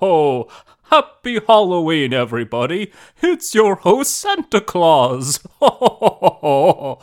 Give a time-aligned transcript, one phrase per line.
[0.00, 0.48] ho!
[0.84, 2.90] Happy Halloween, everybody!
[3.22, 5.40] It's your host, Santa Claus!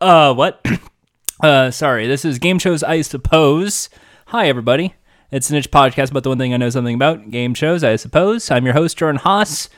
[0.00, 0.66] Uh, what?
[1.40, 3.88] uh, sorry, this is Game Shows, I suppose.
[4.26, 4.94] Hi, everybody.
[5.30, 7.94] It's a niche podcast about the one thing I know something about game shows, I
[7.94, 8.50] suppose.
[8.50, 9.68] I'm your host, Jordan Haas.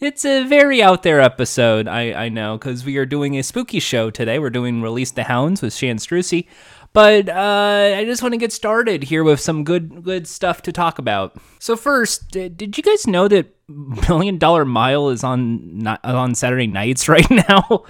[0.00, 3.80] It's a very out there episode, I, I know, because we are doing a spooky
[3.80, 4.38] show today.
[4.38, 6.46] We're doing Release the Hounds with Shan Strucy.
[6.94, 10.72] But uh, I just want to get started here with some good good stuff to
[10.72, 11.36] talk about.
[11.58, 17.08] So first, did you guys know that Million Dollar Mile is on on Saturday nights
[17.08, 17.84] right now?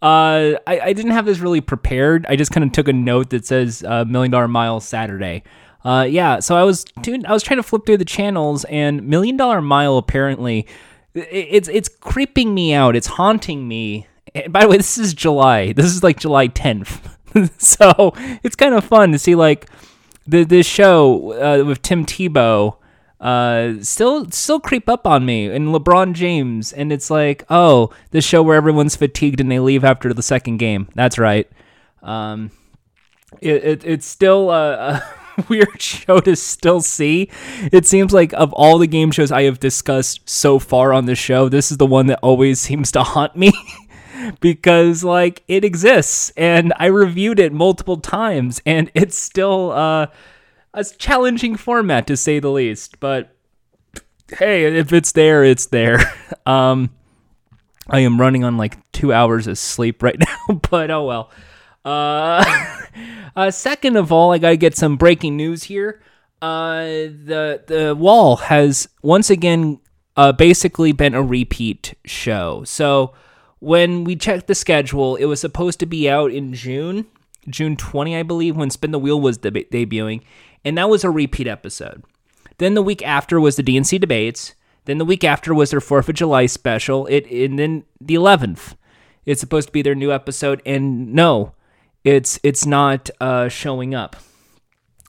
[0.00, 2.24] Uh, I, I didn't have this really prepared.
[2.28, 5.42] I just kind of took a note that says uh, Million Dollar Mile Saturday.
[5.84, 9.02] Uh, yeah, so I was doing, I was trying to flip through the channels, and
[9.06, 10.66] Million Dollar Mile apparently
[11.14, 12.96] it's it's creeping me out.
[12.96, 14.06] It's haunting me.
[14.34, 15.72] And by the way, this is July.
[15.72, 17.14] This is like July 10th.
[17.58, 18.12] so
[18.42, 19.68] it's kind of fun to see like
[20.26, 22.76] the this show uh, with Tim Tebow
[23.20, 28.20] uh, still still creep up on me and LeBron James, and it's like, oh, the
[28.20, 30.88] show where everyone's fatigued and they leave after the second game.
[30.94, 31.50] That's right.
[32.02, 32.52] Um,
[33.40, 35.02] it, it it's still a,
[35.36, 37.28] a weird show to still see.
[37.72, 41.16] It seems like of all the game shows I have discussed so far on the
[41.16, 43.52] show, this is the one that always seems to haunt me.
[44.40, 50.06] Because like it exists and I reviewed it multiple times and it's still uh,
[50.74, 53.00] a challenging format to say the least.
[53.00, 53.34] But
[54.28, 56.00] hey, if it's there, it's there.
[56.46, 56.90] um,
[57.88, 61.30] I am running on like two hours of sleep right now, but oh well.
[61.84, 62.44] Uh,
[63.36, 66.02] uh, second of all, I gotta get some breaking news here.
[66.42, 69.80] Uh, the the wall has once again
[70.16, 72.62] uh, basically been a repeat show.
[72.64, 73.14] So
[73.60, 77.06] when we checked the schedule, it was supposed to be out in June,
[77.48, 80.22] June 20, I believe, when Spin the Wheel was deb- debuting,
[80.64, 82.04] and that was a repeat episode.
[82.58, 84.54] Then the week after was the DNC debates.
[84.84, 87.06] Then the week after was their Fourth of July special.
[87.06, 88.74] It and then the 11th,
[89.26, 91.52] it's supposed to be their new episode, and no,
[92.04, 94.16] it's it's not uh, showing up.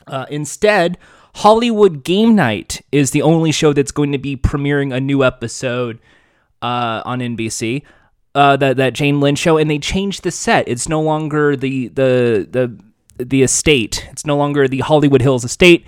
[0.05, 0.97] Uh, instead,
[1.35, 5.99] Hollywood Game Night is the only show that's going to be premiering a new episode
[6.61, 7.83] uh, on NBC
[8.35, 10.67] uh, that that Jane Lynch show, and they changed the set.
[10.67, 14.07] It's no longer the the the the estate.
[14.12, 15.85] It's no longer the Hollywood Hills estate.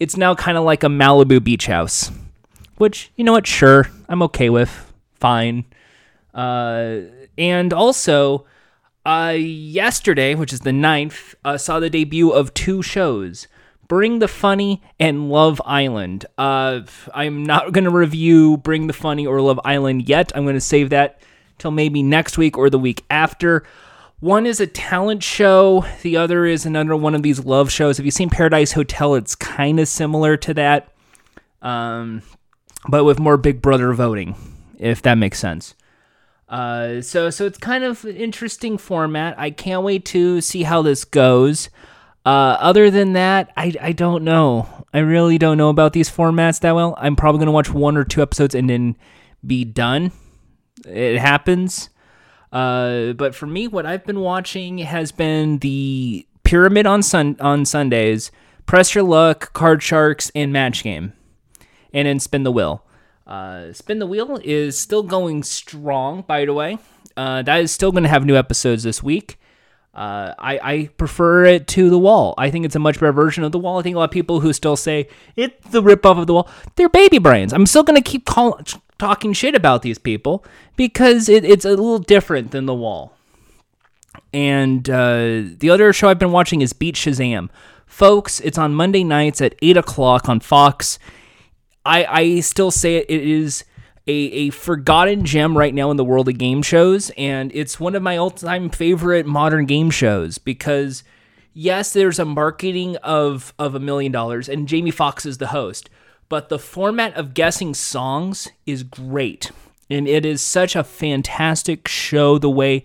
[0.00, 2.10] It's now kind of like a Malibu beach house,
[2.76, 3.46] which you know what?
[3.46, 4.92] Sure, I'm okay with.
[5.14, 5.64] Fine.
[6.34, 7.00] Uh,
[7.38, 8.44] and also,
[9.06, 13.46] uh, yesterday, which is the 9th, uh, saw the debut of two shows.
[13.86, 16.26] Bring the Funny and Love Island.
[16.38, 16.80] Uh,
[17.14, 20.32] I'm not going to review Bring the Funny or Love Island yet.
[20.34, 21.20] I'm going to save that
[21.58, 23.64] till maybe next week or the week after.
[24.20, 27.98] One is a talent show, the other is another one of these love shows.
[27.98, 30.92] If you've seen Paradise Hotel, it's kind of similar to that,
[31.60, 32.22] um,
[32.88, 34.34] but with more Big Brother voting,
[34.78, 35.74] if that makes sense.
[36.48, 39.38] Uh, so, so it's kind of an interesting format.
[39.38, 41.68] I can't wait to see how this goes.
[42.24, 44.68] Uh, other than that, I, I don't know.
[44.94, 46.94] I really don't know about these formats that well.
[46.98, 48.96] I'm probably going to watch one or two episodes and then
[49.46, 50.12] be done.
[50.86, 51.90] It happens.
[52.52, 57.64] Uh, but for me, what I've been watching has been the Pyramid on sun on
[57.64, 58.30] Sundays,
[58.66, 61.12] Press Your Luck, Card Sharks, and Match Game,
[61.92, 62.84] and then Spin the Wheel.
[63.26, 66.78] Uh, Spin the Wheel is still going strong, by the way.
[67.16, 69.38] Uh, that is still going to have new episodes this week.
[69.94, 72.34] Uh, I, I prefer it to The Wall.
[72.36, 73.78] I think it's a much better version of The Wall.
[73.78, 76.48] I think a lot of people who still say it's the ripoff of The Wall,
[76.74, 77.52] they're baby brains.
[77.52, 78.60] I'm still going to keep call,
[78.98, 80.44] talking shit about these people
[80.76, 83.16] because it, it's a little different than The Wall.
[84.32, 87.48] And uh, the other show I've been watching is Beat Shazam.
[87.86, 90.98] Folks, it's on Monday nights at 8 o'clock on Fox.
[91.86, 93.64] I, I still say it, it is
[94.06, 97.94] a, a forgotten gem right now in the world of game shows, and it's one
[97.94, 101.04] of my all time favorite modern game shows because,
[101.54, 105.88] yes, there's a marketing of, of a million dollars, and Jamie Foxx is the host,
[106.28, 109.50] but the format of guessing songs is great.
[109.90, 112.84] And it is such a fantastic show the way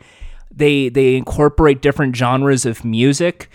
[0.52, 3.50] they they incorporate different genres of music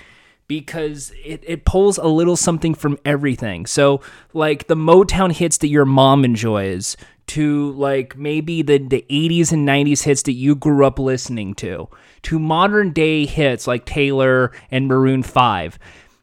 [0.47, 3.67] because it, it pulls a little something from everything.
[3.67, 4.01] So,
[4.33, 6.97] like the Motown hits that your mom enjoys,
[7.27, 11.89] to like maybe the, the 80s and 90s hits that you grew up listening to,
[12.23, 15.79] to modern day hits like Taylor and Maroon 5.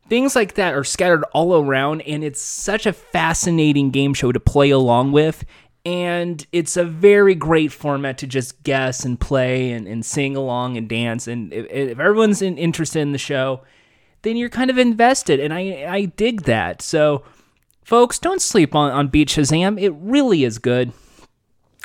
[0.10, 4.40] Things like that are scattered all around, and it's such a fascinating game show to
[4.40, 5.46] play along with.
[5.86, 10.78] And it's a very great format to just guess and play and, and sing along
[10.78, 11.28] and dance.
[11.28, 13.62] And if, if everyone's interested in the show,
[14.22, 15.40] then you're kind of invested.
[15.40, 16.82] And I, I dig that.
[16.82, 17.24] So,
[17.92, 19.78] Folks, don't sleep on, on Beat Shazam.
[19.78, 20.94] It really is good.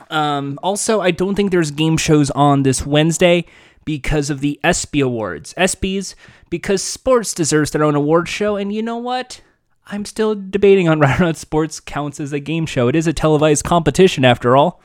[0.08, 3.44] Um, also, I don't think there's game shows on this Wednesday
[3.84, 5.52] because of the ESPY Awards.
[5.54, 6.14] ESPYs,
[6.48, 9.40] because sports deserves their own award show, and you know what?
[9.88, 12.86] I'm still debating on whether or not sports counts as a game show.
[12.86, 14.80] It is a televised competition, after all.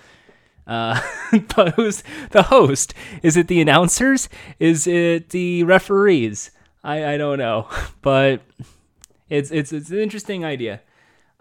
[0.65, 0.99] Uh,
[1.55, 2.95] but who's the host?
[3.21, 4.27] Is it the announcers?
[4.57, 6.49] Is it the referees?
[6.83, 7.67] I, I don't know,
[8.01, 8.41] but
[9.29, 10.81] it's it's it's an interesting idea.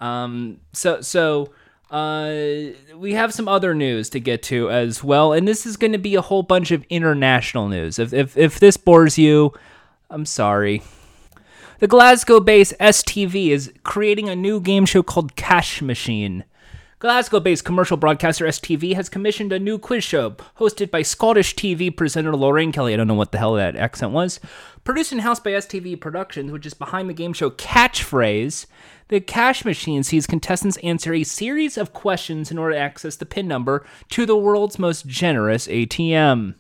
[0.01, 1.53] Um, so so
[1.91, 5.93] uh, we have some other news to get to as well, and this is going
[5.93, 7.99] to be a whole bunch of international news.
[7.99, 9.53] If if if this bores you,
[10.09, 10.83] I'm sorry.
[11.81, 16.45] The Glasgow based STV is creating a new game show called Cash Machine.
[16.99, 21.95] Glasgow based commercial broadcaster STV has commissioned a new quiz show hosted by Scottish TV
[21.95, 22.93] presenter Lorraine Kelly.
[22.93, 24.39] I don't know what the hell that accent was.
[24.85, 28.67] Produced in house by STV Productions, which is behind the game show Catchphrase,
[29.11, 33.27] the cash machine sees contestants answer a series of questions in order to access the
[33.27, 36.55] PIN number to the world's most generous ATM.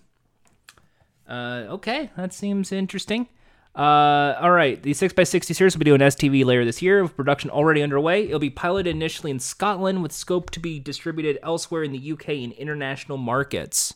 [1.29, 3.29] Uh, okay, that seems interesting.
[3.77, 7.51] Uh, all right, the 6x60 series will be doing STV later this year, with production
[7.51, 8.25] already underway.
[8.25, 12.31] It'll be piloted initially in Scotland, with scope to be distributed elsewhere in the UK
[12.31, 13.95] and international markets.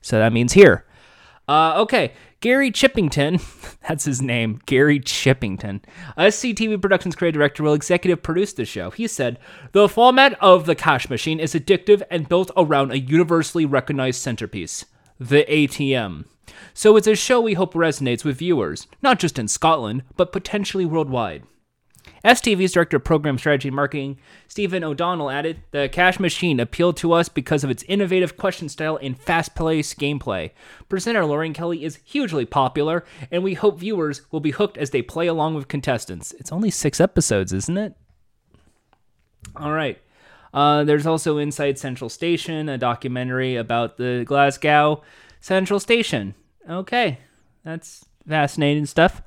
[0.00, 0.84] So that means here.
[1.46, 3.40] Uh, okay, Gary Chippington,
[3.88, 5.80] that's his name, Gary Chippington,
[6.18, 8.90] STV Productions creative director, will executive produce the show.
[8.90, 9.38] He said,
[9.70, 14.84] The format of The Cash Machine is addictive and built around a universally recognized centerpiece
[15.20, 16.24] the ATM.
[16.74, 20.84] So it's a show we hope resonates with viewers, not just in Scotland, but potentially
[20.84, 21.44] worldwide.
[22.24, 27.12] STV's Director of Program Strategy and Marketing, Stephen O'Donnell, added The Cash Machine appealed to
[27.12, 30.50] us because of its innovative question style and fast paced gameplay.
[30.88, 35.02] Presenter Lorraine Kelly is hugely popular, and we hope viewers will be hooked as they
[35.02, 36.32] play along with contestants.
[36.32, 37.94] It's only six episodes, isn't it?
[39.56, 40.00] All right.
[40.54, 45.02] Uh, there's also Inside Central Station, a documentary about the Glasgow
[45.40, 46.34] Central Station.
[46.68, 47.18] Okay,
[47.64, 49.22] that's fascinating stuff.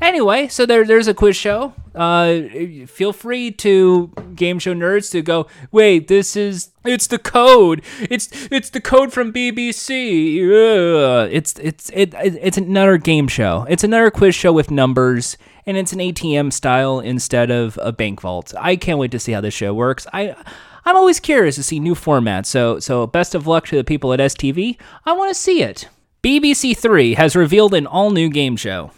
[0.00, 1.74] Anyway, so there, there's a quiz show.
[1.94, 2.42] Uh,
[2.86, 5.46] feel free to game show nerds to go.
[5.72, 7.82] Wait, this is it's the code.
[8.00, 10.40] It's it's the code from BBC.
[10.44, 11.28] Ugh.
[11.32, 13.66] It's it's it, it's another game show.
[13.68, 15.36] It's another quiz show with numbers,
[15.66, 18.54] and it's an ATM style instead of a bank vault.
[18.58, 20.06] I can't wait to see how this show works.
[20.12, 20.34] I.
[20.82, 24.14] I'm always curious to see new formats, so so best of luck to the people
[24.14, 24.78] at STV.
[25.04, 25.88] I want to see it.
[26.22, 28.90] BBC Three has revealed an all new game show,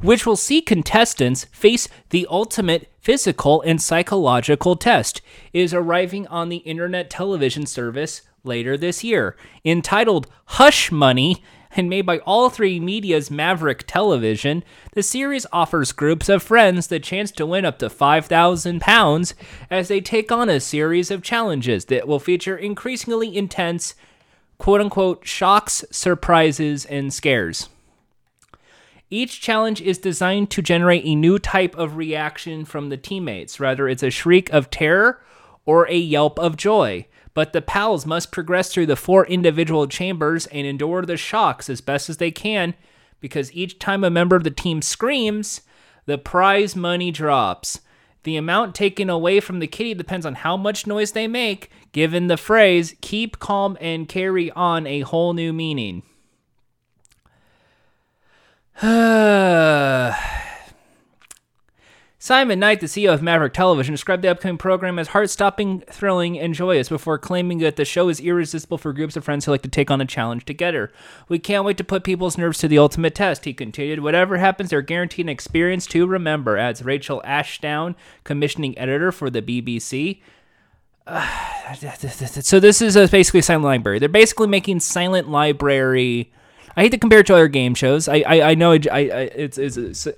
[0.00, 5.20] which will see contestants face the ultimate physical and psychological test,
[5.52, 9.36] it is arriving on the internet television service later this year.
[9.66, 16.86] Entitled Hush Money and made by All3Media's Maverick Television, the series offers groups of friends
[16.86, 19.34] the chance to win up to £5,000
[19.70, 23.94] as they take on a series of challenges that will feature increasingly intense
[24.58, 27.68] quote unquote shocks, surprises, and scares.
[29.08, 33.88] Each challenge is designed to generate a new type of reaction from the teammates, whether
[33.88, 35.22] it's a shriek of terror
[35.64, 37.06] or a yelp of joy.
[37.32, 41.80] But the pals must progress through the four individual chambers and endure the shocks as
[41.80, 42.74] best as they can,
[43.20, 45.60] because each time a member of the team screams,
[46.06, 47.80] the prize money drops.
[48.22, 52.26] The amount taken away from the kitty depends on how much noise they make, given
[52.26, 56.02] the phrase keep calm and carry on a whole new meaning.
[62.26, 66.36] Simon Knight, the CEO of Maverick Television, described the upcoming program as heart stopping, thrilling,
[66.38, 69.62] and joyous before claiming that the show is irresistible for groups of friends who like
[69.62, 70.92] to take on a challenge together.
[71.28, 74.00] We can't wait to put people's nerves to the ultimate test, he continued.
[74.00, 79.40] Whatever happens, they're guaranteed an experience to remember, adds Rachel Ashdown, commissioning editor for the
[79.40, 80.20] BBC.
[82.40, 83.98] so this is a basically silent library.
[83.98, 86.32] They're basically making silent library.
[86.76, 88.08] I hate to compare it to other game shows.
[88.08, 89.00] I I, I know I, I,
[89.34, 90.08] it's, it's, it's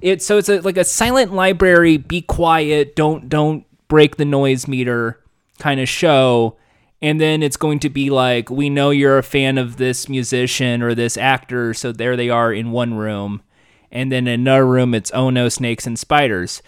[0.00, 1.96] it's so it's a, like a silent library.
[1.96, 2.96] Be quiet.
[2.96, 5.20] Don't don't break the noise meter
[5.58, 6.56] kind of show.
[7.00, 10.82] And then it's going to be like, we know you're a fan of this musician
[10.82, 13.42] or this actor, so there they are in one room.
[13.90, 16.62] And then in another room, it's oh no, snakes and spiders.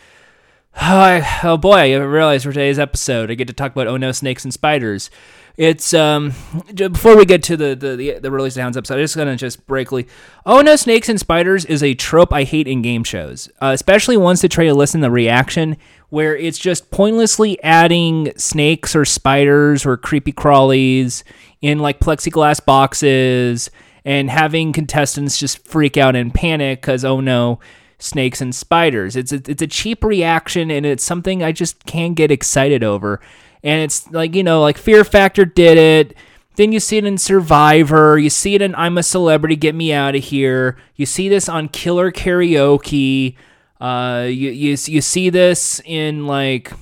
[0.80, 4.12] Oh, oh boy, I realized for today's episode, I get to talk about oh no,
[4.12, 5.08] snakes and spiders.
[5.56, 6.32] It's um
[6.74, 9.66] before we get to the the the, the release Hounds episode, I'm just gonna just
[9.68, 10.08] breakly.
[10.44, 14.16] Oh no, snakes and spiders is a trope I hate in game shows, uh, especially
[14.16, 15.76] ones that try to listen to the reaction,
[16.08, 21.22] where it's just pointlessly adding snakes or spiders or creepy crawlies
[21.62, 23.70] in like plexiglass boxes
[24.04, 27.60] and having contestants just freak out and panic because oh no
[27.98, 29.16] snakes and spiders.
[29.16, 33.20] It's a, it's a cheap reaction and it's something I just can't get excited over.
[33.62, 36.16] And it's like, you know, like Fear Factor did it.
[36.56, 38.18] Then you see it in Survivor.
[38.18, 40.76] You see it in I'm a Celebrity, Get Me Out of Here.
[40.94, 43.36] You see this on Killer Karaoke.
[43.80, 46.72] Uh, you, you, you see this in like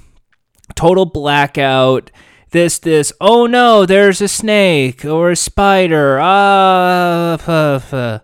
[0.74, 2.10] Total Blackout.
[2.50, 6.18] This, this, oh no, there's a snake or a spider.
[6.20, 8.18] Ah, uh,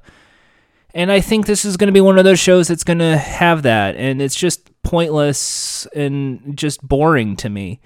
[0.94, 3.16] and I think this is going to be one of those shows that's going to
[3.16, 3.96] have that.
[3.96, 7.80] And it's just pointless and just boring to me.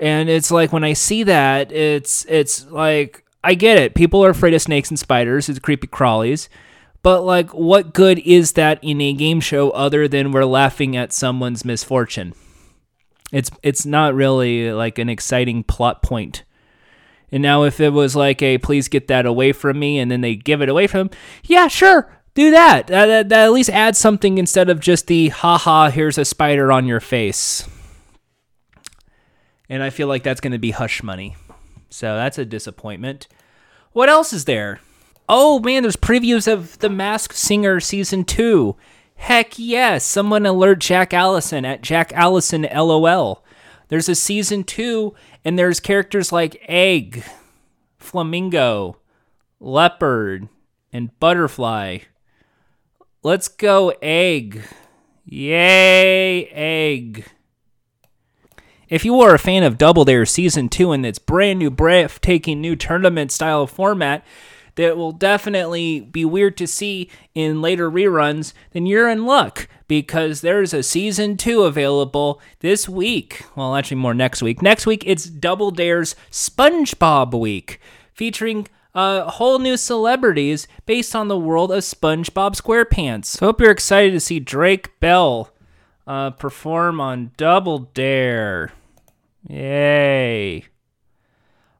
[0.00, 3.94] And it's like when I see that, it's it's like I get it.
[3.94, 6.48] People are afraid of snakes and spiders, it's creepy crawlies.
[7.02, 11.12] But like what good is that in a game show other than we're laughing at
[11.12, 12.34] someone's misfortune?
[13.32, 16.44] It's it's not really like an exciting plot point.
[17.30, 20.22] And now if it was like a please get that away from me and then
[20.22, 21.10] they give it away from him,
[21.44, 22.17] yeah, sure.
[22.38, 22.86] Do that.
[22.86, 26.70] That, that, that at least adds something instead of just the haha, here's a spider
[26.70, 27.68] on your face
[29.68, 31.36] and I feel like that's going to be hush money.
[31.90, 33.28] So that's a disappointment.
[33.92, 34.80] What else is there?
[35.28, 38.76] Oh man, there's previews of The Masked Singer season 2.
[39.16, 43.44] Heck yes, someone alert Jack Allison at Jack Allison LOL.
[43.88, 45.14] There's a season 2
[45.44, 47.24] and there's characters like Egg,
[47.98, 48.98] Flamingo,
[49.60, 50.48] Leopard,
[50.92, 51.98] and Butterfly.
[53.24, 54.62] Let's go Egg.
[55.24, 57.26] Yay, Egg.
[58.88, 62.60] If you are a fan of Double Dare Season 2 and its brand new, breathtaking
[62.60, 64.24] new tournament style format
[64.76, 70.40] that will definitely be weird to see in later reruns, then you're in luck because
[70.40, 73.44] there's a Season 2 available this week.
[73.56, 74.62] Well, actually, more next week.
[74.62, 77.80] Next week, it's Double Dare's SpongeBob Week,
[78.14, 83.26] featuring uh, whole new celebrities based on the world of SpongeBob SquarePants.
[83.26, 85.50] So hope you're excited to see Drake Bell
[86.06, 88.72] uh, perform on Double Dare.
[89.48, 90.64] Yay.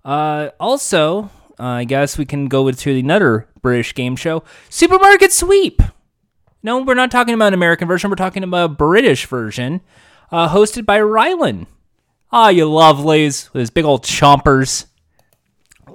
[0.05, 5.83] Uh, also, uh, I guess we can go to another British game show, Supermarket Sweep.
[6.63, 8.11] No, we're not talking about an American version.
[8.11, 9.81] We're talking about a British version,
[10.31, 11.67] uh, hosted by Rylan.
[12.31, 14.87] Ah, you lovelies, with his big old chompers.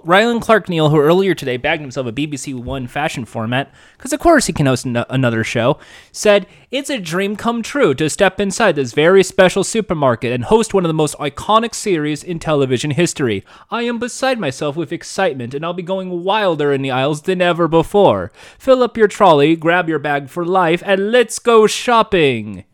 [0.05, 4.19] Rylan Clark Neal, who earlier today bagged himself a BBC One fashion format, because of
[4.19, 5.79] course he can host another show,
[6.11, 10.73] said, It's a dream come true to step inside this very special supermarket and host
[10.73, 13.45] one of the most iconic series in television history.
[13.71, 17.41] I am beside myself with excitement, and I'll be going wilder in the aisles than
[17.41, 18.33] ever before.
[18.59, 22.65] Fill up your trolley, grab your bag for life, and let's go shopping.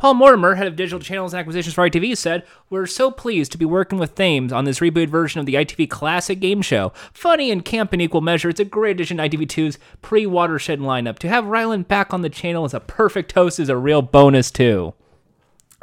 [0.00, 3.58] Paul Mortimer, head of digital channels and acquisitions for ITV, said, We're so pleased to
[3.58, 6.94] be working with Thames on this rebooted version of the ITV classic game show.
[7.12, 11.18] Funny and camp in equal measure, it's a great addition to ITV2's pre watershed lineup.
[11.18, 14.50] To have Rylan back on the channel as a perfect host is a real bonus,
[14.50, 14.94] too.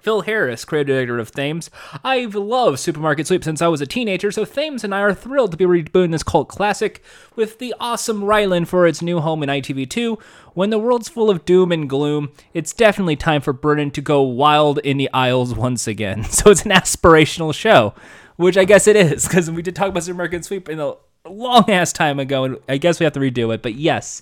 [0.07, 1.69] Phil Harris, creative director of Thames.
[2.01, 5.51] I've loved Supermarket Sweep since I was a teenager, so Thames and I are thrilled
[5.51, 7.03] to be rebooting this cult classic
[7.35, 10.17] with the awesome Rylan for its new home in ITV2.
[10.53, 14.21] When the world's full of doom and gloom, it's definitely time for Britain to go
[14.21, 16.23] wild in the aisles once again.
[16.29, 17.93] So it's an aspirational show,
[18.37, 20.93] which I guess it is, because we did talk about Supermarket Sweep in a
[21.27, 23.61] long ass time ago, and I guess we have to redo it.
[23.61, 24.21] But yes,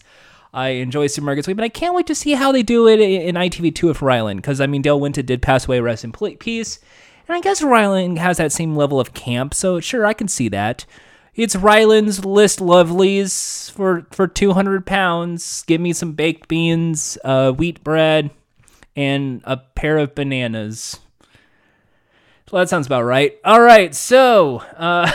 [0.56, 3.36] I enjoy Supermarket Sweep, and I can't wait to see how they do it in
[3.36, 6.80] ITV2 with Rylan, because I mean Dale Winton did pass away, rest in peace,
[7.28, 10.48] and I guess Rylan has that same level of camp, so sure I can see
[10.48, 10.86] that.
[11.36, 15.64] It's Rylan's list lovelies for for 200 pounds.
[15.64, 18.30] Give me some baked beans, uh, wheat bread,
[18.96, 21.02] and a pair of bananas.
[22.50, 23.38] Well, that sounds about right.
[23.44, 25.12] All right, so uh,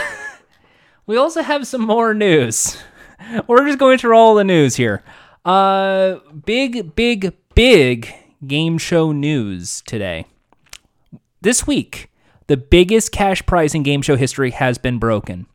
[1.07, 2.77] we also have some more news.
[3.47, 5.01] We're just going through all the news here.
[5.43, 8.13] Uh, big, big, big
[8.45, 10.25] game show news today.
[11.41, 12.11] This week,
[12.47, 15.47] the biggest cash prize in game show history has been broken.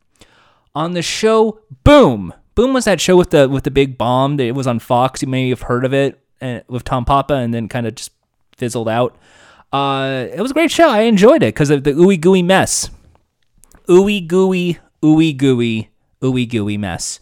[0.75, 4.39] On the show Boom, Boom was that show with the with the big bomb.
[4.39, 5.21] It was on Fox.
[5.21, 8.11] You may have heard of it uh, with Tom Papa, and then kind of just
[8.57, 9.15] fizzled out.
[9.71, 10.89] Uh, it was a great show.
[10.89, 12.89] I enjoyed it because of the ooey gooey mess.
[13.87, 15.89] Ooey gooey, ooey gooey,
[16.21, 17.19] ooey gooey mess.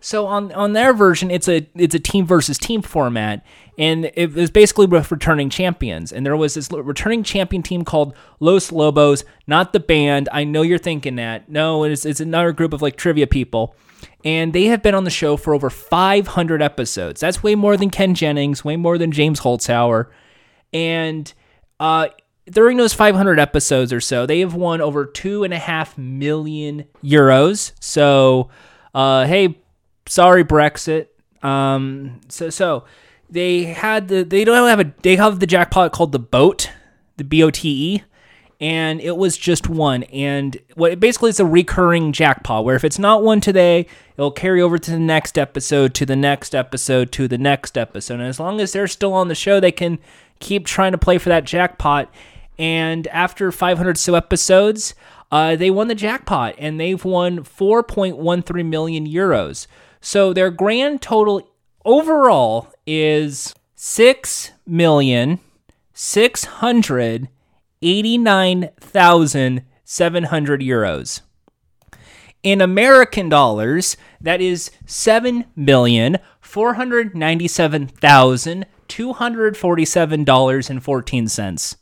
[0.00, 3.44] So on on their version, it's a it's a team versus team format,
[3.76, 6.10] and it was basically with returning champions.
[6.10, 10.28] And there was this returning champion team called Los Lobos, not the band.
[10.32, 11.50] I know you're thinking that.
[11.50, 13.76] No, it's it's another group of like trivia people,
[14.24, 17.20] and they have been on the show for over 500 episodes.
[17.20, 20.06] That's way more than Ken Jennings, way more than James Holzhauer,
[20.72, 21.30] and
[21.78, 22.08] uh,
[22.50, 26.84] during those 500 episodes or so, they have won over two and a half million
[27.04, 27.72] euros.
[27.80, 28.48] So,
[28.94, 29.58] uh, hey,
[30.10, 31.06] sorry Brexit.
[31.42, 32.84] Um, so so
[33.30, 36.70] they had the they don't have a they have the jackpot called the boat,
[37.16, 38.02] the B O T E,
[38.60, 40.02] and it was just one.
[40.04, 43.86] And what basically it's a recurring jackpot where if it's not one today,
[44.16, 48.14] it'll carry over to the next episode, to the next episode, to the next episode.
[48.14, 49.98] And as long as they're still on the show, they can
[50.40, 52.12] keep trying to play for that jackpot.
[52.58, 54.94] And after 500 so episodes,
[55.32, 59.66] uh, they won the jackpot and they've won 4.13 million euros.
[60.00, 61.48] So their grand total
[61.84, 65.40] overall is six million
[65.92, 67.28] six hundred
[67.82, 71.20] eighty-nine thousand seven hundred euros.
[72.42, 80.70] In American dollars, that is seven million four hundred ninety-seven thousand two hundred forty-seven dollars
[80.70, 81.76] and fourteen cents.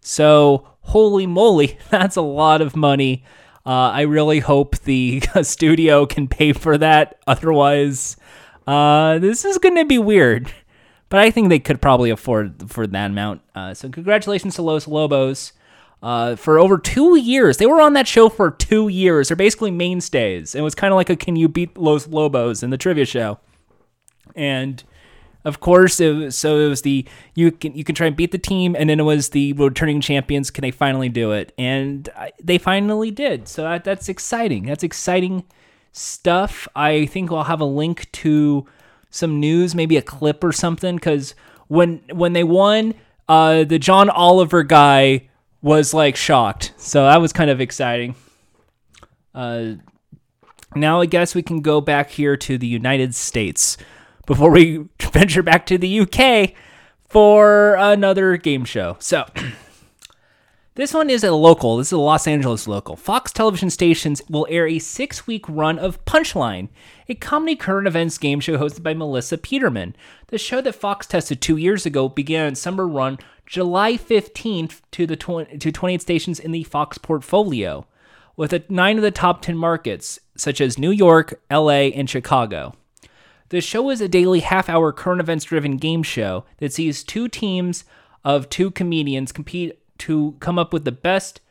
[0.00, 3.24] So, holy moly, that's a lot of money.
[3.64, 7.18] Uh, I really hope the studio can pay for that.
[7.26, 8.16] Otherwise,
[8.66, 10.52] uh, this is going to be weird.
[11.08, 13.42] But I think they could probably afford for that amount.
[13.54, 15.52] Uh, so, congratulations to Los Lobos.
[16.02, 19.28] Uh, for over two years, they were on that show for two years.
[19.28, 20.54] They're basically mainstays.
[20.54, 23.38] It was kind of like a "Can you beat Los Lobos?" in the trivia show.
[24.34, 24.82] And
[25.44, 28.32] of course, it was, so it was the you can you can try and beat
[28.32, 30.50] the team, and then it was the returning champions.
[30.50, 31.52] Can they finally do it?
[31.58, 32.08] And
[32.42, 33.48] they finally did.
[33.48, 34.66] So that, that's exciting.
[34.66, 35.44] That's exciting
[35.92, 36.68] stuff.
[36.76, 38.66] I think I'll have a link to
[39.10, 41.34] some news, maybe a clip or something, because
[41.68, 42.94] when when they won,
[43.28, 45.28] uh, the John Oliver guy
[45.60, 46.72] was like shocked.
[46.76, 48.14] So that was kind of exciting.
[49.34, 49.74] Uh,
[50.74, 53.76] now I guess we can go back here to the United States
[54.26, 56.52] before we venture back to the UK
[57.08, 58.96] for another game show.
[58.98, 59.26] So,
[60.74, 61.76] this one is a local.
[61.76, 62.96] This is a Los Angeles local.
[62.96, 66.68] Fox television stations will air a six week run of Punchline,
[67.08, 69.94] a comedy current events game show hosted by Melissa Peterman.
[70.28, 75.06] The show that Fox tested two years ago began its summer run July 15th to
[75.06, 77.86] the 20, to 28 stations in the Fox portfolio,
[78.34, 82.74] with nine of the top 10 markets, such as New York, LA, and Chicago.
[83.52, 87.28] The show is a daily half hour current events driven game show that sees two
[87.28, 87.84] teams
[88.24, 91.42] of two comedians compete to come up with the best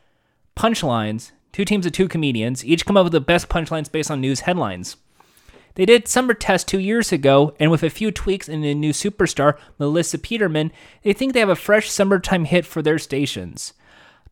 [0.56, 1.30] punchlines.
[1.52, 4.40] Two teams of two comedians, each come up with the best punchlines based on news
[4.40, 4.96] headlines.
[5.76, 8.92] They did summer test two years ago, and with a few tweaks and a new
[8.92, 10.72] superstar, Melissa Peterman,
[11.04, 13.74] they think they have a fresh summertime hit for their stations.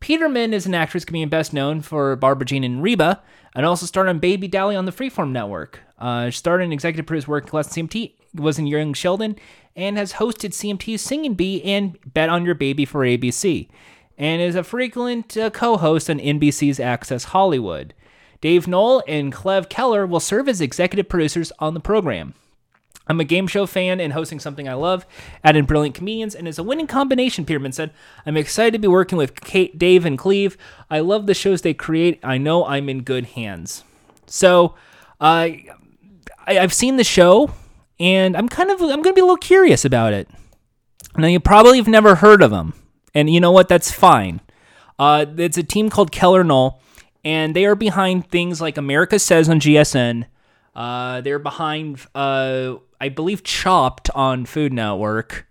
[0.01, 3.23] Peterman is an actress being best known for Barbara Jean and Reba,
[3.55, 5.81] and also starred on Baby Daddy on the Freeform Network.
[5.99, 9.37] Uh, starred in executive produce work class CMT, was in Young Sheldon,
[9.77, 13.69] and has hosted CMT's Singing Bee and Bet on Your Baby for ABC,
[14.17, 17.93] and is a frequent uh, co-host on NBC's Access Hollywood.
[18.41, 22.35] Dave Noll and Cleve Keller will serve as executive producers on the program.
[23.11, 25.05] I'm a game show fan and hosting something I love,
[25.43, 27.91] adding brilliant comedians, and it's a winning combination, Peterman said.
[28.25, 30.57] I'm excited to be working with Kate, Dave, and Cleve.
[30.89, 32.21] I love the shows they create.
[32.23, 33.83] I know I'm in good hands.
[34.27, 34.77] So,
[35.21, 35.67] uh, I,
[36.47, 37.51] I've seen the show,
[37.99, 40.29] and I'm kind of I'm going to be a little curious about it.
[41.17, 42.75] Now, you probably have never heard of them,
[43.13, 43.67] and you know what?
[43.69, 44.41] That's fine.
[45.01, 46.81] Uh, it's a team called Keller Noll,
[47.25, 50.27] and they are behind things like America Says on GSN.
[50.75, 55.47] Uh, they're behind uh, I believe Chopped on Food Network,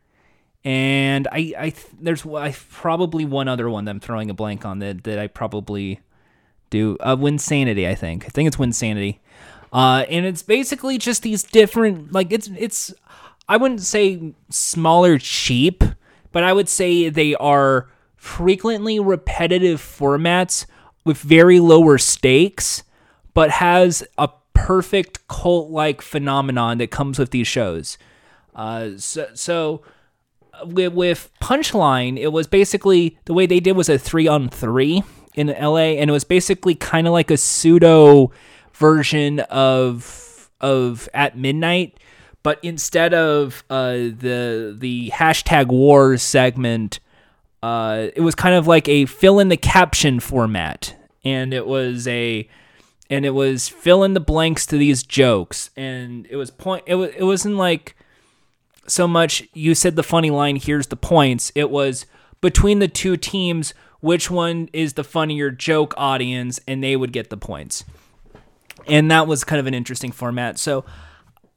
[0.64, 4.80] and I I there's I probably one other one that I'm throwing a blank on
[4.80, 6.00] that that I probably
[6.70, 6.98] do.
[7.00, 8.26] Uh, Winsanity, I think.
[8.26, 9.20] I think it's Winsanity.
[9.72, 12.94] Uh, and it's basically just these different like it's it's
[13.48, 15.84] I wouldn't say smaller cheap,
[16.32, 20.66] but I would say they are frequently repetitive formats
[21.06, 22.84] with very lower stakes,
[23.34, 27.98] but has a perfect cult like phenomenon that comes with these shows.
[28.56, 29.82] Uh, so, so
[30.66, 35.04] with, with Punchline, it was basically the way they did was a three on three
[35.36, 38.32] in LA, and it was basically kind of like a pseudo
[38.74, 41.98] version of of at midnight.
[42.44, 47.00] But instead of uh, the the hashtag wars segment,
[47.62, 52.08] uh, it was kind of like a fill in the caption format, and it was
[52.08, 52.48] a
[53.10, 55.72] and it was fill in the blanks to these jokes.
[55.76, 57.96] And it was point it was it wasn't like
[58.88, 61.52] so much you said the funny line here's the points.
[61.56, 62.06] It was
[62.42, 66.60] between the two teams which one is the funnier joke audience?
[66.66, 67.84] And they would get the points.
[68.88, 70.58] And that was kind of an interesting format.
[70.58, 70.86] So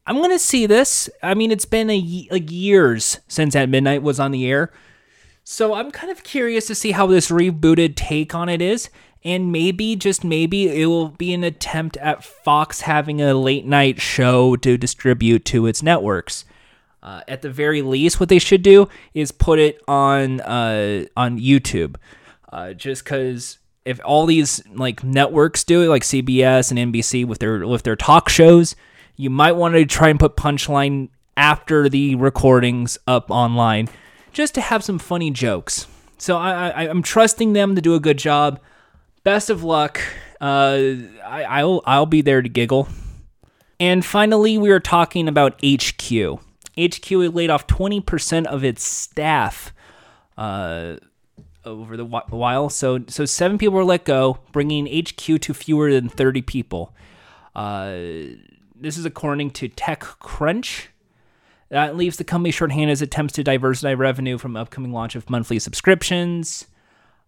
[0.07, 1.11] i'm gonna see this.
[1.23, 4.73] I mean it's been a like years since at midnight was on the air.
[5.45, 8.89] So i'm kind of curious to see how this rebooted take on it is
[9.25, 14.01] and maybe just maybe it will be an attempt at Fox having a late night
[14.01, 16.45] show to distribute to its networks.
[17.03, 21.39] Uh, at the very least, what they should do is put it on uh, on
[21.39, 21.97] YouTube,
[22.53, 27.41] uh, just because if all these like networks do it, like CBS and NBC with
[27.41, 28.77] their with their talk shows,
[29.17, 33.89] you might want to try and put Punchline after the recordings up online,
[34.33, 35.89] just to have some funny jokes.
[36.19, 38.61] So I, I I'm trusting them to do a good job.
[39.25, 40.01] Best of luck.
[40.41, 42.89] Uh, I, I'll I'll be there to giggle.
[43.79, 46.41] And finally, we are talking about HQ.
[46.79, 49.75] HQ laid off 20% of its staff
[50.39, 50.97] uh,
[51.65, 52.69] over the while.
[52.71, 56.95] So, so seven people were let go, bringing HQ to fewer than 30 people.
[57.55, 57.93] Uh,
[58.75, 60.87] this is according to TechCrunch.
[61.69, 65.59] That leaves the company shorthanded as attempts to diversify revenue from upcoming launch of monthly
[65.59, 66.67] subscriptions.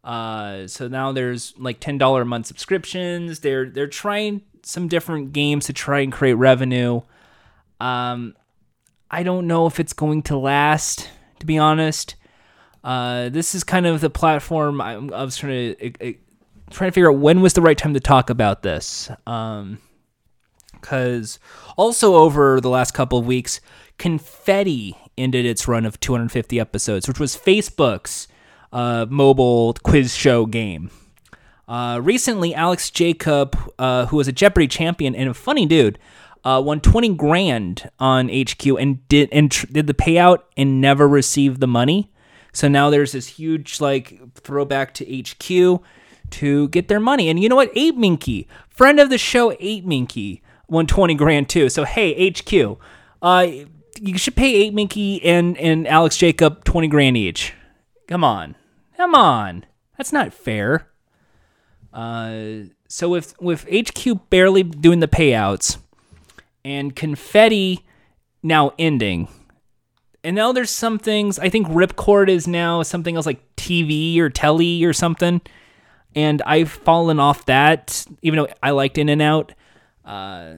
[0.05, 3.41] Uh, so now there's like ten dollar a month subscriptions.
[3.41, 7.01] They're they're trying some different games to try and create revenue.
[7.81, 8.35] Um,
[9.11, 12.17] I don't know if it's going to last, to be honest.
[12.83, 16.17] Uh, this is kind of the platform I, I was trying to
[16.71, 19.11] trying to figure out when was the right time to talk about this.
[19.27, 19.79] Um,
[20.73, 21.39] because
[21.79, 23.61] also over the last couple of weeks,
[23.97, 28.29] Confetti ended its run of 250 episodes, which was Facebook's
[28.75, 30.91] uh, mobile quiz show game.
[31.67, 35.99] Uh, recently, Alex Jacob, uh, who was a Jeopardy champion and a funny dude,
[36.45, 41.09] uh, won 20 grand on HQ and did and tr- did the payout and never
[41.09, 42.13] received the money.
[42.53, 45.83] So now there's this huge like throwback to HQ
[46.31, 47.31] to get their money.
[47.31, 47.71] And you know what?
[47.75, 51.71] Ape Minky, friend of the show, Ape Minky, won 20 grand too.
[51.71, 52.79] So hey, HQ,
[53.23, 53.47] uh,
[54.01, 57.55] you should pay Ape Minky and and Alex Jacob 20 grand each.
[58.07, 58.55] Come on,
[58.97, 59.65] come on,
[59.97, 60.89] that's not fair.
[61.93, 65.79] Uh, so with with HQ barely doing the payouts
[66.65, 67.85] and confetti
[68.43, 69.29] now ending.
[70.23, 71.39] And now there's some things.
[71.39, 75.43] I think Ripcord is now something else like TV or telly or something.
[76.15, 79.53] And I've fallen off that, even though I liked In and Out.
[80.05, 80.55] Uh,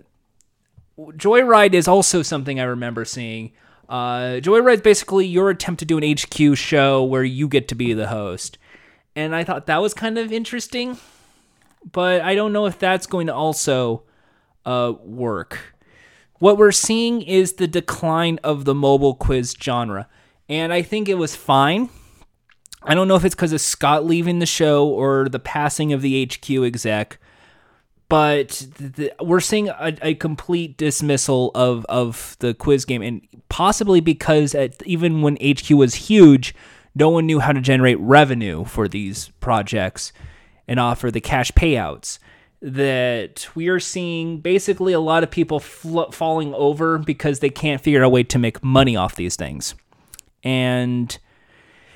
[0.99, 3.53] Joyride is also something I remember seeing.
[3.89, 7.75] Uh, Joyride is basically your attempt to do an HQ show where you get to
[7.75, 8.59] be the host.
[9.15, 10.99] And I thought that was kind of interesting,
[11.91, 14.03] but I don't know if that's going to also
[14.65, 15.77] uh, work
[16.39, 20.09] what we're seeing is the decline of the mobile quiz genre.
[20.49, 21.89] And I think it was fine.
[22.83, 26.03] I don't know if it's because of Scott leaving the show or the passing of
[26.03, 27.19] the HQ exec,
[28.09, 28.67] but
[29.21, 33.03] we're seeing a, a, complete dismissal of, of the quiz game.
[33.03, 36.55] And possibly because at, even when HQ was huge,
[36.95, 40.13] no one knew how to generate revenue for these projects
[40.69, 42.19] and offer the cash payouts
[42.63, 47.83] that we are seeing basically a lot of people fl- falling over because they can't
[47.83, 49.75] figure out a way to make money off these things.
[50.43, 51.17] And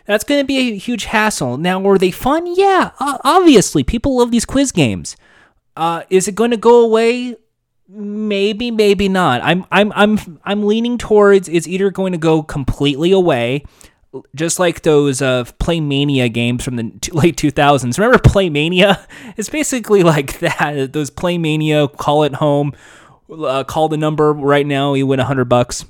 [0.06, 1.56] that's going to be a huge hassle.
[1.56, 2.46] Now, were they fun?
[2.46, 3.84] Yeah, obviously.
[3.84, 5.16] People love these quiz games.
[5.80, 7.36] Uh, is it going to go away?
[7.88, 9.40] Maybe, maybe not.
[9.42, 13.64] I'm, I'm, I'm, I'm leaning towards it's either going to go completely away
[14.34, 17.98] just like those uh, Playmania games from the late 2000s.
[17.98, 19.06] Remember Playmania?
[19.38, 20.92] It's basically like that.
[20.92, 22.74] Those Playmania, call it home,
[23.30, 25.86] uh, call the number right now, you win 100 bucks.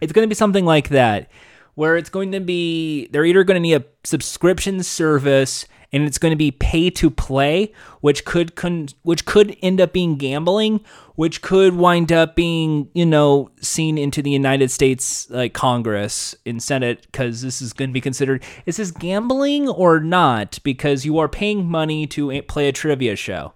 [0.00, 1.30] It's going to be something like that,
[1.76, 6.18] where it's going to be, they're either going to need a subscription service and it's
[6.18, 10.80] going to be pay to play, which could con- which could end up being gambling,
[11.14, 16.62] which could wind up being you know seen into the United States like Congress and
[16.62, 21.18] Senate because this is going to be considered is this gambling or not because you
[21.18, 23.52] are paying money to play a trivia show.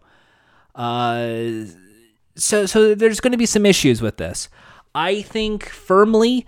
[0.74, 1.64] Uh,
[2.36, 4.48] so so there's going to be some issues with this.
[4.94, 6.46] I think firmly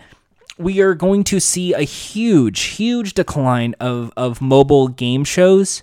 [0.58, 5.82] we are going to see a huge, huge decline of, of mobile game shows.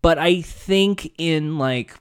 [0.00, 1.94] But I think in like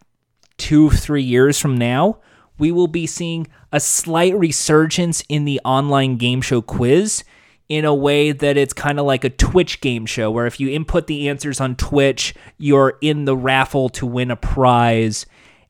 [0.58, 2.20] two, three years from now,
[2.58, 7.24] we will be seeing a slight resurgence in the online game show quiz
[7.70, 10.70] in a way that it's kind of like a Twitch game show, where if you
[10.70, 15.26] input the answers on Twitch, you're in the raffle to win a prize.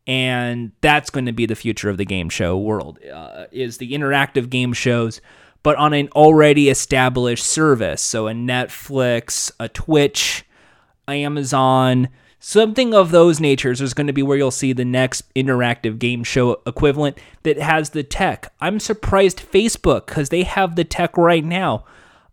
[0.07, 3.93] And that's going to be the future of the game show world, uh, is the
[3.93, 5.21] interactive game shows
[5.63, 8.01] but on an already established service.
[8.01, 10.45] So a Netflix, a Twitch,
[11.07, 15.99] Amazon, something of those natures is going to be where you'll see the next interactive
[15.99, 18.51] game show equivalent that has the tech.
[18.59, 21.85] I'm surprised Facebook, because they have the tech right now,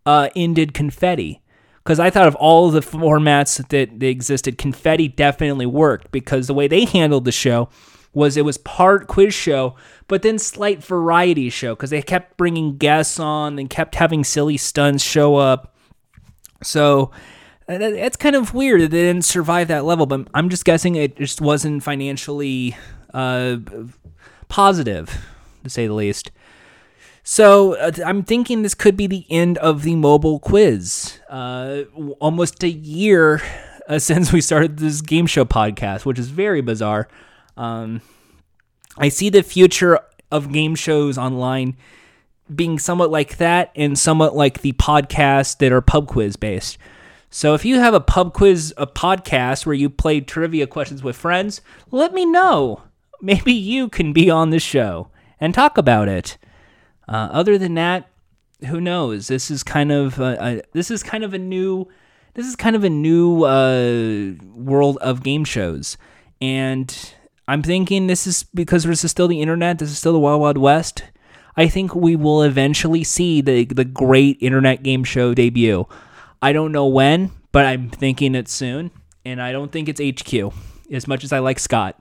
[0.07, 1.43] uh, ended Confetti.
[1.85, 6.55] Because I thought of all the formats that, that existed, Confetti definitely worked because the
[6.55, 7.69] way they handled the show
[8.13, 12.77] was it was part quiz show, but then slight variety show because they kept bringing
[12.77, 15.75] guests on and kept having silly stunts show up.
[16.63, 17.11] So
[17.69, 21.17] it's kind of weird that they didn't survive that level, but I'm just guessing it
[21.17, 22.77] just wasn't financially
[23.13, 23.59] uh,
[24.49, 25.27] positive,
[25.65, 26.31] to say the least.
[27.23, 31.19] So uh, I'm thinking this could be the end of the mobile quiz.
[31.29, 31.83] Uh,
[32.21, 33.43] almost a year
[33.87, 37.07] uh, since we started this game show podcast, which is very bizarre.
[37.59, 38.01] Um,
[38.97, 41.77] I see the future of game shows online
[42.55, 46.79] being somewhat like that and somewhat like the podcasts that are pub quiz based.
[47.31, 51.17] So if you have a pub quiz, a podcast where you play trivia questions with
[51.17, 52.83] friends, let me know.
[53.21, 55.09] Maybe you can be on the show
[55.41, 56.39] and talk about it.
[57.07, 58.09] Uh, other than that,
[58.67, 59.29] who knows?
[59.29, 61.89] This is kind of a, a, this is kind of a new
[62.35, 65.97] this is kind of a new uh, world of game shows,
[66.41, 67.15] and
[67.49, 69.79] I'm thinking this is because this is still the internet.
[69.79, 71.03] This is still the wild wild west.
[71.57, 75.87] I think we will eventually see the the great internet game show debut.
[76.43, 78.91] I don't know when, but I'm thinking it's soon,
[79.25, 80.53] and I don't think it's HQ.
[80.93, 82.01] As much as I like Scott,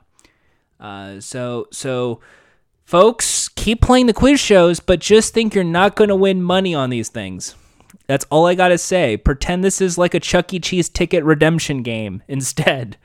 [0.82, 2.20] uh, so so
[2.84, 6.76] folks, keep playing the quiz shows, but just think you're not going to win money
[6.76, 7.56] on these things.
[8.06, 9.16] That's all I gotta say.
[9.18, 10.60] Pretend this is like a Chuck E.
[10.60, 12.98] Cheese ticket redemption game instead.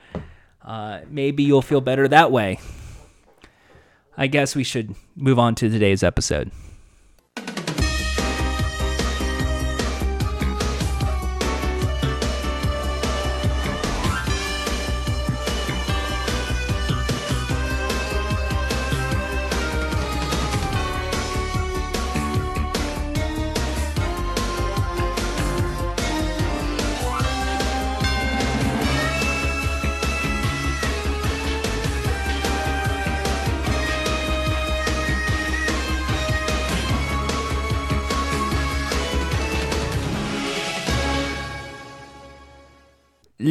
[0.64, 2.58] Uh, maybe you'll feel better that way.
[4.16, 6.50] I guess we should move on to today's episode.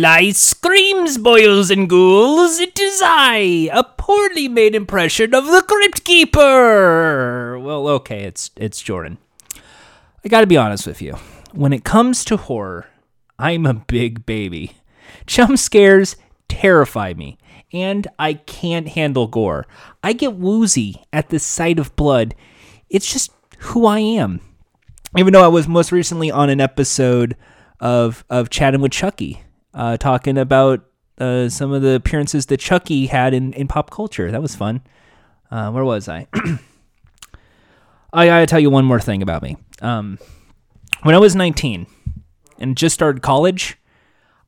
[0.02, 2.60] Screams, boils and ghouls!
[2.60, 7.60] It is I, a poorly made impression of the Crypt Keeper.
[7.60, 9.20] Well, okay, it's it's Jordan.
[10.26, 11.18] I got to be honest with you.
[11.52, 12.88] When it comes to horror,
[13.38, 14.78] I'm a big baby.
[15.28, 16.16] Jump scares
[16.48, 17.38] terrify me,
[17.72, 19.68] and I can't handle gore.
[20.02, 22.34] I get woozy at the sight of blood.
[22.90, 24.42] It's just who I am.
[25.16, 27.38] Even though I was most recently on an episode
[27.80, 30.86] of of chatting with Chucky uh, talking about
[31.18, 34.32] uh, some of the appearances that Chucky had in, in pop culture.
[34.32, 34.82] That was fun.
[35.50, 36.28] Uh, where was I?
[38.14, 39.58] I gotta tell you one more thing about me.
[39.82, 40.20] Um,
[41.04, 41.88] when I was 19
[42.60, 43.78] and just started college,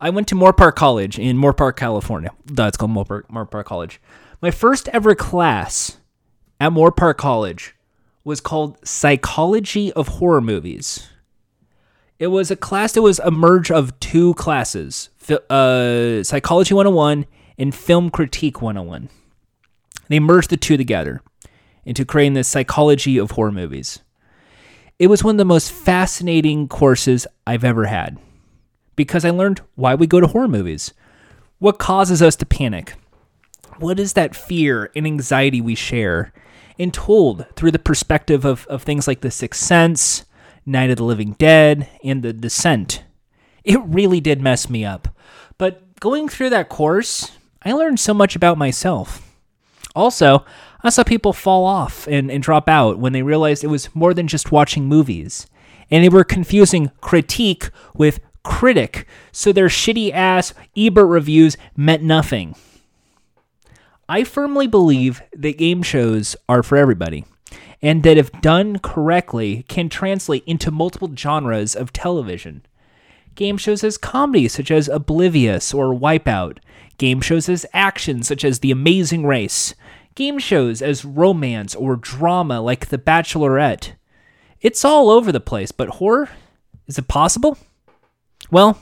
[0.01, 2.31] I went to Moorpark College in Moorpark, California.
[2.45, 4.01] That's called Moorpark, Moorpark College.
[4.41, 5.97] My first ever class
[6.59, 7.75] at Moorpark College
[8.23, 11.07] was called Psychology of Horror Movies.
[12.19, 17.25] It was a class that was a merge of two classes uh, Psychology 101
[17.57, 19.09] and Film Critique 101.
[20.09, 21.21] They merged the two together
[21.85, 23.99] into creating the psychology of horror movies.
[24.99, 28.17] It was one of the most fascinating courses I've ever had
[28.95, 30.93] because I learned why we go to horror movies,
[31.59, 32.93] what causes us to panic,
[33.79, 36.31] what is that fear and anxiety we share,
[36.77, 40.25] and told through the perspective of, of things like The Sixth Sense,
[40.65, 43.03] Night of the Living Dead, and The Descent.
[43.63, 45.07] It really did mess me up.
[45.57, 47.31] But going through that course,
[47.63, 49.21] I learned so much about myself.
[49.95, 50.45] Also,
[50.81, 54.13] I saw people fall off and, and drop out when they realized it was more
[54.13, 55.47] than just watching movies.
[55.89, 62.55] And they were confusing critique with critic, so their shitty ass Ebert reviews meant nothing.
[64.09, 67.25] I firmly believe that game shows are for everybody,
[67.81, 72.65] and that if done correctly, can translate into multiple genres of television
[73.35, 76.57] game shows as comedy, such as Oblivious or Wipeout,
[76.97, 79.75] game shows as action, such as The Amazing Race,
[80.15, 83.93] game shows as romance or drama, like The Bachelorette.
[84.61, 86.29] It's all over the place, but horror?
[86.87, 87.57] Is it possible?
[88.51, 88.79] Well,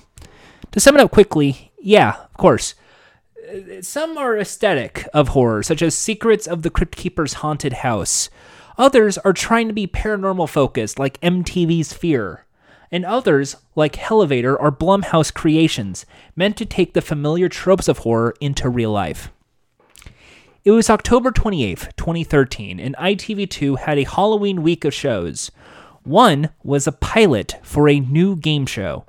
[0.71, 2.75] to sum it up quickly, yeah, of course.
[3.49, 8.29] Uh, some are aesthetic of horror, such as Secrets of the Crypt Keeper's Haunted House.
[8.77, 12.45] Others are trying to be paranormal focused, like MTV's Fear
[12.91, 18.35] and others, like Hellivator, are Blumhouse creations, meant to take the familiar tropes of horror
[18.41, 19.31] into real life.
[20.63, 25.49] It was October 28th, 2013, and ITV2 had a Halloween week of shows.
[26.03, 29.05] One was a pilot for a new game show,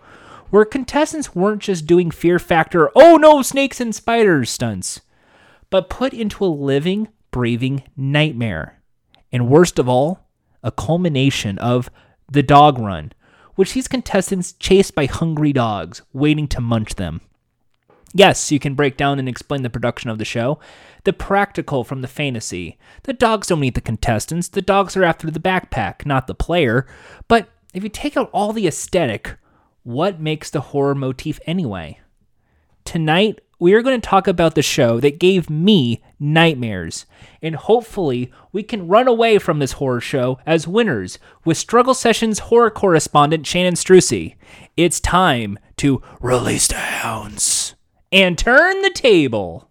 [0.51, 5.01] where contestants weren't just doing fear factor, oh no, snakes and spiders stunts,
[5.71, 8.81] but put into a living, breathing nightmare.
[9.33, 10.29] And worst of all,
[10.62, 11.90] a culmination of
[12.31, 13.12] the dog run,
[13.55, 17.21] which sees contestants chased by hungry dogs waiting to munch them.
[18.15, 20.59] Yes, you can break down and explain the production of the show,
[21.05, 22.79] the practical from the fantasy.
[23.05, 26.87] The dogs don't eat the contestants, the dogs are after the backpack, not the player.
[27.27, 29.37] But if you take out all the aesthetic,
[29.83, 32.01] what makes the horror motif anyway?
[32.85, 37.07] Tonight, we are going to talk about the show that gave me nightmares.
[37.40, 42.40] And hopefully, we can run away from this horror show as winners with Struggle Sessions
[42.40, 44.35] horror correspondent Shannon Strucci.
[44.77, 47.77] It's time to release the hounds
[48.11, 49.70] and turn the table.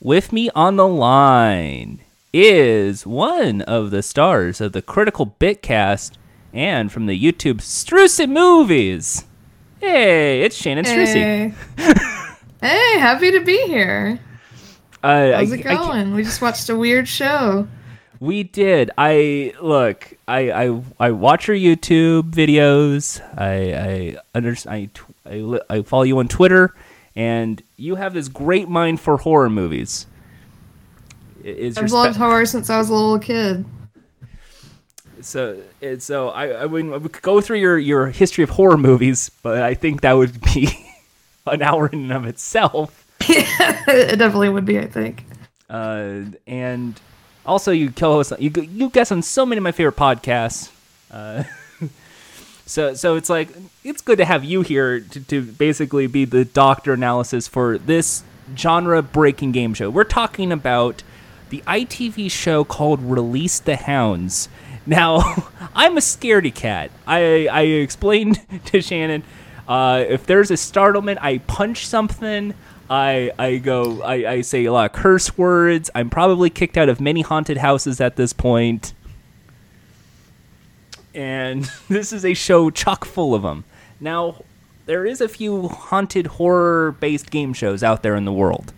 [0.00, 2.00] With me on the line
[2.38, 6.12] is one of the stars of the Critical Bitcast
[6.52, 9.24] and from the YouTube Strucci Movies.
[9.80, 11.54] Hey, it's Shannon Strucci.
[11.78, 11.94] Hey.
[12.60, 14.20] hey, happy to be here.
[15.02, 16.12] Uh, How's I- it going?
[16.14, 17.66] we just watched a weird show.
[18.20, 18.90] We did.
[18.98, 20.12] I look.
[20.28, 23.20] I I I watch your YouTube videos.
[23.38, 24.90] I I under I
[25.24, 26.74] I, I follow you on Twitter,
[27.14, 30.06] and you have this great mind for horror movies.
[31.46, 33.64] Is I've loved horror since I was a little kid.
[35.20, 38.76] so it, so I I would, I would go through your your history of horror
[38.76, 40.68] movies, but I think that would be
[41.46, 43.04] an hour in and of itself.
[43.20, 45.24] it definitely would be, I think.
[45.70, 47.00] uh, and
[47.44, 50.70] also you co-host you you guest on so many of my favorite podcasts.
[51.12, 51.44] Uh,
[52.66, 53.50] so so it's like
[53.84, 58.24] it's good to have you here to, to basically be the doctor analysis for this
[58.56, 59.90] genre breaking game show.
[59.90, 61.02] We're talking about
[61.50, 64.48] the ITV show called Release the Hounds.
[64.84, 65.18] Now,
[65.74, 66.90] I'm a scaredy cat.
[67.06, 69.22] I I explained to Shannon
[69.68, 72.54] uh, if there's a startlement, I punch something.
[72.88, 75.90] I I go I, I say a lot of curse words.
[75.94, 78.94] I'm probably kicked out of many haunted houses at this point.
[81.14, 83.64] And this is a show chock full of them.
[83.98, 84.44] Now,
[84.84, 88.72] there is a few haunted horror based game shows out there in the world.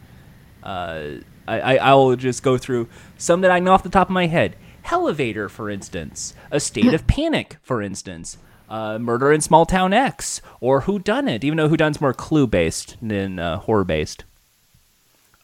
[0.63, 1.19] Uh,
[1.57, 4.27] I, I will just go through some that I know off the top of my
[4.27, 4.57] head.
[4.91, 8.39] Elevator, for instance, A State of Panic, for instance,
[8.71, 12.15] uh, Murder in Small Town X, or Who Done It, even though Who Done's more
[12.15, 14.25] clue based than uh, horror based.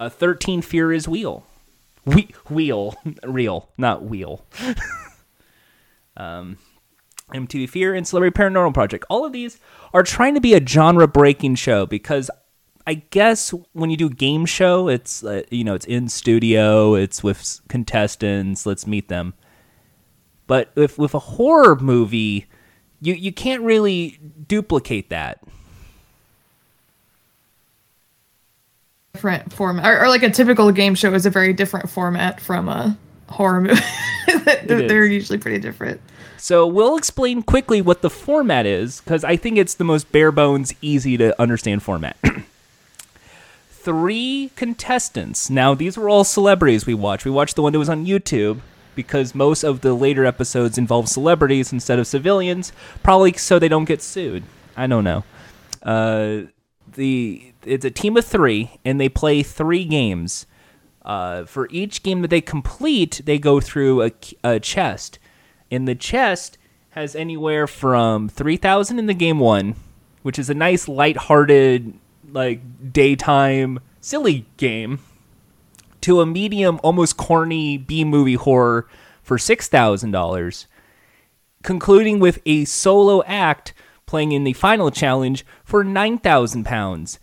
[0.01, 1.47] Uh, Thirteen Fear is Wheel,
[2.05, 4.45] we- wheel, real, not wheel.
[6.17, 6.59] um,
[7.33, 9.05] MTV Fear and Celebrity Paranormal Project.
[9.09, 9.59] All of these
[9.93, 12.31] are trying to be a genre breaking show because
[12.87, 16.95] I guess when you do a game show, it's uh, you know it's in studio,
[16.95, 18.67] it's with contestants.
[18.67, 19.35] Let's meet them.
[20.47, 22.47] But if with a horror movie,
[23.01, 25.41] you you can't really duplicate that.
[29.15, 29.87] Different format.
[29.87, 33.61] Or, or like a typical game show is a very different format from a horror
[33.61, 33.81] movie.
[34.65, 36.01] they're, they're usually pretty different.
[36.37, 40.33] So we'll explain quickly what the format is because I think it's the most bare
[40.33, 42.19] bones, easy to understand format.
[43.85, 45.51] Three contestants.
[45.51, 47.27] Now these were all celebrities we watched.
[47.27, 48.61] We watched the one that was on YouTube
[48.95, 53.85] because most of the later episodes involve celebrities instead of civilians, probably so they don't
[53.85, 54.45] get sued.
[54.75, 55.25] I don't know.
[55.83, 56.49] Uh,
[56.95, 60.47] the it's a team of three, and they play three games.
[61.05, 65.19] Uh, for each game that they complete, they go through a, a chest,
[65.71, 66.57] and the chest
[66.91, 69.75] has anywhere from three thousand in the game one,
[70.23, 71.93] which is a nice light-hearted,
[72.35, 74.99] like daytime silly game,
[76.03, 78.87] to a medium, almost corny B movie horror
[79.23, 80.67] for six thousand dollars
[81.65, 83.75] concluding with a solo act
[84.07, 87.19] playing in the final challenge for 9,000 pounds.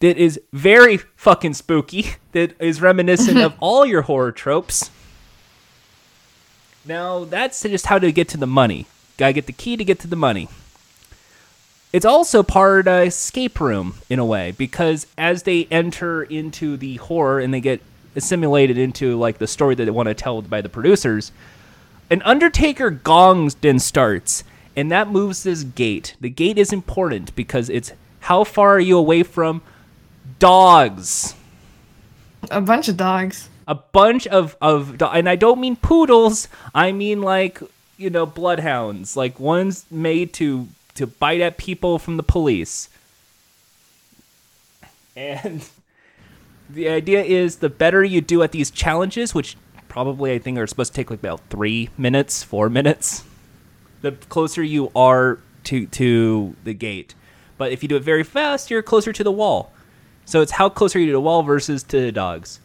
[0.00, 2.10] That is very fucking spooky.
[2.32, 4.90] That is reminiscent of all your horror tropes.
[6.84, 8.86] Now, that's just how to get to the money.
[9.16, 10.48] Gotta get the key to get to the money.
[11.92, 16.96] It's also part uh, escape room in a way because as they enter into the
[16.96, 17.80] horror and they get
[18.14, 21.32] assimilated into like the story that they want to tell by the producers,
[22.10, 24.44] an Undertaker gongs then starts,
[24.76, 26.14] and that moves this gate.
[26.20, 29.62] The gate is important because it's how far are you away from
[30.38, 31.34] dogs?
[32.50, 33.48] A bunch of dogs.
[33.66, 36.48] A bunch of of, do- and I don't mean poodles.
[36.74, 37.60] I mean like
[37.96, 40.68] you know bloodhounds, like ones made to
[40.98, 42.88] to bite at people from the police.
[45.16, 45.68] And
[46.70, 49.56] the idea is the better you do at these challenges, which
[49.88, 53.24] probably I think are supposed to take like about three minutes, four minutes.
[54.02, 57.14] the closer you are to to the gate.
[57.56, 59.72] But if you do it very fast, you're closer to the wall.
[60.24, 62.60] So it's how close are you to the wall versus to the dogs.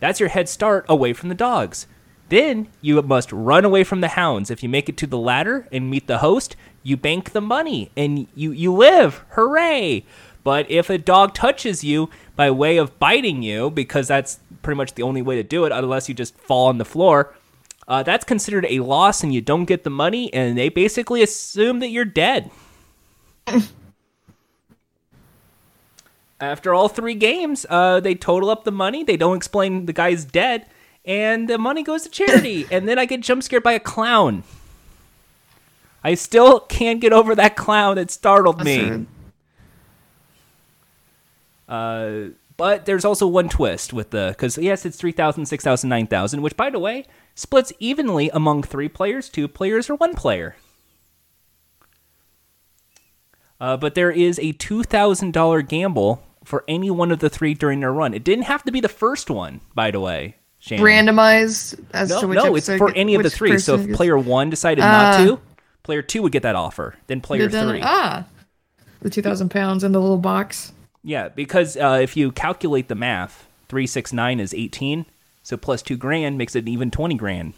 [0.00, 1.86] That's your head start away from the dogs.
[2.28, 4.50] Then you must run away from the hounds.
[4.50, 6.56] If you make it to the ladder and meet the host,
[6.86, 9.24] you bank the money and you, you live.
[9.30, 10.04] Hooray!
[10.44, 14.94] But if a dog touches you by way of biting you, because that's pretty much
[14.94, 17.34] the only way to do it, unless you just fall on the floor,
[17.88, 21.80] uh, that's considered a loss and you don't get the money, and they basically assume
[21.80, 22.52] that you're dead.
[26.40, 29.02] After all three games, uh, they total up the money.
[29.02, 30.66] They don't explain the guy's dead,
[31.04, 32.66] and the money goes to charity.
[32.70, 34.44] and then I get jump scared by a clown.
[36.06, 39.06] I still can't get over that clown that startled me.
[41.68, 46.56] Uh, but there's also one twist with the because yes, it's 3,000, 6,000, 9,000, which
[46.56, 50.54] by the way splits evenly among three players, two players, or one player.
[53.60, 57.92] Uh, but there is a $2,000 gamble for any one of the three during their
[57.92, 58.14] run.
[58.14, 60.36] It didn't have to be the first one, by the way.
[60.60, 60.84] Shannon.
[60.84, 63.58] Randomized as No, to which no, it's for any of the three.
[63.58, 65.16] So if player one decided Ah.
[65.18, 65.40] not to,
[65.86, 66.96] player two would get that offer.
[67.06, 67.80] Then player Then- three.
[67.82, 68.26] Ah,
[69.00, 70.72] the two thousand pounds in the little box.
[71.04, 75.06] Yeah, because uh, if you calculate the math, three six nine is eighteen.
[75.44, 77.54] So plus two grand makes it even twenty grand.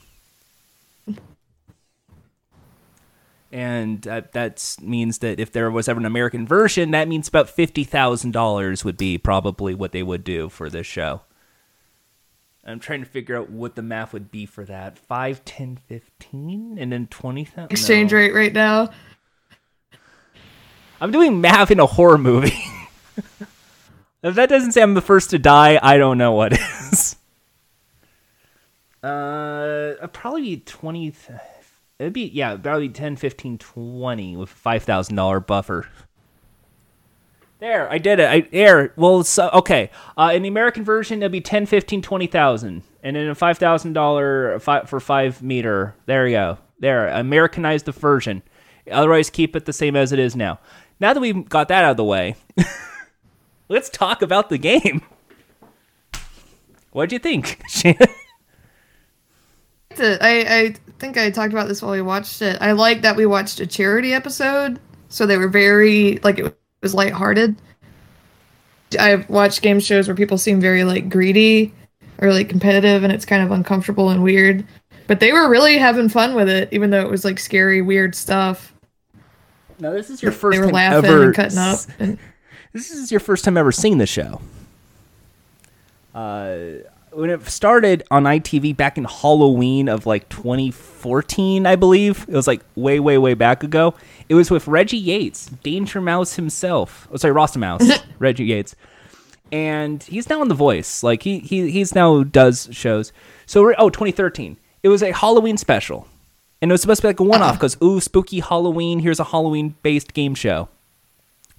[3.50, 7.82] And that means that if there was ever an American version, that means about fifty
[7.82, 11.22] thousand dollars would be probably what they would do for this show.
[12.68, 14.98] I'm trying to figure out what the math would be for that.
[14.98, 17.70] 5, 10, 15, and then 20,000?
[17.72, 18.18] Exchange No.
[18.18, 18.90] rate right now.
[21.00, 22.58] I'm doing math in a horror movie.
[24.22, 27.16] if that doesn't say I'm the first to die, I don't know what is.
[29.02, 31.10] Uh, probably be 20.
[31.12, 31.38] th-
[32.00, 35.86] It'd be, yeah, probably 10, 15, 20 with a $5,000 buffer.
[37.60, 38.28] There, I did it.
[38.30, 38.92] I there.
[38.96, 39.90] Well, so, okay.
[40.16, 42.82] Uh, in the American version, it'll be 10, 15, 20,000.
[43.02, 45.94] And then a $5,000 fi- for 5 meter.
[46.06, 46.58] There you go.
[46.78, 48.42] There, Americanized the version.
[48.90, 50.60] Otherwise, keep it the same as it is now.
[51.00, 52.36] Now that we've got that out of the way,
[53.68, 55.02] let's talk about the game.
[56.92, 58.08] What'd you think, Shannon?
[60.00, 62.58] I, I think I talked about this while we watched it.
[62.60, 64.78] I like that we watched a charity episode,
[65.08, 67.56] so they were very like it was lighthearted.
[68.98, 71.72] I've watched game shows where people seem very like greedy
[72.20, 74.66] or like competitive, and it's kind of uncomfortable and weird.
[75.06, 78.14] But they were really having fun with it, even though it was like scary, weird
[78.14, 78.74] stuff.
[79.78, 81.22] Now, this is your first they were time laughing ever.
[81.24, 81.78] and cutting up.
[81.98, 82.18] And
[82.72, 84.40] This is your first time ever seeing the show.
[86.14, 86.82] Uh,
[87.18, 92.46] when it started on ITV back in Halloween of like 2014, I believe it was
[92.46, 93.94] like way, way, way back ago.
[94.28, 97.08] It was with Reggie Yates, Danger Mouse himself.
[97.10, 97.82] Oh, sorry, Rasta Mouse,
[98.20, 98.76] Reggie Yates,
[99.50, 101.02] and he's now on The Voice.
[101.02, 103.12] Like he he he's now does shows.
[103.46, 104.56] So oh, 2013.
[104.84, 106.06] It was a Halloween special,
[106.62, 107.52] and it was supposed to be like a one-off uh-huh.
[107.54, 109.00] because ooh, spooky Halloween.
[109.00, 110.68] Here's a Halloween-based game show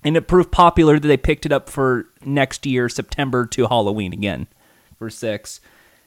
[0.05, 4.13] and it proved popular that they picked it up for next year september to halloween
[4.13, 4.47] again
[4.99, 5.61] for six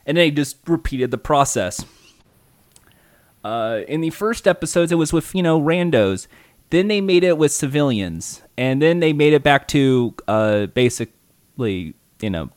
[0.04, 1.84] and they just repeated the process
[3.42, 6.26] uh, in the first episodes it was with you know randos
[6.68, 11.94] then they made it with civilians and then they made it back to uh, basically
[12.20, 12.50] you know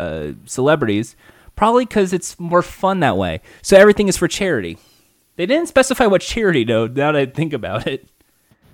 [0.00, 1.14] uh, celebrities
[1.54, 4.76] probably because it's more fun that way so everything is for charity
[5.36, 8.08] they didn't specify what charity though now that i think about it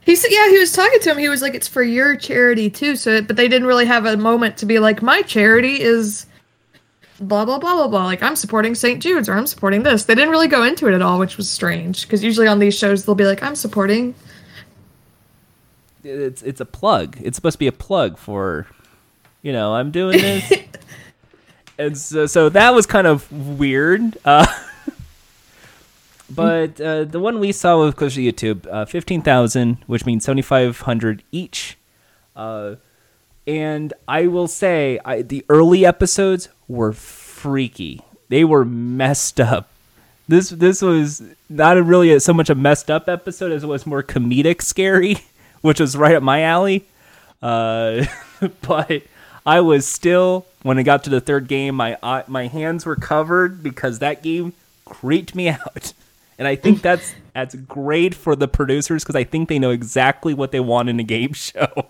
[0.05, 1.19] he said, yeah, he was talking to him.
[1.19, 4.17] He was like, "It's for your charity too." So, but they didn't really have a
[4.17, 6.27] moment to be like, "My charity is."
[7.21, 8.05] Blah blah blah blah blah.
[8.05, 9.03] Like I'm supporting St.
[9.03, 10.05] Jude's or I'm supporting this.
[10.05, 12.03] They didn't really go into it at all, which was strange.
[12.03, 14.15] Because usually on these shows they'll be like, "I'm supporting
[16.05, 17.17] it's it's a plug.
[17.21, 18.67] It's supposed to be a plug for,
[19.43, 20.53] you know, I'm doing this.
[21.79, 24.19] and so, so that was kind of weird.
[24.25, 24.47] Uh,
[26.31, 30.25] but uh, the one we saw was close to YouTube, uh, fifteen thousand, which means
[30.25, 31.79] seventy five hundred each.
[33.47, 38.03] And I will say, I, the early episodes were freaky.
[38.29, 39.69] They were messed up.
[40.29, 43.67] This this was not a really a, so much a messed up episode as it
[43.67, 45.19] was more comedic scary,
[45.61, 46.87] which was right up my alley.
[47.43, 48.07] Uh,
[48.63, 49.03] but
[49.45, 53.63] I was still when I got to the third game, my my hands were covered
[53.63, 54.53] because that game
[54.85, 55.93] creeped me out.
[56.39, 60.33] And I think that's that's great for the producers because I think they know exactly
[60.33, 61.89] what they want in a game show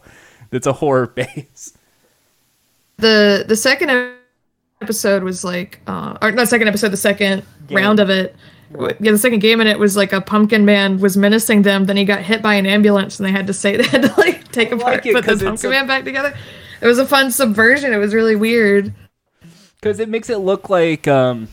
[0.53, 1.73] that's a horror base.
[2.99, 3.91] the the second
[4.81, 8.37] episode was like, uh, or not second episode, the second round of it.
[9.01, 11.85] Yeah, the second game in it was like a pumpkin man was menacing them.
[11.85, 14.15] Then he got hit by an ambulance, and they had to say they had to
[14.17, 16.35] like take apart, like it put the 'cause it's pumpkin a- man back together.
[16.81, 17.93] It was a fun subversion.
[17.93, 18.93] It was really weird.
[19.81, 21.49] because it makes it look like um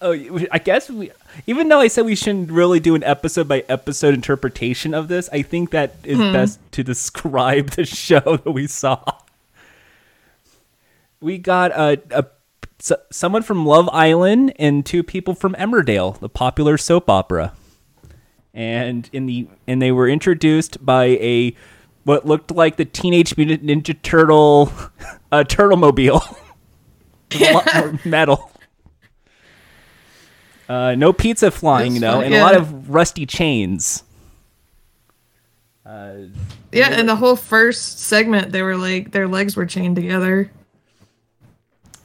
[0.00, 0.12] oh
[0.52, 1.10] i guess we
[1.46, 5.28] even though i said we shouldn't really do an episode by episode interpretation of this
[5.32, 9.02] i think that is best to describe the show that we saw.
[11.20, 12.26] We got a, a
[13.10, 17.52] someone from love island and two people from emmerdale the popular soap opera.
[18.54, 21.54] And in the and they were introduced by a
[22.04, 24.72] what looked like the teenage mutant ninja turtle
[25.32, 26.22] uh, turtle mobile.
[27.32, 28.50] With a lot more metal.
[30.68, 34.02] Uh, no pizza flying, you That's fine, and a lot of rusty chains.
[35.86, 36.14] Uh,
[36.72, 40.50] Yeah, and the whole first segment, they were like their legs were chained together.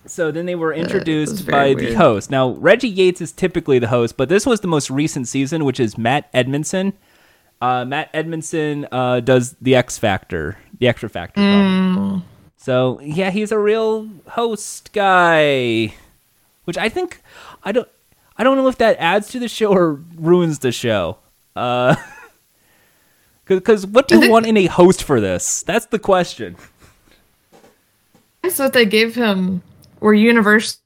[0.06, 2.32] so then they were introduced by the host.
[2.32, 5.80] Now Reggie Yates is typically the host, but this was the most recent season, which
[5.80, 6.94] is Matt Edmondson.
[7.62, 11.42] Uh, Matt Edmondson uh, does the X Factor, the Extra Factor.
[11.42, 12.24] problem.
[12.58, 15.94] So yeah, he's a real host guy,
[16.64, 17.22] which I think
[17.64, 17.90] I don't
[18.38, 21.18] I don't know if that adds to the show or ruins the show.
[21.56, 21.96] Uh,
[23.46, 25.64] because what do you want in a host for this?
[25.64, 26.56] That's the question.
[28.42, 29.62] That's what they gave him
[30.00, 30.80] were universal,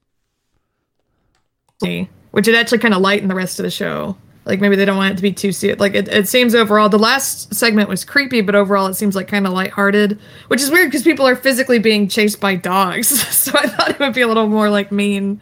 [2.31, 4.15] which it actually kind of lightened the rest of the show.
[4.45, 5.79] Like maybe they don't want it to be too serious.
[5.79, 9.27] Like it, it seems overall, the last segment was creepy, but overall it seems like
[9.27, 13.07] kind of lighthearted, which is weird because people are physically being chased by dogs.
[13.35, 15.41] so I thought it would be a little more like mean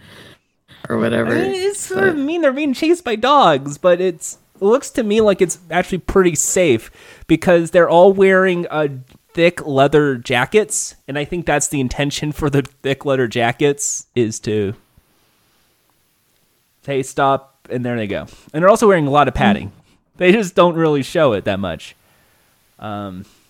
[0.89, 1.31] or whatever.
[1.31, 4.89] I mean, it's sort of mean they're being chased by dogs, but it's it looks
[4.91, 6.89] to me like it's actually pretty safe
[7.27, 8.88] because they're all wearing uh,
[9.33, 14.39] thick leather jackets, and I think that's the intention for the thick leather jackets is
[14.41, 14.75] to
[16.83, 18.27] say stop, and there they go.
[18.53, 19.71] And they're also wearing a lot of padding.
[20.17, 21.95] They just don't really show it that much.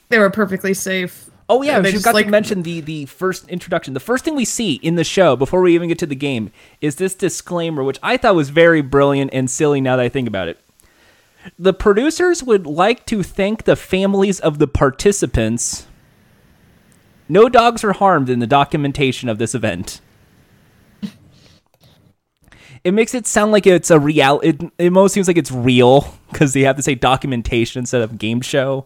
[0.09, 1.29] They were perfectly safe.
[1.47, 3.93] Oh yeah, They we forgot like- to mention the the first introduction.
[3.93, 6.51] The first thing we see in the show before we even get to the game
[6.81, 9.79] is this disclaimer, which I thought was very brilliant and silly.
[9.79, 10.59] Now that I think about it,
[11.59, 15.85] the producers would like to thank the families of the participants.
[17.29, 20.01] No dogs were harmed in the documentation of this event.
[22.83, 24.39] It makes it sound like it's a real.
[24.41, 28.17] It it most seems like it's real because they have to say documentation instead of
[28.19, 28.85] game show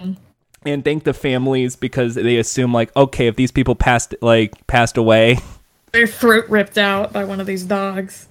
[0.00, 0.22] mm-hmm.
[0.68, 4.96] And thank the families because they assume like okay if these people passed like passed
[4.96, 5.38] away.
[5.92, 8.28] Their throat ripped out by one of these dogs.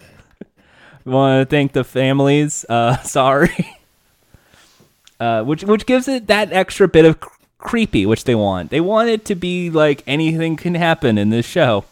[1.06, 3.78] want to thank the families uh sorry.
[5.20, 8.70] Uh which which gives it that extra bit of cr- creepy which they want.
[8.70, 11.86] They want it to be like anything can happen in this show.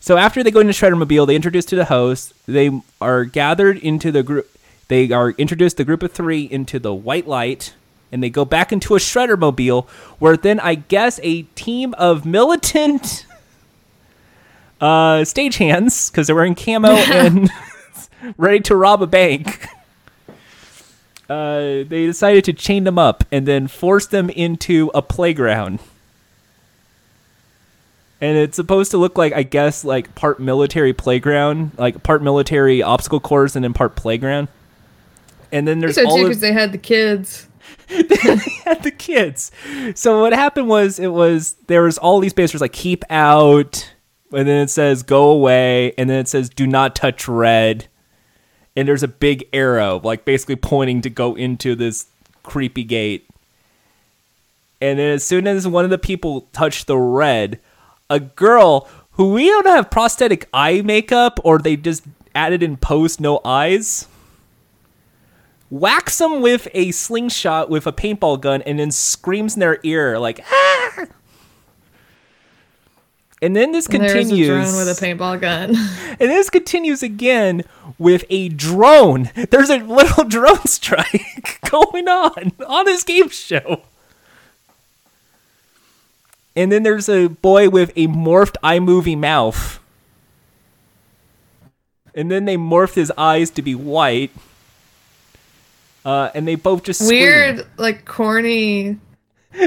[0.00, 2.32] So after they go into shreddermobile they introduce to the host.
[2.46, 4.50] They are gathered into the group
[4.88, 7.74] they are introduced the group of three into the white light
[8.16, 9.82] and they go back into a shredder mobile
[10.18, 13.26] where then i guess a team of militant
[14.80, 17.50] uh stagehands because they're wearing camo and
[18.38, 19.68] ready to rob a bank
[21.28, 25.80] uh, they decided to chain them up and then force them into a playground.
[28.20, 32.82] And it's supposed to look like, I guess, like part military playground, like part military
[32.82, 34.48] obstacle course and then part playground.
[35.52, 37.48] And then there's So all because they had the kids.
[38.66, 39.52] at the kids.
[39.94, 43.92] So what happened was it was there was all these posters like keep out,
[44.32, 47.86] and then it says go away, and then it says do not touch red,
[48.74, 52.06] and there's a big arrow like basically pointing to go into this
[52.42, 53.28] creepy gate.
[54.80, 57.60] And then as soon as one of the people touched the red,
[58.10, 63.20] a girl who we don't have prosthetic eye makeup or they just added in post
[63.20, 64.06] no eyes
[65.70, 70.18] whacks them with a slingshot with a paintball gun and then screams in their ear
[70.18, 71.06] like ah!
[73.42, 75.76] and then this And continues drone with a paintball gun.
[76.08, 77.64] and this continues again
[77.98, 79.30] with a drone.
[79.50, 83.82] There's a little drone strike going on on this game show.
[86.54, 89.80] And then there's a boy with a morphed iMovie mouth.
[92.14, 94.30] And then they morphed his eyes to be white
[96.06, 97.20] uh, and they both just scream.
[97.20, 98.98] Weird, like corny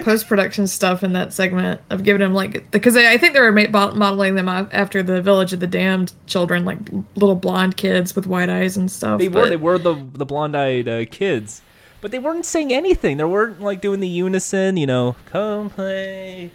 [0.04, 3.42] post production stuff in that segment of giving him like because I I think they
[3.42, 6.78] were ma- modeling them after the Village of the Damned children, like
[7.16, 9.20] little blonde kids with white eyes and stuff.
[9.20, 11.62] They were but- they were the the blonde eyed uh, kids,
[12.02, 13.18] but they weren't saying anything.
[13.18, 16.52] They weren't like doing the unison, you know, come play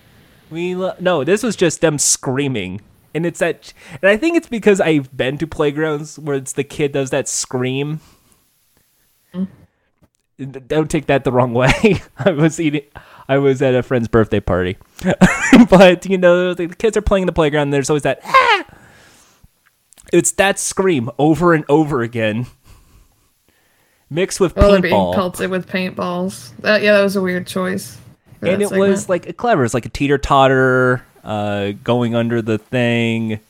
[0.50, 2.80] We lo- no, this was just them screaming,
[3.14, 6.64] and it's that, and I think it's because I've been to playgrounds where it's the
[6.64, 8.00] kid does that scream.
[10.66, 12.02] Don't take that the wrong way.
[12.18, 12.82] I was eating.
[13.28, 14.76] I was at a friend's birthday party,
[15.70, 17.64] but you know the kids are playing in the playground.
[17.68, 18.20] And there's always that.
[18.24, 18.64] Ah!
[20.12, 22.46] It's that scream over and over again,
[24.10, 25.14] mixed with Well, they're being paintball.
[25.14, 26.50] pelted with paintballs.
[26.58, 27.96] That, yeah, that was a weird choice.
[28.42, 28.90] and it segment.
[28.90, 29.64] was like clever.
[29.64, 33.40] It's like a teeter totter, uh, going under the thing,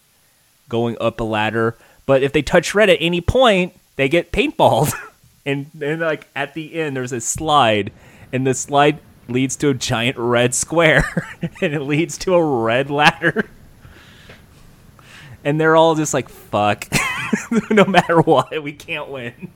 [0.68, 1.76] going up a ladder.
[2.06, 4.92] But if they touch red at any point, they get paintballed.
[5.46, 7.92] and then like at the end, there's a slide,
[8.32, 11.04] and the slide leads to a giant red square,
[11.60, 13.48] and it leads to a red ladder.
[15.42, 16.88] And they're all just like, "Fuck!"
[17.70, 19.50] no matter what, we can't win.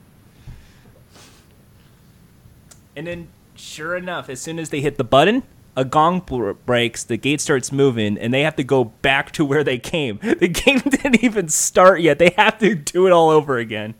[2.95, 5.43] And then, sure enough, as soon as they hit the button,
[5.75, 6.19] a gong
[6.65, 10.19] breaks, the gate starts moving, and they have to go back to where they came.
[10.39, 12.19] The game didn't even start yet.
[12.19, 13.95] They have to do it all over again.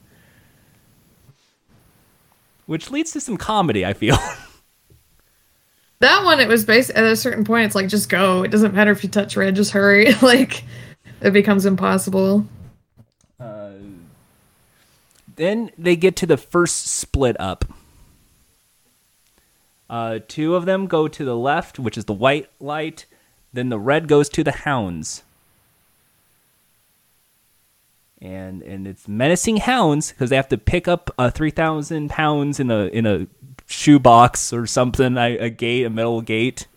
[2.69, 4.15] Which leads to some comedy, I feel.
[6.01, 6.39] that one.
[6.39, 7.65] It was based at a certain point.
[7.65, 8.43] It's like just go.
[8.43, 9.55] It doesn't matter if you touch red.
[9.55, 10.13] Just hurry.
[10.21, 10.63] like
[11.19, 12.45] it becomes impossible.
[15.35, 17.65] then they get to the first split up.
[19.89, 23.07] Uh, two of them go to the left, which is the white light.
[23.51, 25.23] Then the red goes to the hounds.
[28.21, 32.59] And and it's menacing hounds because they have to pick up uh, three thousand pounds
[32.59, 33.27] in a in a
[33.65, 36.67] shoebox or something, a, a gate, a metal gate.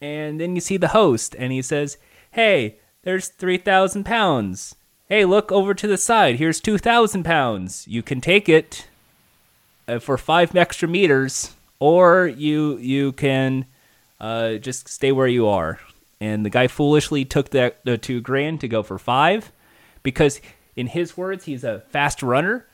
[0.00, 1.96] And then you see the host, and he says,
[2.32, 4.74] "Hey, there's three thousand pounds.
[5.08, 6.36] Hey, look over to the side.
[6.36, 7.86] Here's two thousand pounds.
[7.88, 8.88] You can take it
[9.88, 13.64] uh, for five extra meters, or you you can
[14.20, 15.78] uh, just stay where you are."
[16.20, 19.52] And the guy foolishly took the the two grand to go for five,
[20.02, 20.40] because
[20.74, 22.66] in his words, he's a fast runner.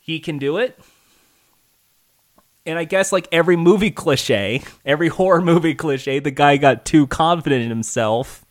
[0.00, 0.78] He can do it.
[2.66, 7.06] And I guess like every movie cliche, every horror movie cliche, the guy got too
[7.06, 8.44] confident in himself,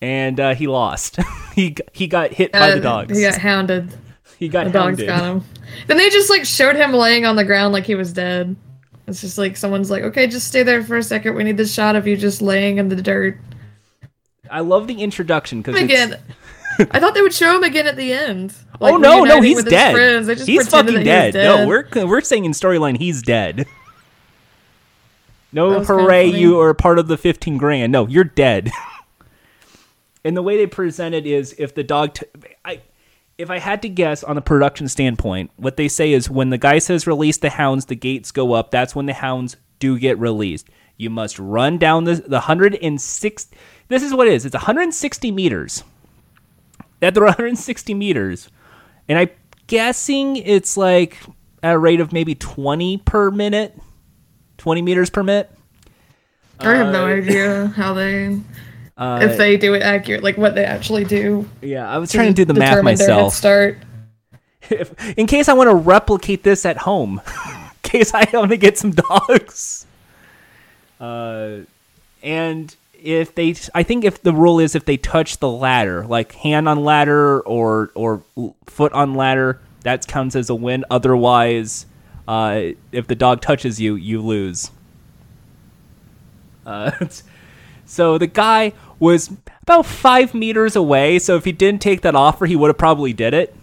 [0.00, 1.18] and uh, he lost.
[1.54, 3.16] he he got hit by the Uh, dogs.
[3.16, 3.92] He got hounded.
[4.38, 5.06] He got The dogs hounded.
[5.08, 5.44] got him.
[5.86, 8.56] Then they just like showed him laying on the ground like he was dead.
[9.08, 11.34] It's just like someone's like, okay, just stay there for a second.
[11.34, 13.38] We need this shot of you just laying in the dirt.
[14.50, 16.20] I love the introduction because Again,
[16.90, 18.54] I thought they would show him again at the end.
[18.80, 20.26] oh no no he's dead.
[20.38, 21.34] He's fucking that he dead.
[21.34, 23.66] No, we're we're saying in storyline he's dead.
[25.50, 27.90] No hooray, you are part of the fifteen grand.
[27.90, 28.70] No, you're dead.
[30.24, 32.26] and the way they present it is if the dog, t-
[32.64, 32.82] I,
[33.38, 36.58] if I had to guess on a production standpoint, what they say is when the
[36.58, 38.70] guy says release the hounds, the gates go up.
[38.72, 40.68] That's when the hounds do get released.
[40.96, 43.48] You must run down the the hundred and six.
[43.86, 44.44] This is what it is.
[44.44, 45.84] It's 160 meters.
[47.00, 48.48] At the 160 meters,
[49.08, 49.30] and I'm
[49.68, 51.16] guessing it's like
[51.62, 53.78] at a rate of maybe 20 per minute,
[54.56, 55.48] 20 meters per minute.
[56.58, 58.40] I have no Uh, idea how they,
[58.98, 61.48] Uh, if they do it accurate, like what they actually do.
[61.62, 63.34] yeah, I was trying to do the math determine their head myself.
[63.34, 63.78] Start.
[64.70, 68.56] If, in case I want to replicate this at home, in case I want to
[68.56, 69.86] get some dogs.
[71.00, 71.60] Uh,
[72.24, 76.32] and if they, I think if the rule is if they touch the ladder, like
[76.32, 78.20] hand on ladder or or
[78.66, 80.84] foot on ladder, that counts as a win.
[80.90, 81.86] Otherwise,
[82.26, 84.72] uh, if the dog touches you, you lose.
[86.66, 86.90] Uh,
[87.86, 89.30] so the guy was
[89.62, 91.18] about five meters away.
[91.18, 93.54] So if he didn't take that offer, he would have probably did it.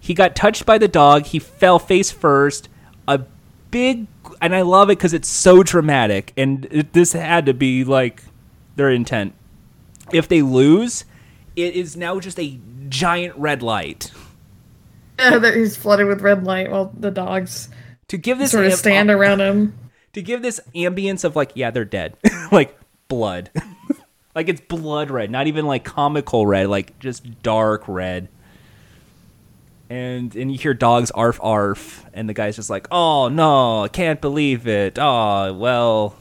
[0.00, 1.26] He got touched by the dog.
[1.26, 2.68] He fell face first.
[3.08, 3.22] A
[3.70, 4.06] big,
[4.40, 6.32] and I love it because it's so dramatic.
[6.36, 8.22] And it, this had to be like
[8.76, 9.34] their intent.
[10.12, 11.04] If they lose,
[11.56, 14.12] it is now just a giant red light
[15.18, 17.68] Yeah, he's flooded with red light while the dogs
[18.08, 19.78] to give this sort of am- stand around him.
[20.12, 22.16] to give this ambience of like yeah they're dead
[22.52, 22.76] like
[23.08, 23.50] blood
[24.34, 28.28] like it's blood red not even like comical red like just dark red.
[29.90, 33.88] And and you hear dogs arf arf and the guy's just like oh no i
[33.88, 34.98] can't believe it.
[34.98, 36.16] Oh well.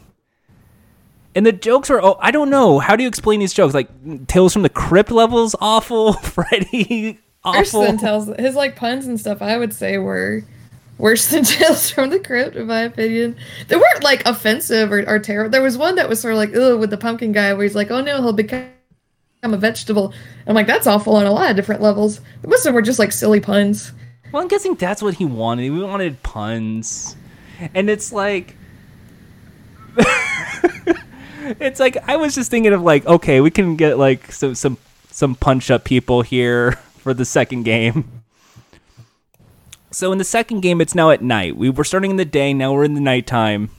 [1.35, 2.79] And the jokes are oh i don't know.
[2.79, 3.73] How do you explain these jokes?
[3.73, 7.19] Like tales from the crypt levels awful freddy.
[7.45, 7.97] Awful.
[7.97, 9.41] tells his like puns and stuff.
[9.41, 10.43] I would say were
[10.97, 13.35] worse than Tales from the Crypt, in my opinion.
[13.67, 15.51] They weren't like offensive or, or terrible.
[15.51, 17.75] There was one that was sort of like, ugh, with the pumpkin guy, where he's
[17.75, 18.69] like, oh no, he'll become
[19.43, 20.13] a vegetable.
[20.47, 22.21] I'm like, that's awful on a lot of different levels.
[22.45, 23.91] Most of them were just like silly puns.
[24.31, 25.63] Well, I'm guessing that's what he wanted.
[25.63, 27.15] He wanted puns.
[27.73, 28.55] And it's like
[31.59, 34.77] it's like I was just thinking of like, okay, we can get like some some
[35.11, 38.22] some punch up people here for the second game.
[39.93, 41.55] So in the second game, it's now at night.
[41.55, 42.53] We were starting in the day.
[42.53, 43.69] Now we're in the nighttime.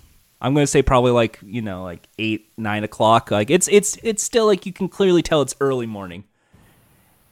[0.40, 3.30] I'm gonna say probably like you know like eight nine o'clock.
[3.30, 6.24] Like it's it's it's still like you can clearly tell it's early morning.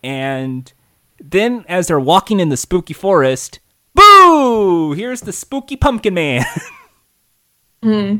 [0.02, 0.72] And
[1.22, 3.60] then as they're walking in the spooky forest,
[3.94, 4.94] boo!
[4.94, 6.44] Here's the spooky pumpkin man.
[7.82, 8.18] Hmm.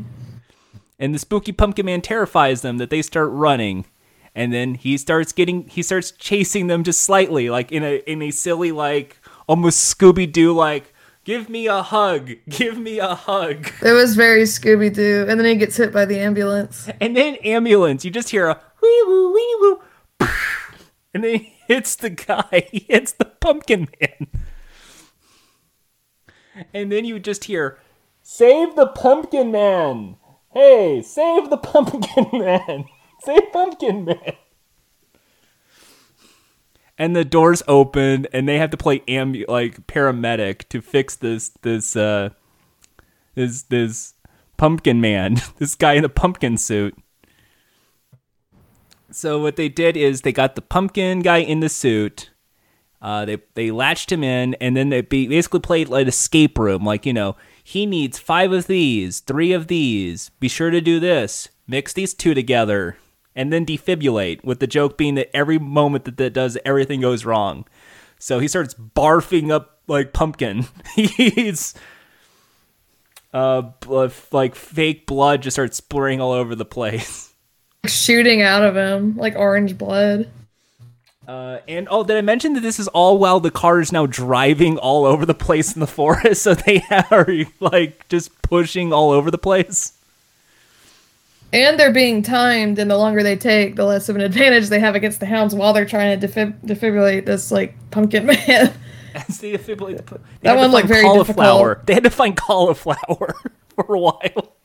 [0.99, 3.85] And the spooky pumpkin man terrifies them that they start running.
[4.35, 8.21] And then he starts getting he starts chasing them just slightly, like in a in
[8.21, 13.69] a silly like almost Scooby Doo like give me a hug, give me a hug.
[13.81, 16.89] It was very Scooby Doo, and then he gets hit by the ambulance.
[16.99, 19.81] And then ambulance, you just hear a wee woo wee woo
[21.13, 24.27] and then he hits the guy, he hits the pumpkin man.
[26.73, 27.79] And then you just hear
[28.21, 30.17] Save the pumpkin man!
[30.51, 32.85] Hey, save the pumpkin man!
[33.23, 34.33] Save pumpkin man!
[37.03, 41.49] And the doors open, and they have to play ambu- like paramedic to fix this
[41.61, 42.29] this uh
[43.35, 44.13] this this
[44.55, 46.97] pumpkin man, this guy in a pumpkin suit.
[49.11, 52.29] So what they did is they got the pumpkin guy in the suit.
[53.01, 56.85] Uh, they they latched him in, and then they basically played like escape room.
[56.85, 60.29] Like you know, he needs five of these, three of these.
[60.39, 61.49] Be sure to do this.
[61.67, 62.95] Mix these two together,
[63.35, 64.43] and then defibrillate.
[64.43, 67.65] With the joke being that every moment that that does, everything goes wrong.
[68.19, 70.65] So he starts barfing up like pumpkin.
[70.95, 71.73] He's
[73.33, 73.63] uh
[74.31, 77.33] like fake blood just starts splurting all over the place.
[77.85, 80.29] Shooting out of him like orange blood.
[81.27, 84.05] Uh, and oh, did I mention that this is all while the car is now
[84.05, 86.43] driving all over the place in the forest?
[86.43, 87.27] So they are
[87.61, 89.93] like just pushing all over the place.
[91.53, 94.79] And they're being timed, and the longer they take, the less of an advantage they
[94.79, 98.35] have against the hounds while they're trying to defib- defibrillate this like pumpkin man.
[99.13, 101.75] They defibrillate, the, they That one looked very cauliflower.
[101.75, 101.85] difficult.
[101.87, 103.35] They had to find cauliflower
[103.75, 104.55] for a while.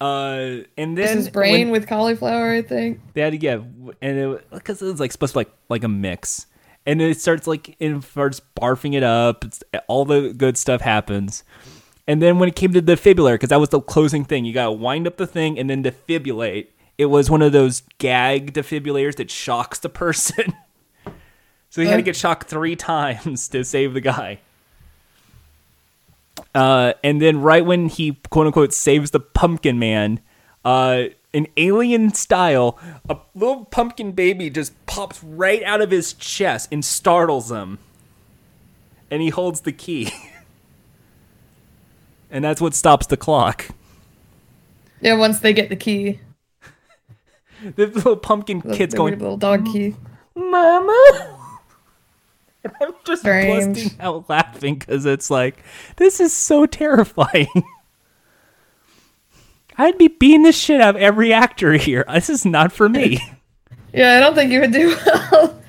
[0.00, 3.00] Uh, and This then is brain when- with cauliflower, I think.
[3.14, 5.84] They had to get, and it because it was like supposed to be like like
[5.84, 6.46] a mix,
[6.86, 9.44] and it starts like it starts barfing it up.
[9.44, 11.42] It's, all the good stuff happens,
[12.08, 14.54] and then when it came to the defibrillator, because that was the closing thing, you
[14.54, 16.68] gotta wind up the thing and then defibrillate.
[16.96, 20.54] It was one of those gag defibrillators that shocks the person,
[21.70, 24.40] so he had to get shocked three times to save the guy.
[26.54, 30.20] Uh, and then right when he quote unquote saves the pumpkin man,
[30.64, 32.78] uh, in alien style,
[33.08, 37.78] a little pumpkin baby just pops right out of his chest and startles him.
[39.10, 40.10] And he holds the key.
[42.30, 43.68] and that's what stops the clock.
[45.00, 46.20] Yeah, once they get the key.
[47.74, 49.96] The little pumpkin The, kid's the going, little dog key.
[50.36, 51.36] Mama!
[52.62, 53.74] And I'm just Strange.
[53.82, 55.64] busting out laughing because it's like,
[55.96, 57.48] this is so terrifying.
[59.76, 62.04] I'd be beating the shit out of every actor here.
[62.12, 63.18] This is not for me.
[63.92, 65.62] Yeah, I don't think you would do well.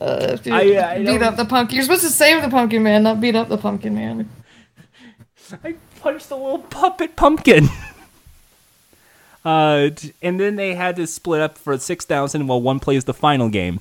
[0.00, 1.76] Uh, if you I- I beat up the pumpkin.
[1.76, 4.28] You're supposed to save the pumpkin man, not beat up the pumpkin man.
[5.64, 7.68] I punched the little puppet pumpkin.
[9.42, 9.88] Uh,
[10.20, 13.48] and then they had to split up for six thousand while one plays the final
[13.48, 13.80] game.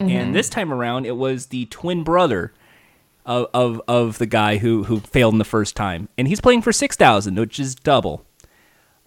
[0.00, 2.52] And this time around, it was the twin brother
[3.26, 6.62] of, of of the guy who who failed in the first time, and he's playing
[6.62, 8.24] for six thousand, which is double.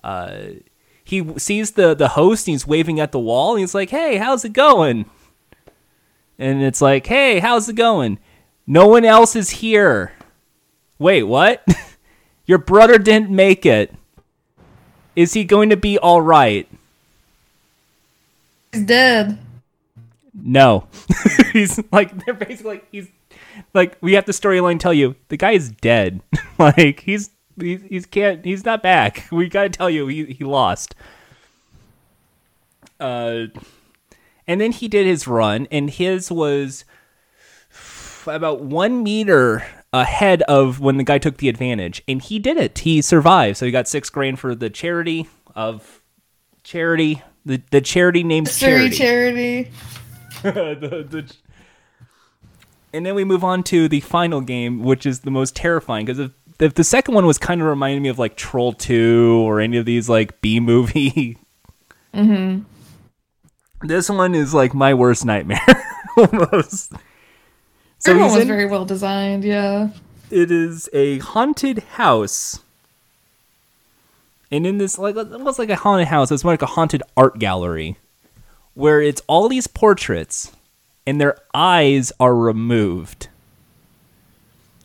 [0.03, 0.41] Uh,
[1.03, 4.17] he sees the the host, and he's waving at the wall, and he's like, "Hey,
[4.17, 5.05] how's it going?"
[6.37, 8.19] And it's like, "Hey, how's it going?"
[8.67, 10.11] No one else is here.
[10.99, 11.65] Wait, what?
[12.51, 13.95] Your brother didn't make it.
[15.15, 16.67] Is he going to be all right?
[18.73, 19.37] He's dead.
[20.33, 20.89] No.
[21.53, 23.07] he's like they're basically like he's
[23.73, 26.19] like we have the storyline tell you the guy is dead.
[26.59, 29.27] like he's he's he's can't he's not back.
[29.31, 30.93] We got to tell you he he lost.
[32.99, 33.45] Uh
[34.45, 36.83] and then he did his run and his was
[38.27, 39.63] about 1 meter
[39.93, 42.79] ahead of when the guy took the advantage and he did it.
[42.79, 43.57] He survived.
[43.57, 46.01] So he got 6 grand for the charity of
[46.63, 49.71] charity the the charity named charity charity.
[50.43, 51.35] the, the,
[52.93, 56.19] and then we move on to the final game, which is the most terrifying because
[56.19, 59.59] if, if the second one was kind of reminding me of like Troll Two or
[59.59, 61.37] any of these like B movie,
[62.13, 62.61] mm-hmm.
[63.81, 65.59] this one is like my worst nightmare
[66.17, 66.93] almost.
[68.01, 69.89] So Everyone was in, very well designed, yeah.
[70.29, 72.59] it is a haunted house
[74.51, 77.39] and in this like almost like a haunted house, it's more like a haunted art
[77.39, 77.95] gallery,
[78.73, 80.51] where it's all these portraits,
[81.07, 83.29] and their eyes are removed.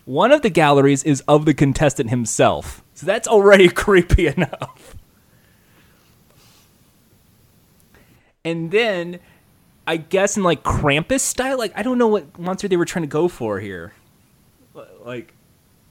[0.05, 4.95] One of the galleries is of the contestant himself, so that's already creepy enough.
[8.45, 9.19] And then,
[9.87, 13.05] I guess in like Krampus style, like I don't know what monster they were trying
[13.05, 13.93] to go for here.
[15.05, 15.35] Like,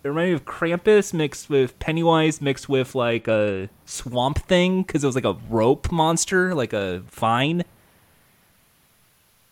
[0.04, 5.04] it reminded me of Krampus mixed with Pennywise mixed with like a swamp thing because
[5.04, 7.64] it was like a rope monster, like a vine.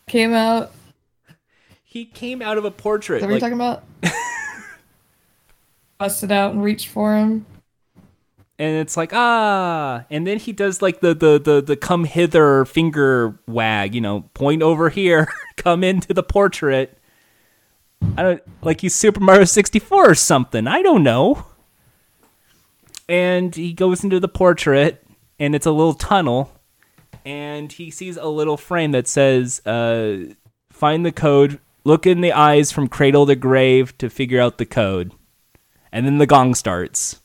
[0.07, 0.71] Came out.
[1.83, 3.17] He came out of a portrait.
[3.17, 4.13] Is that what like- you're talking about?
[5.97, 7.45] Busted out and reached for him.
[8.63, 10.05] And it's like ah.
[10.09, 14.21] And then he does like the the the, the come hither finger wag you know
[14.33, 16.97] point over here come into the portrait.
[18.17, 21.45] I don't like he's super mario 64 or something i don't know.
[23.09, 25.05] And he goes into the portrait
[25.39, 26.51] and it's a little tunnel
[27.25, 30.33] and he sees a little frame that says uh,
[30.69, 34.65] find the code look in the eyes from cradle to grave to figure out the
[34.65, 35.11] code.
[35.91, 37.19] And then the gong starts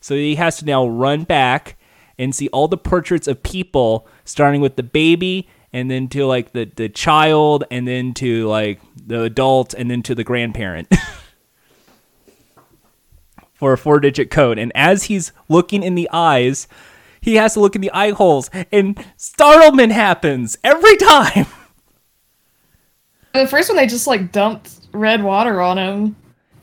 [0.00, 1.76] so he has to now run back
[2.18, 6.52] and see all the portraits of people, starting with the baby, and then to like
[6.52, 10.92] the, the child, and then to like the adult, and then to the grandparent.
[13.54, 14.58] For a four digit code.
[14.58, 16.68] And as he's looking in the eyes,
[17.20, 21.46] he has to look in the eye holes, and startlement happens every time.
[23.34, 26.16] The first one, they just like dumped red water on him.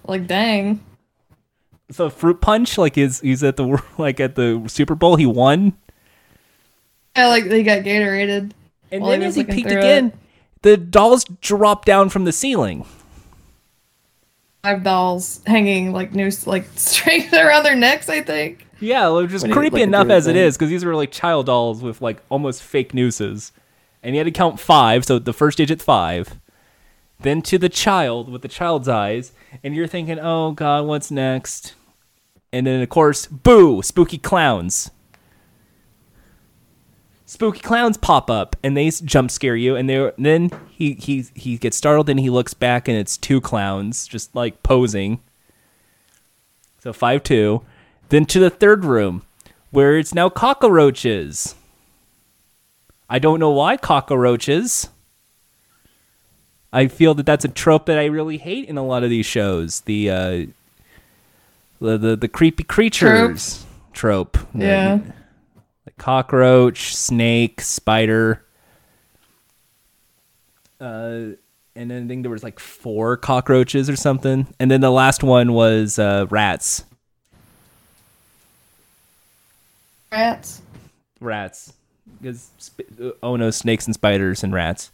[0.04, 0.84] Like, dang.
[1.92, 5.74] So fruit punch, like he's he's at the like at the Super Bowl, he won.
[7.16, 8.52] Yeah, like they got Gatorated.
[8.92, 10.14] And then he as he peeked again, it.
[10.64, 12.86] the dolls drop down from the ceiling.
[14.64, 18.10] Five dolls hanging like noose, like straight around their necks.
[18.10, 18.68] I think.
[18.80, 20.44] Yeah, which is When he was creepy looking enough as the it thing.
[20.44, 23.52] is, because these were like child dolls with like almost fake nooses.
[24.04, 26.40] And he had to count five, so the first digit five.
[27.26, 29.32] Then to the child with the child's eyes,
[29.64, 31.74] and you're thinking, oh god, what's next?
[32.54, 34.92] And then of course, boo, spooky clowns.
[37.26, 41.58] Spooky clowns pop up and they jump scare you, and they then he he he
[41.58, 45.20] gets startled and he looks back and it's two clowns just like posing.
[46.78, 47.64] So five two.
[48.10, 49.24] Then to the third room,
[49.72, 51.56] where it's now cockroaches.
[53.10, 54.90] I don't know why cockroaches.
[56.76, 59.26] I feel that that's a trope that I really hate in a lot of these
[59.26, 59.80] shows.
[59.82, 60.46] The uh,
[61.80, 64.38] the the, the creepy creatures trope.
[64.54, 65.00] Yeah.
[65.86, 68.44] Like cockroach, snake, spider.
[70.82, 71.40] Uh,
[71.78, 75.24] and then I think there was like four cockroaches or something, and then the last
[75.24, 76.84] one was uh, rats.
[80.12, 80.62] Rats.
[81.22, 81.74] rats
[82.22, 82.88] because sp-
[83.24, 84.92] oh no snakes and spiders and rats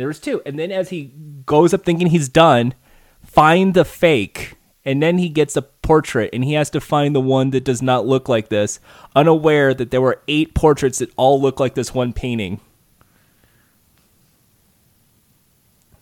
[0.00, 0.40] there was two.
[0.46, 1.12] And then as he
[1.44, 2.74] goes up thinking he's done
[3.22, 4.54] find the fake.
[4.84, 7.82] And then he gets a portrait and he has to find the one that does
[7.82, 8.80] not look like this
[9.14, 12.60] unaware that there were eight portraits that all look like this one painting.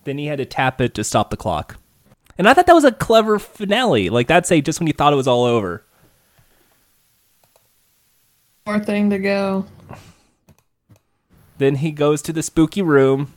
[0.04, 1.76] Then he had to tap it to stop the clock.
[2.38, 4.10] And i thought that was a clever finale.
[4.10, 5.84] Like that's a just when you thought it was all over.
[8.64, 9.66] More thing to go.
[11.58, 13.34] Then he goes to the spooky room.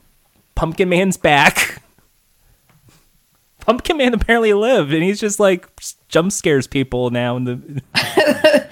[0.56, 1.82] Pumpkin Man's back.
[3.62, 5.68] Pumpkin Man apparently lived, and he's just like
[6.08, 7.36] jump scares people now.
[7.38, 7.82] And the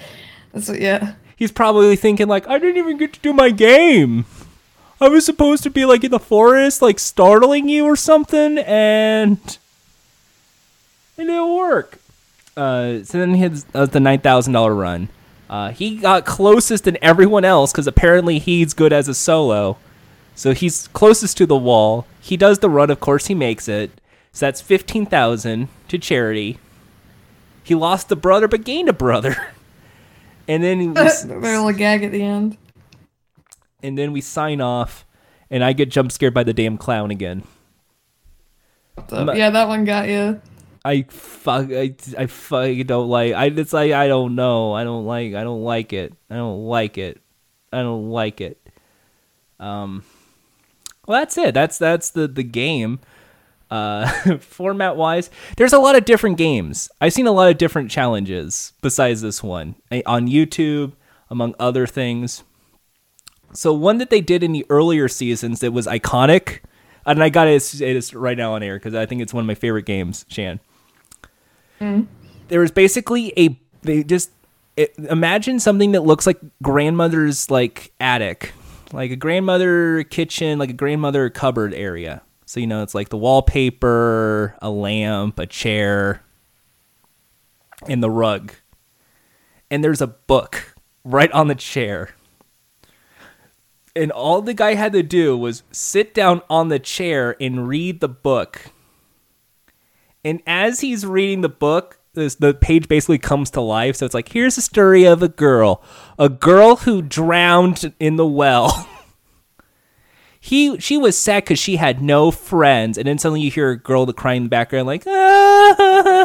[0.52, 1.14] That's what, yeah.
[1.36, 4.26] he's probably thinking like, I didn't even get to do my game.
[5.02, 9.38] I was supposed to be like in the forest, like startling you or something, and
[9.46, 9.58] it
[11.18, 12.00] didn't work.
[12.58, 15.08] Uh, so then he had uh, the nine thousand dollar run.
[15.50, 19.78] Uh, he got closest than everyone else because apparently he's good as a solo.
[20.40, 22.08] So he's closest to the wall.
[22.22, 23.92] He does the run, of course he makes it.
[24.32, 26.60] So that's fifteen thousand to charity.
[27.62, 29.36] He lost a brother but gained a brother.
[30.48, 30.88] And then we,
[31.36, 32.58] little gag at the end.
[33.84, 35.06] and then we sign off,
[35.52, 37.44] and I get jump scared by the damn clown again.
[39.12, 40.42] Yeah, that one got you.
[40.84, 45.06] I fuck I, I fucking don't like I it's like I don't know I don't
[45.06, 47.22] like I don't like it I don't like it
[47.72, 48.58] I don't like it
[49.60, 50.04] um
[51.10, 51.54] well that's it.
[51.56, 53.00] That's that's the the game.
[53.72, 56.90] Uh format wise there's a lot of different games.
[57.02, 60.94] I've seen a lot of different challenges besides this one eh, on YouTube
[61.30, 62.44] among other things.
[63.54, 66.60] So one that they did in the earlier seasons that was iconic
[67.06, 69.42] and I got to say this right now on air because I think it's one
[69.42, 70.60] of my favorite games, Shan.
[72.50, 74.30] There was basically a they just
[74.78, 78.54] it, imagine something that looks like grandmother's like attic,
[78.92, 82.22] like a grandmother kitchen, like a grandmother cupboard area.
[82.46, 86.24] So you know, it's like the wallpaper, a lamp, a chair,
[87.88, 88.54] and the rug.
[89.70, 92.16] And there's a book right on the chair.
[93.96, 98.00] And all the guy had to do was sit down on the chair and read
[98.00, 98.72] the book.
[100.24, 103.96] And as he's reading the book, this, the page basically comes to life.
[103.96, 105.84] So it's like, here's a story of a girl,
[106.18, 108.88] a girl who drowned in the well.
[110.40, 113.78] he she was sad because she had no friends, and then suddenly you hear a
[113.78, 116.20] girl crying in the background, like, ah.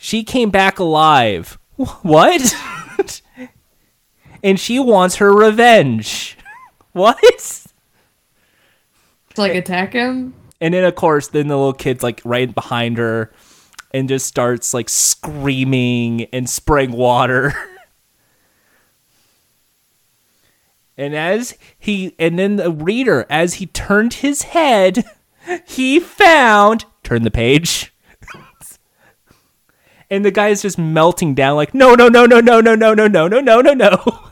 [0.00, 1.58] She came back alive.
[2.02, 2.56] What?
[4.42, 6.36] and she wants her revenge.
[6.90, 7.66] What?
[9.34, 10.34] To like attack him.
[10.60, 13.32] And then of course, then the little kid's like right behind her
[13.92, 17.54] and just starts like screaming and spraying water.
[20.96, 25.04] and as he and then the reader, as he turned his head,
[25.66, 27.92] he found turn the page.
[30.10, 32.94] and the guy is just melting down like no no no no no no no
[32.94, 34.30] no no no no no no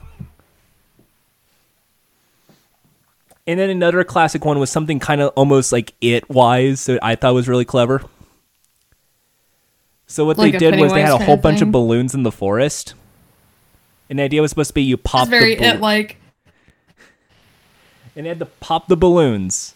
[3.47, 7.14] And then another classic one was something kind of almost like it wise that I
[7.14, 8.03] thought was really clever.
[10.09, 12.32] So what Like they did was they had a whole bunch of balloons in the
[12.32, 12.94] forest.
[14.09, 16.18] And the idea was supposed to be you pop It's very it like
[18.16, 19.74] and they had to pop the balloons.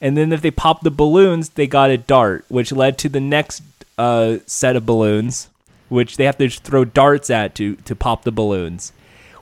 [0.00, 3.20] And then if they popped the balloons, they got a dart, which led to the
[3.20, 3.62] next
[3.96, 5.48] uh, set of balloons,
[5.88, 8.92] which they have to throw darts at to to pop the balloons,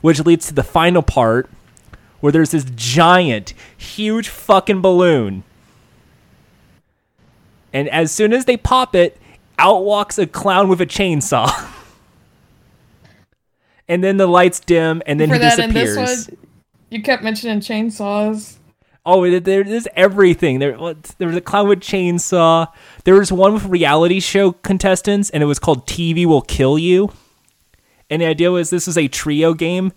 [0.01, 1.49] which leads to the final part
[2.19, 5.43] where there's this giant, huge fucking balloon.
[7.73, 9.17] And as soon as they pop it,
[9.59, 11.49] out walks a clown with a chainsaw.
[13.87, 15.95] and then the lights dim, and then for he that disappears.
[15.95, 16.37] this one.
[16.89, 18.55] You kept mentioning chainsaws.
[19.05, 20.59] Oh, there, there's everything.
[20.59, 20.77] There,
[21.17, 22.67] there was a clown with chainsaw.
[23.05, 27.11] There was one with reality show contestants, and it was called "TV Will Kill You."
[28.09, 29.93] And the idea was this was a trio game,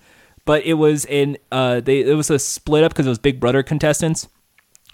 [0.51, 3.39] but it was in uh, they it was a split up because it was Big
[3.39, 4.27] Brother contestants,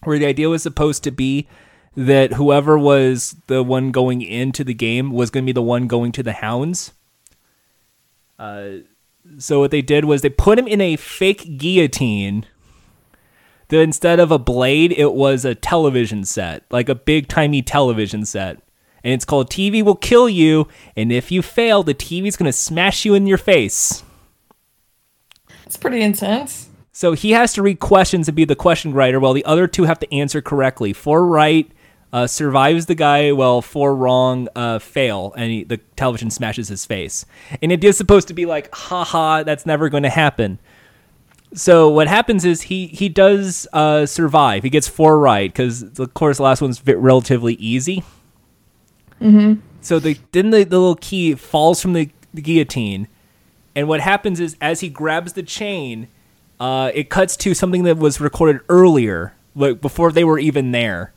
[0.04, 1.48] where the idea was supposed to be
[1.96, 5.86] that whoever was the one going into the game was going to be the one
[5.86, 6.92] going to the hounds.
[8.38, 8.80] Uh,
[9.38, 12.44] so what they did was they put him in a fake guillotine
[13.68, 18.26] that instead of a blade, it was a television set, like a big timey television
[18.26, 18.58] set.
[19.02, 20.68] And it's called TV Will Kill You.
[20.94, 24.02] And if you fail, the TV's going to smash you in your face.
[25.66, 26.68] It's pretty intense.
[26.92, 29.84] So he has to read questions and be the question writer, while the other two
[29.84, 30.92] have to answer correctly.
[30.92, 31.70] Four right
[32.12, 36.86] uh, survives the guy, while four wrong uh, fail, and he, the television smashes his
[36.86, 37.26] face.
[37.60, 40.58] And it is supposed to be like, haha, that's never going to happen.
[41.54, 44.62] So what happens is he he does uh, survive.
[44.62, 48.04] He gets four right because of course the last one's relatively easy.
[49.20, 49.60] Mm-hmm.
[49.80, 53.08] So the then the, the little key falls from the, the guillotine,
[53.76, 56.08] and what happens is as he grabs the chain,
[56.58, 61.12] uh, it cuts to something that was recorded earlier, like before they were even there.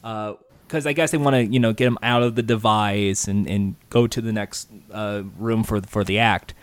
[0.00, 3.46] Because I guess they want to you know get him out of the device and,
[3.46, 6.54] and go to the next uh, room for for the act.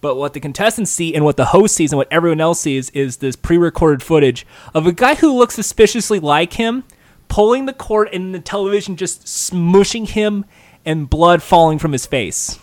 [0.00, 2.88] But what the contestants see and what the host sees and what everyone else sees
[2.90, 6.84] is this pre-recorded footage of a guy who looks suspiciously like him
[7.26, 10.44] pulling the cord and the television just smushing him
[10.84, 12.60] and blood falling from his face.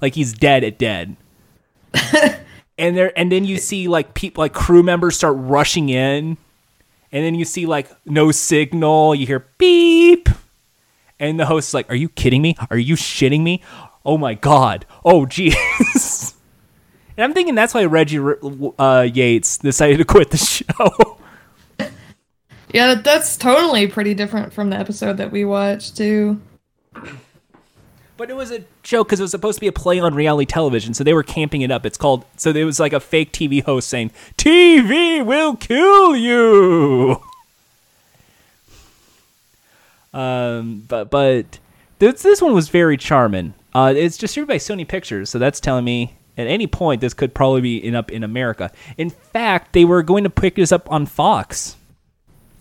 [0.00, 1.16] Like he's dead at dead.
[2.78, 6.36] and there and then you see like people like crew members start rushing in
[7.12, 10.28] and then you see like no signal, you hear beep.
[11.20, 12.56] And the host is like, "Are you kidding me?
[12.70, 13.62] Are you shitting me?
[14.04, 14.86] Oh my god.
[15.04, 16.34] Oh jeez."
[17.16, 21.18] And I'm thinking that's why Reggie uh, Yates decided to quit the show.
[22.72, 26.40] Yeah, that's totally pretty different from the episode that we watched too.
[28.22, 30.46] But it was a joke because it was supposed to be a play on reality
[30.46, 31.84] television, so they were camping it up.
[31.84, 37.20] It's called so it was like a fake TV host saying, "TV will kill you."
[40.14, 41.58] Um, but but
[41.98, 43.54] this this one was very charming.
[43.74, 47.34] Uh, it's distributed by Sony Pictures, so that's telling me at any point this could
[47.34, 48.70] probably be in up in America.
[48.96, 51.74] In fact, they were going to pick this up on Fox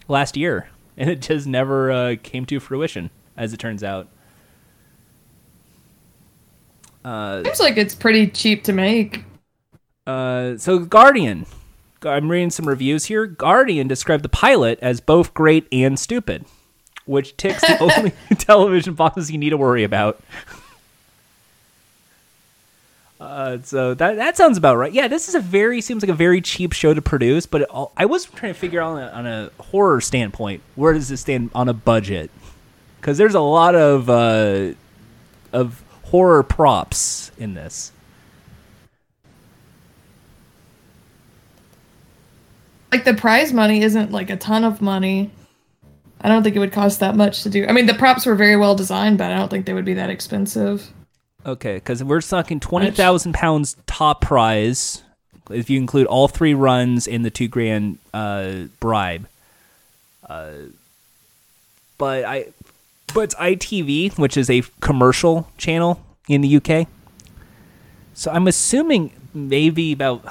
[0.07, 4.07] last year, and it just never uh, came to fruition, as it turns out.
[7.03, 9.23] Seems like it's pretty cheap to make.
[10.05, 11.45] Uh, so Guardian,
[12.03, 13.25] I'm reading some reviews here.
[13.25, 16.45] Guardian described the pilot as both great and stupid,
[17.05, 20.21] which ticks the only television boxes you need to worry about.
[23.19, 24.91] Uh, so that that sounds about right.
[24.91, 27.69] Yeah, this is a very seems like a very cheap show to produce, but it,
[27.69, 31.07] all- I was trying to figure out on a, on a horror standpoint where does
[31.09, 32.31] this stand on a budget?
[32.99, 34.73] Because there's a lot of uh,
[35.53, 37.91] of horror props in this.
[42.91, 45.31] Like the prize money isn't like a ton of money.
[46.19, 47.65] I don't think it would cost that much to do.
[47.65, 49.93] I mean, the props were very well designed, but I don't think they would be
[49.95, 50.91] that expensive.
[51.45, 55.01] Okay, because we're talking twenty thousand pounds top prize
[55.49, 59.27] if you include all three runs in the two grand uh, bribe.
[60.29, 60.51] Uh,
[61.97, 62.47] but I,
[63.13, 66.87] but it's ITV, which is a commercial channel in the UK.
[68.13, 70.25] So I'm assuming maybe about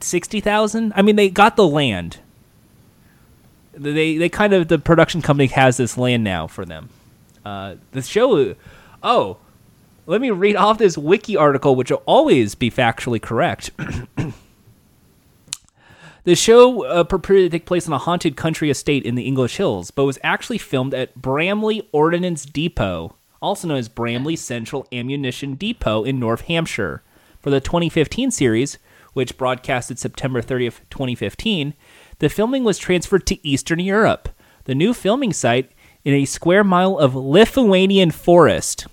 [0.00, 0.92] sixty thousand.
[0.96, 2.18] I mean, they got the land.
[3.72, 6.88] They they kind of the production company has this land now for them.
[7.44, 8.54] Uh, the show,
[9.02, 9.38] oh,
[10.06, 13.70] let me read off this wiki article, which will always be factually correct.
[16.28, 19.56] the show uh, purported to take place on a haunted country estate in the English
[19.56, 25.54] Hills, but was actually filmed at Bramley Ordnance Depot, also known as Bramley Central Ammunition
[25.54, 27.02] Depot in North Hampshire.
[27.40, 28.76] For the 2015 series,
[29.14, 31.72] which broadcasted September 30th, 2015,
[32.18, 34.28] the filming was transferred to Eastern Europe.
[34.64, 35.72] The new filming site
[36.04, 38.86] in a square mile of Lithuanian forest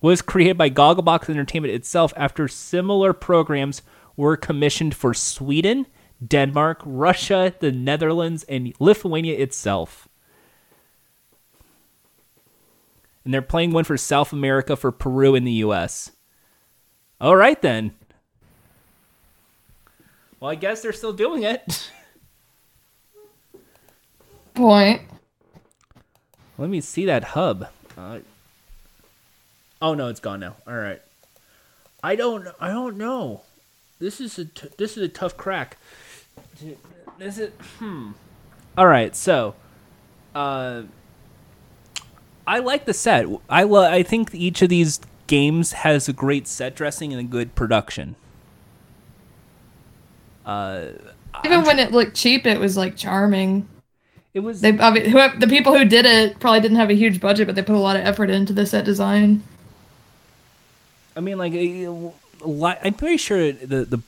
[0.00, 3.82] was created by Gogglebox Entertainment itself after similar programs
[4.16, 5.86] were commissioned for Sweden,
[6.26, 10.08] Denmark, Russia, the Netherlands, and Lithuania itself.
[13.24, 16.12] And they're playing one for South America, for Peru, and the US.
[17.20, 17.92] All right, then.
[20.40, 21.90] Well, I guess they're still doing it.
[24.54, 25.02] Point.
[26.58, 27.68] Let me see that hub.
[27.96, 28.18] Uh,
[29.80, 30.56] oh no, it's gone now.
[30.66, 31.00] All right.
[32.02, 32.48] I don't.
[32.60, 33.42] I don't know.
[33.98, 34.44] This is a.
[34.44, 35.78] T- this is a tough crack.
[37.20, 37.52] Is it?
[37.78, 38.12] Hmm.
[38.76, 39.14] All right.
[39.14, 39.54] So,
[40.34, 40.82] uh,
[42.46, 43.26] I like the set.
[43.48, 47.24] I lo- I think each of these games has a great set dressing and a
[47.24, 48.16] good production.
[50.44, 50.86] Uh,
[51.44, 53.68] Even when it looked cheap, it was like charming.
[54.34, 54.60] it was.
[54.60, 57.46] They, I mean, whoever, the people who did it probably didn't have a huge budget,
[57.46, 59.42] but they put a lot of effort into the set design.
[61.14, 61.88] I mean, like, a
[62.44, 64.00] lot, I'm pretty sure the the.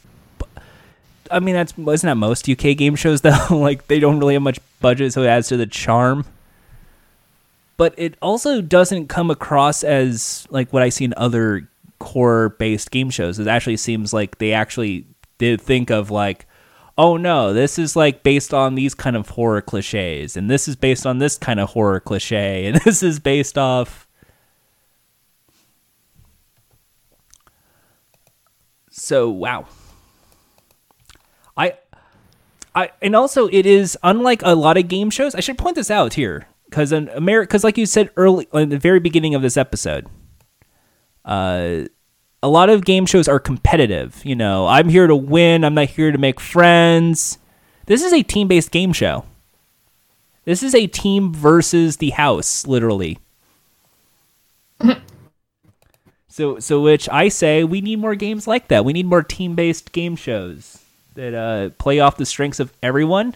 [1.31, 3.47] I mean, that's isn't that most UK game shows though?
[3.51, 6.25] like, they don't really have much budget, so it adds to the charm.
[7.77, 11.69] But it also doesn't come across as like what I see in other
[11.99, 13.39] core-based game shows.
[13.39, 15.07] It actually seems like they actually
[15.39, 16.47] did think of like,
[16.97, 20.77] oh no, this is like based on these kind of horror cliches, and this is
[20.77, 24.07] based on this kind of horror cliche, and this is based off
[28.97, 29.67] so wow
[32.75, 35.91] i and also it is unlike a lot of game shows i should point this
[35.91, 39.43] out here because in america because like you said early in the very beginning of
[39.43, 40.07] this episode
[41.25, 41.81] uh
[42.43, 44.67] a lot of game shows are competitive you know.
[44.67, 47.39] I'm here to win i'm not here to make friends.
[47.87, 49.25] This is a team-based game show.
[50.45, 53.19] This is a team versus the house literally.
[56.29, 58.85] So, so which I say we need more games like that.
[58.85, 60.84] We need more team-based game shows
[61.15, 63.35] that uh, play off the strengths of everyone.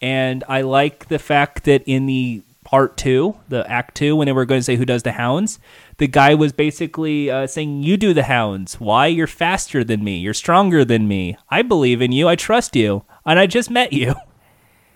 [0.00, 4.32] And I like the fact that in the part two, the act two, when they
[4.32, 5.58] were going to say who does the hounds,
[5.98, 8.80] the guy was basically uh, saying, "You do the hounds.
[8.80, 9.06] Why?
[9.06, 10.18] You're faster than me.
[10.18, 11.36] You're stronger than me.
[11.50, 12.28] I believe in you.
[12.28, 13.04] I trust you.
[13.26, 14.14] And I just met you."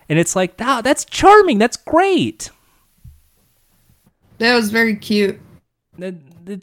[0.07, 1.57] And it's like, "Wow, that's charming.
[1.57, 2.51] That's great."
[4.37, 5.39] That was very cute.
[5.97, 6.13] That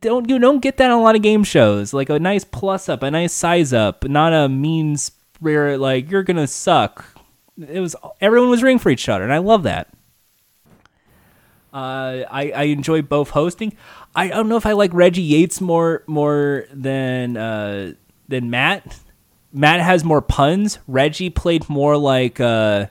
[0.00, 2.88] don't you don't get that on a lot of game shows like a nice plus
[2.88, 5.10] up a nice size up not a means
[5.42, 7.04] where like you're gonna suck
[7.68, 9.88] it was everyone was rooting for each other and i love that
[11.72, 13.74] uh, I, I enjoy both hosting.
[14.14, 17.94] I don't know if I like Reggie Yates more more than uh,
[18.28, 19.00] than Matt.
[19.52, 20.78] Matt has more puns.
[20.86, 22.86] Reggie played more like uh,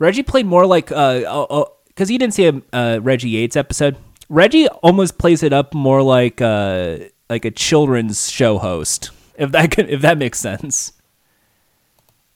[0.00, 3.96] Reggie played more like uh because he didn't see a uh, Reggie Yates episode.
[4.28, 6.98] Reggie almost plays it up more like uh
[7.28, 9.10] like a children's show host.
[9.36, 10.92] If that can, if that makes sense.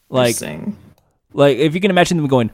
[0.08, 0.36] Like
[1.32, 2.50] like if you can imagine them going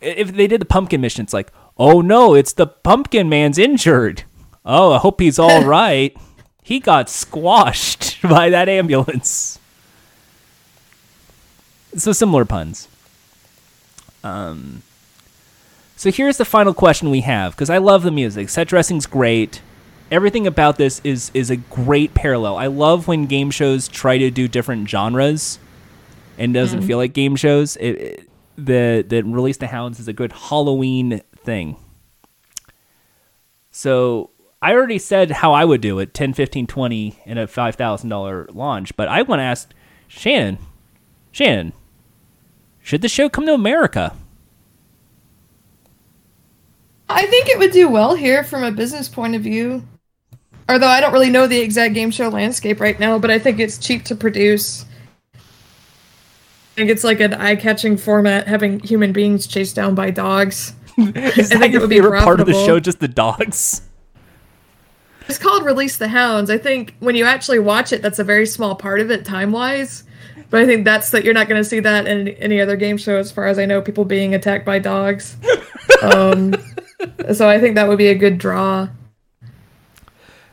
[0.00, 4.24] if they did the pumpkin mission it's like oh no it's the pumpkin man's injured.
[4.64, 6.16] Oh i hope he's all right.
[6.62, 9.58] He got squashed by that ambulance.
[11.96, 12.86] So similar puns.
[14.22, 14.82] Um
[15.96, 18.48] so here's the final question we have because i love the music.
[18.48, 19.62] Set dressing's great.
[20.10, 22.56] Everything about this is is a great parallel.
[22.56, 25.58] I love when game shows try to do different genres
[26.40, 26.88] and doesn't mm-hmm.
[26.88, 27.76] feel like game shows.
[27.76, 31.76] It, it, the the release the hounds is a good Halloween thing.
[33.70, 34.30] So
[34.60, 38.96] I already said how I would do it 10, 15, 20 and a $5,000 launch,
[38.96, 39.70] but I want to ask
[40.08, 40.58] Shannon,
[41.30, 41.72] Shannon,
[42.82, 44.16] should the show come to America?
[47.08, 49.86] I think it would do well here from a business point of view.
[50.68, 53.60] Although I don't really know the exact game show landscape right now, but I think
[53.60, 54.84] it's cheap to produce.
[56.80, 60.72] I think it's like an eye-catching format, having human beings chased down by dogs.
[60.96, 62.80] Is I that think it would be favorite part of the show?
[62.80, 63.82] Just the dogs?
[65.28, 66.48] It's called Release the Hounds.
[66.48, 70.04] I think when you actually watch it, that's a very small part of it time-wise.
[70.48, 72.96] But I think that's that you're not going to see that in any other game
[72.96, 73.82] show, as far as I know.
[73.82, 75.36] People being attacked by dogs.
[76.02, 76.54] um,
[77.34, 78.88] so I think that would be a good draw.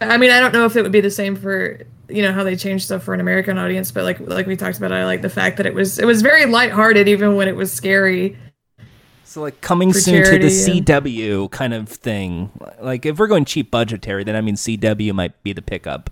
[0.02, 1.80] I mean, I don't know if it would be the same for
[2.10, 4.78] you know how they changed stuff for an American audience, but like like we talked
[4.78, 7.56] about, I like the fact that it was it was very lighthearted even when it
[7.56, 8.38] was scary.
[9.24, 12.50] So like coming soon to the charity and- CW kind of thing.
[12.82, 16.10] Like if we're going cheap budgetary, then I mean CW might be the pickup.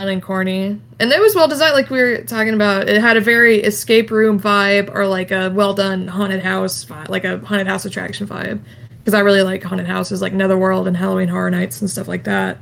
[0.00, 0.80] And then corny.
[0.98, 2.88] And it was well designed, like we were talking about.
[2.88, 7.08] It had a very escape room vibe or like a well done haunted house vibe,
[7.08, 8.60] like a haunted house attraction vibe.
[8.98, 12.24] Because I really like haunted houses like Netherworld and Halloween Horror Nights and stuff like
[12.24, 12.58] that.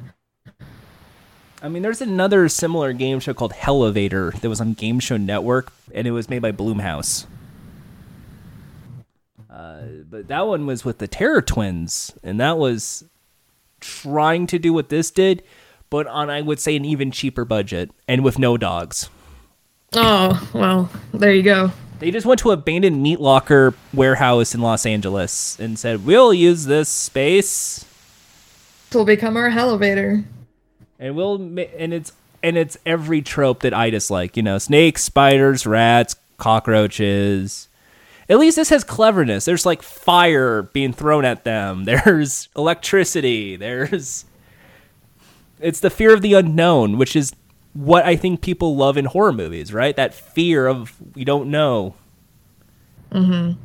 [1.63, 5.73] I mean, there's another similar game show called Hellevator that was on Game Show Network,
[5.95, 7.27] and it was made by Blumhouse.
[9.49, 13.05] Uh, but that one was with the Terror Twins, and that was
[13.79, 15.45] trying to do what this did,
[15.89, 19.09] but on I would say an even cheaper budget and with no dogs.
[19.93, 21.71] Oh, well, there you go.
[22.01, 26.35] They just went to an abandoned meat locker warehouse in Los Angeles and said, "We'll
[26.35, 27.85] use this space."
[28.89, 30.25] This will become our elevator.
[31.03, 32.13] And we'll ma- and it's
[32.43, 34.37] and it's every trope that I dislike.
[34.37, 37.69] You know, snakes, spiders, rats, cockroaches.
[38.29, 39.45] At least this has cleverness.
[39.45, 41.85] There's like fire being thrown at them.
[41.85, 43.57] There's electricity.
[43.57, 44.25] There's
[45.61, 47.33] it's the fear of the unknown, which is
[47.75, 49.97] what I think people love in horror movies, right?
[49.97, 51.95] That fear of we don't know.
[53.11, 53.59] Mm-hmm.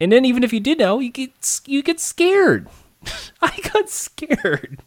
[0.00, 2.66] And then even if you did know, you get you get scared.
[3.42, 4.82] I got scared.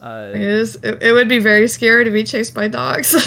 [0.00, 0.76] Uh, It is.
[0.76, 3.14] It, it would be very scary to be chased by dogs.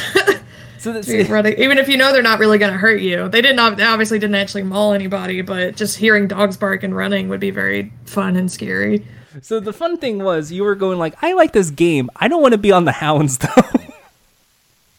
[0.81, 3.39] So that's, running- Even if you know they're not really going to hurt you, they
[3.39, 3.77] didn't.
[3.77, 7.52] They obviously didn't actually maul anybody, but just hearing dogs bark and running would be
[7.52, 9.06] very fun and scary.
[9.43, 12.10] so the fun thing was you were going like, I like this game.
[12.15, 13.48] I don't want to be on the hounds though.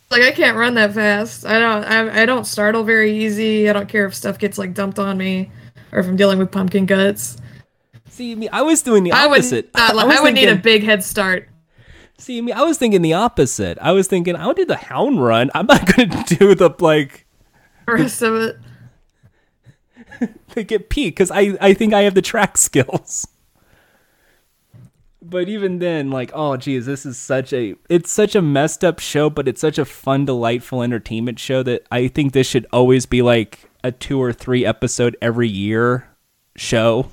[0.08, 1.44] Like I can't run that fast.
[1.44, 1.82] I don't.
[1.84, 3.68] I, I don't startle very easy.
[3.68, 5.50] I don't care if stuff gets like dumped on me,
[5.90, 7.38] or if I'm dealing with pumpkin guts.
[8.10, 9.38] See me, I was doing the I would.
[9.40, 9.74] opposite.
[9.74, 11.48] Not, I, was would need a big head start.
[12.22, 13.78] See me, I was thinking the opposite.
[13.80, 15.50] I was thinking I would do the hound run.
[15.56, 17.26] I'm not going to do the like
[17.86, 18.58] The rest of it.
[20.54, 23.26] they get peak because I I think I have the track skills.
[25.20, 29.00] But even then, like, oh geez, this is such a it's such a messed up
[29.00, 33.04] show, but it's such a fun, delightful entertainment show that I think this should always
[33.04, 36.06] be like a two or three episode every year
[36.54, 37.08] show.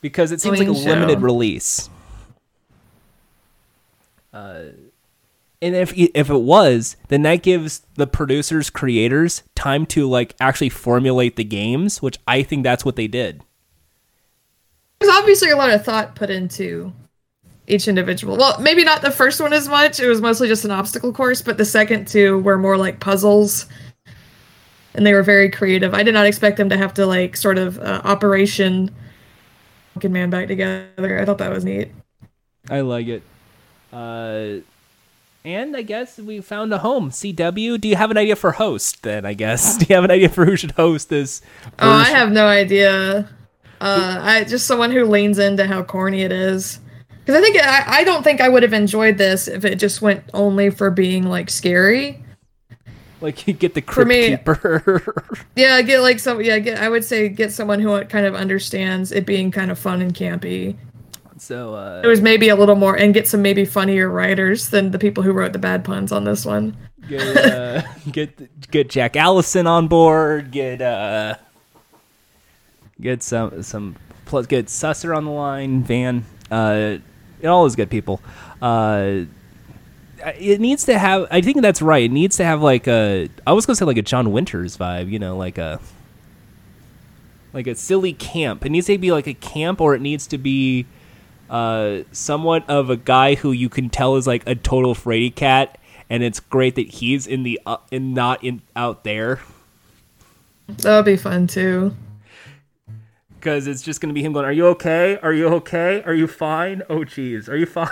[0.00, 1.24] Because it seems like a Swing limited show.
[1.24, 1.88] release.
[4.32, 4.64] Uh
[5.62, 10.70] and if if it was, then that gives the producers, creators time to like actually
[10.70, 13.42] formulate the games, which I think that's what they did.
[14.98, 16.92] There's obviously a lot of thought put into
[17.68, 18.36] each individual.
[18.36, 20.00] Well, maybe not the first one as much.
[20.00, 23.66] It was mostly just an obstacle course, but the second two were more like puzzles.
[24.94, 25.94] And they were very creative.
[25.94, 28.90] I did not expect them to have to like sort of uh, operation
[29.94, 31.20] Pumpkin Man back together.
[31.20, 31.92] I thought that was neat.
[32.68, 33.22] I like it.
[33.92, 34.60] Uh,
[35.44, 37.10] and I guess we found a home.
[37.10, 37.80] CW.
[37.80, 39.02] Do you have an idea for host?
[39.02, 39.76] Then I guess.
[39.78, 41.42] Do you have an idea for who should host this?
[41.78, 42.14] Oh, I version?
[42.16, 43.28] have no idea.
[43.80, 46.78] Uh, I just someone who leans into how corny it is.
[47.24, 50.00] Because I think I, I don't think I would have enjoyed this if it just
[50.02, 52.22] went only for being like scary.
[53.20, 55.24] like you get the For crypt me- keeper.
[55.56, 56.40] Yeah, get like some.
[56.40, 56.78] Yeah, get.
[56.78, 60.14] I would say get someone who kind of understands it being kind of fun and
[60.14, 60.76] campy.
[61.42, 64.92] So It uh, was maybe a little more, and get some maybe funnier writers than
[64.92, 66.76] the people who wrote the bad puns on this one.
[67.08, 67.82] get uh,
[68.12, 70.52] get get Jack Allison on board.
[70.52, 71.34] Get uh,
[73.00, 75.82] get some some plus get Susser on the line.
[75.82, 76.24] Van.
[76.48, 76.98] Uh,
[77.44, 78.20] all those good people.
[78.60, 79.24] Uh.
[80.38, 83.52] it needs to have i think that's right it needs to have like a i
[83.52, 85.80] was gonna say like a John Waters vibe you know like a
[87.52, 88.64] like a silly camp.
[88.64, 90.86] It needs to be like a camp, or it needs to be
[91.52, 95.78] uh, somewhat of a guy who you can tell is like a total fraidy cat,
[96.10, 99.38] and it's great that he's in the uh, in not in out there
[100.66, 101.94] That would be fun too.
[103.38, 105.18] because it's just gonna be him going, "Are you okay?
[105.22, 106.02] Are you okay?
[106.06, 106.82] Are you fine?
[106.88, 107.88] Oh, geez, are you fine?"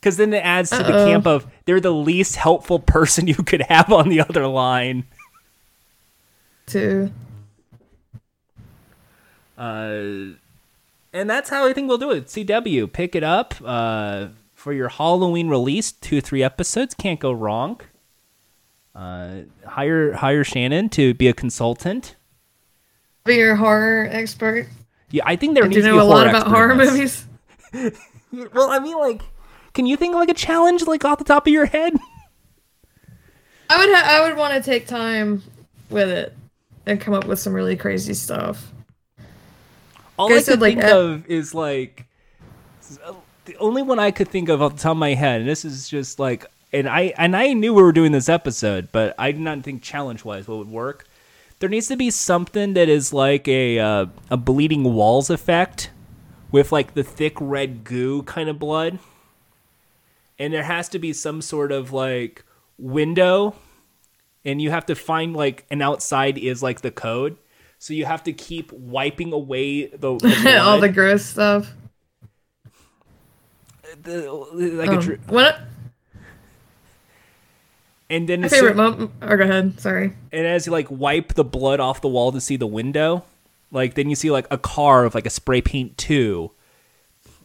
[0.00, 1.06] Because then it adds to the Uh-oh.
[1.06, 5.04] camp of they're the least helpful person you could have on the other line.
[6.66, 7.10] Too.
[9.56, 10.34] Uh,
[11.14, 12.26] and that's how I think we'll do it.
[12.26, 15.92] CW, pick it up uh, for your Halloween release.
[15.92, 17.80] Two, three episodes can't go wrong.
[18.94, 22.16] Uh, hire hire Shannon to be a consultant.
[23.24, 24.68] Be your horror expert.
[25.10, 27.24] Yeah, I think there needs to be a a lot about horror movies?
[28.52, 29.22] Well, I mean, like,
[29.74, 31.94] can you think of like a challenge like off the top of your head?
[33.70, 35.40] I would ha- I would want to take time
[35.88, 36.36] with it
[36.84, 38.72] and come up with some really crazy stuff.
[40.16, 42.06] All I could like, think uh, of is like
[43.44, 45.64] the only one I could think of off the top of my head, and this
[45.64, 49.32] is just like, and I and I knew we were doing this episode, but I
[49.32, 51.06] did not think challenge wise what would work.
[51.58, 55.90] There needs to be something that is like a uh, a bleeding walls effect
[56.50, 58.98] with like the thick red goo kind of blood,
[60.38, 62.44] and there has to be some sort of like
[62.78, 63.56] window,
[64.44, 67.36] and you have to find like an outside is like the code.
[67.84, 71.70] So you have to keep wiping away the, the All the gross stuff.
[74.02, 75.60] the, like a Um, dr- what
[78.08, 79.10] and then my favorite moment?
[79.20, 79.78] Oh, go ahead.
[79.80, 80.14] Sorry.
[80.32, 83.22] and as you like wipe the blood off the wall to see the window,
[83.70, 86.52] like then you see like a car of like a spray paint too,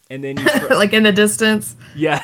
[0.09, 1.75] and then you like in the distance.
[1.97, 2.23] yeah,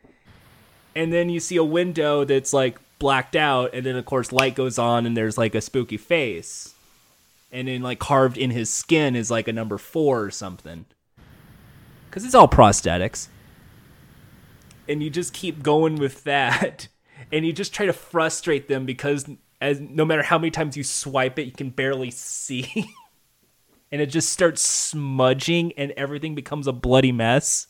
[0.94, 4.54] and then you see a window that's like blacked out, and then of course light
[4.54, 6.72] goes on, and there's like a spooky face,
[7.50, 10.86] and then like carved in his skin is like a number four or something,
[12.08, 13.28] because it's all prosthetics,
[14.88, 16.88] and you just keep going with that,
[17.32, 19.26] and you just try to frustrate them because
[19.60, 22.90] as no matter how many times you swipe it, you can barely see.
[23.92, 27.68] And it just starts smudging, and everything becomes a bloody mess.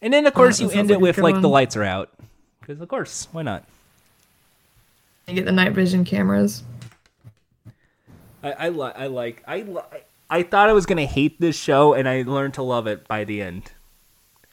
[0.00, 2.12] And then, of course, that you end it with like the lights are out,
[2.60, 3.64] because of course, why not?
[5.26, 6.62] You get the night vision cameras.
[8.42, 9.80] I I, li- I like I li-
[10.28, 13.24] I thought I was gonna hate this show, and I learned to love it by
[13.24, 13.72] the end.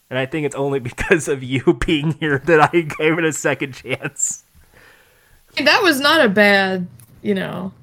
[0.09, 3.33] And I think it's only because of you being here that I gave it a
[3.33, 4.43] second chance.
[5.57, 6.87] That was not a bad,
[7.21, 7.73] you know.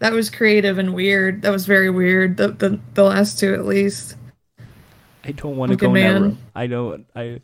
[0.00, 1.42] That was creative and weird.
[1.42, 2.36] That was very weird.
[2.36, 4.16] The the, the last two at least.
[5.24, 6.22] I don't want to go Man.
[6.22, 6.36] never.
[6.54, 7.06] I don't.
[7.14, 7.40] I.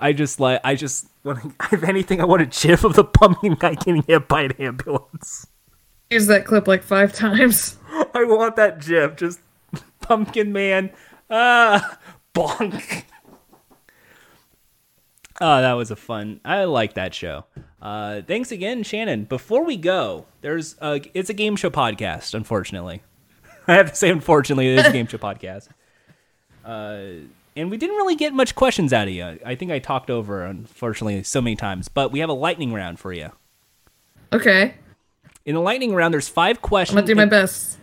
[0.00, 0.60] I just like.
[0.64, 1.06] I just.
[1.24, 4.52] want If anything, I want a gif of the pumpkin guy getting hit by an
[4.52, 5.46] ambulance.
[6.10, 7.76] Use that clip like five times.
[8.14, 9.16] I want that gif.
[9.16, 9.40] Just
[10.00, 10.90] pumpkin man.
[11.30, 11.98] Ah,
[12.34, 13.04] bonk.
[15.40, 16.40] Oh, that was a fun.
[16.44, 17.44] I like that show.
[17.80, 19.24] Uh, thanks again, Shannon.
[19.24, 22.34] Before we go, there's a, it's a game show podcast.
[22.34, 23.02] Unfortunately,
[23.66, 25.68] I have to say, unfortunately, it is a game show podcast.
[26.62, 27.24] Uh,
[27.60, 29.38] and we didn't really get much questions out of you.
[29.44, 31.88] I think I talked over, unfortunately, so many times.
[31.88, 33.30] But we have a lightning round for you.
[34.32, 34.74] Okay.
[35.44, 36.96] In the lightning round, there's five questions.
[36.96, 37.78] I'm gonna do my best.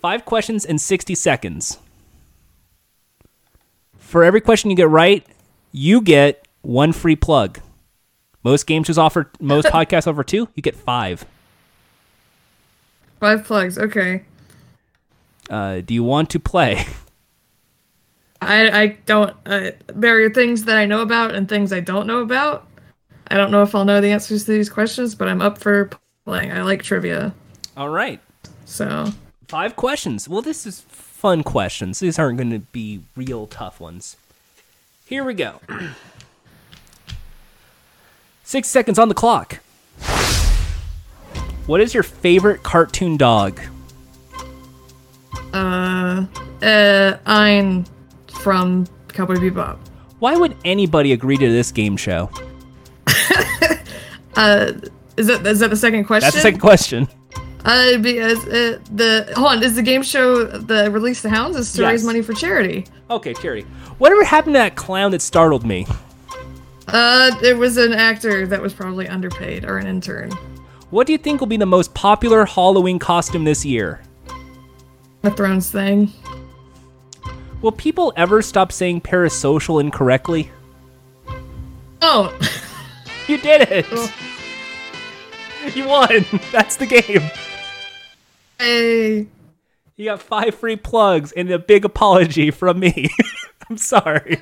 [0.00, 1.78] Five questions in 60 seconds.
[3.98, 5.24] For every question you get right,
[5.70, 7.60] you get one free plug.
[8.42, 10.48] Most game shows offer, most podcasts offer two.
[10.54, 11.24] You get five.
[13.20, 13.78] Five plugs.
[13.78, 14.24] Okay.
[15.48, 16.84] Uh, do you want to play?
[18.42, 19.34] I I don't.
[19.46, 22.66] Uh, there are things that I know about and things I don't know about.
[23.28, 25.90] I don't know if I'll know the answers to these questions, but I'm up for
[26.24, 26.52] playing.
[26.52, 27.32] I like trivia,
[27.76, 28.20] All right.
[28.64, 29.06] so
[29.48, 30.28] Five questions.
[30.28, 32.00] Well, this is fun questions.
[32.00, 34.16] These aren't going to be real tough ones.
[35.06, 35.60] Here we go.
[38.44, 39.60] Six seconds on the clock.
[41.66, 43.60] What is your favorite cartoon dog?
[45.54, 46.24] uh,
[46.62, 47.84] uh, I'm
[48.42, 49.78] from Cowboy Bebop.
[50.18, 52.30] Why would anybody agree to this game show?
[54.34, 54.72] Uh,
[55.18, 56.24] is that is that the second question?
[56.26, 57.06] That's the second question.
[57.64, 61.72] Uh, because uh, the hold on, is the game show the release the hounds is
[61.72, 61.90] to Yes.
[61.92, 62.84] raise money for charity?
[63.08, 63.62] Okay, Terry.
[63.98, 65.86] Whatever happened to that clown that startled me?
[66.88, 70.32] Uh, there was an actor that was probably underpaid or an intern.
[70.90, 74.02] What do you think will be the most popular Halloween costume this year?
[75.20, 76.10] The Thrones thing.
[77.62, 80.50] Will people ever stop saying parasocial incorrectly?
[82.02, 82.36] Oh,
[83.28, 83.86] You did it.
[83.90, 84.12] Oh.
[85.74, 86.26] You won.
[86.50, 87.22] That's the game.
[88.58, 89.28] Hey.
[89.96, 93.08] You got five free plugs and a big apology from me.
[93.70, 94.40] I'm sorry.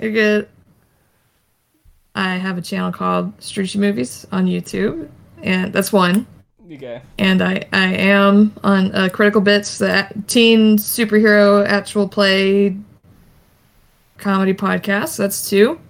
[0.00, 0.48] You're good.
[2.14, 5.08] I have a channel called Strucci Movies on YouTube,
[5.42, 6.26] and that's one.
[6.70, 7.02] Okay.
[7.18, 12.76] And I, I am on uh, Critical Bits, the teen superhero actual play
[14.18, 15.16] comedy podcast.
[15.16, 15.80] That's two.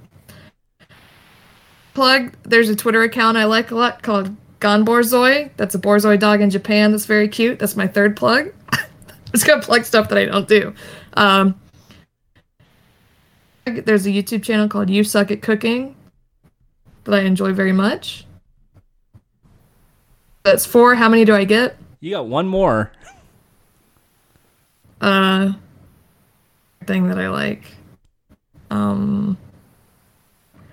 [1.93, 5.51] Plug, there's a Twitter account I like a lot called Gon Borzoi.
[5.59, 7.59] That's a Borzoi dog in Japan that's very cute.
[7.59, 8.51] That's my third plug.
[9.35, 10.73] it's gonna plug stuff that I don't do.
[11.15, 11.61] Um,
[13.67, 15.95] there's a YouTube channel called You Suck at Cooking
[17.05, 18.25] that I enjoy very much.
[20.43, 20.95] That's four.
[20.95, 21.77] How many do I get?
[22.01, 22.93] You got one more.
[25.01, 25.53] Uh,
[26.87, 27.63] thing that I like.
[28.71, 29.37] Um,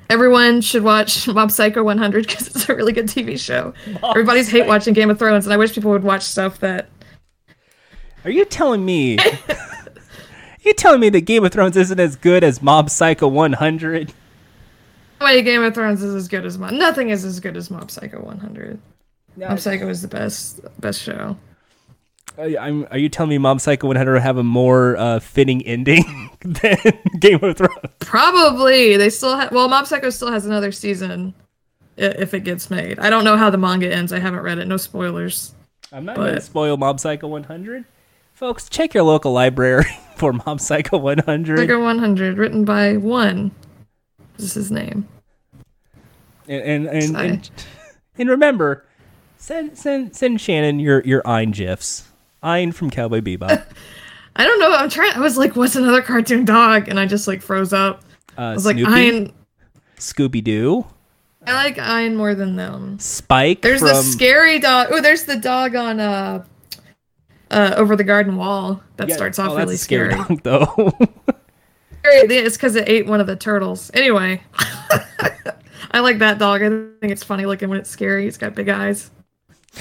[0.09, 3.73] everyone should watch Mob Psycho 100 because it's a really good TV show.
[4.03, 6.89] Everybody's hate watching Game of Thrones, and I wish people would watch stuff that.
[8.23, 9.17] Are you telling me?
[10.63, 14.13] you telling me that Game of Thrones isn't as good as Mob Psycho 100?
[15.19, 16.71] No Game of Thrones is as good as Mob.
[16.73, 18.79] Nothing is as good as Mob Psycho 100.
[19.37, 21.37] Mob Psycho is the best best show.
[22.37, 26.29] Are, I'm, are you telling me Mob Psycho 100 have a more uh, fitting ending
[26.41, 26.77] than
[27.19, 27.73] Game of Thrones?
[27.99, 29.51] Probably they still have.
[29.51, 31.33] Well, Mob Psycho still has another season
[31.97, 32.99] if it gets made.
[32.99, 34.13] I don't know how the manga ends.
[34.13, 34.67] I haven't read it.
[34.67, 35.53] No spoilers.
[35.91, 37.85] I'm not going to spoil Mob Psycho 100.
[38.33, 39.85] Folks, check your local library
[40.15, 41.57] for Mob Psycho 100.
[41.57, 43.51] Psycho 100, written by one.
[44.35, 45.07] This is his name.
[46.47, 47.51] And and and, and,
[48.17, 48.85] and remember,
[49.37, 52.07] send send send Shannon your your Ein gifs.
[52.43, 53.65] Ein from Cowboy Bebop.
[54.35, 54.73] I don't know.
[54.73, 55.13] I'm trying.
[55.13, 58.03] I was like, "What's another cartoon dog?" And I just like froze up.
[58.37, 59.33] Uh, I was like, "Ein."
[59.97, 60.85] Scooby Doo,
[61.47, 62.99] I like Ein more than them.
[62.99, 64.89] Spike There's from the scary dog.
[64.91, 66.43] Oh, there's the dog on uh,
[67.49, 70.13] uh, over the garden wall that Yeah, starts oh, off that's really scary.
[70.13, 70.91] dog, though.
[72.09, 73.91] It's because it ate one of the turtles.
[73.93, 74.41] Anyway,
[75.91, 76.61] I like that dog.
[76.61, 78.27] I think it's funny looking when it's scary.
[78.27, 79.11] It's got big eyes.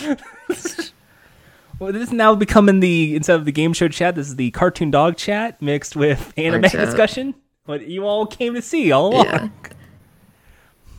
[1.79, 4.51] well, this is now becoming the instead of the game show chat, this is the
[4.53, 6.73] cartoon dog chat mixed with anime chat.
[6.87, 7.35] discussion.
[7.65, 9.25] What you all came to see all along.
[9.27, 9.49] Yeah.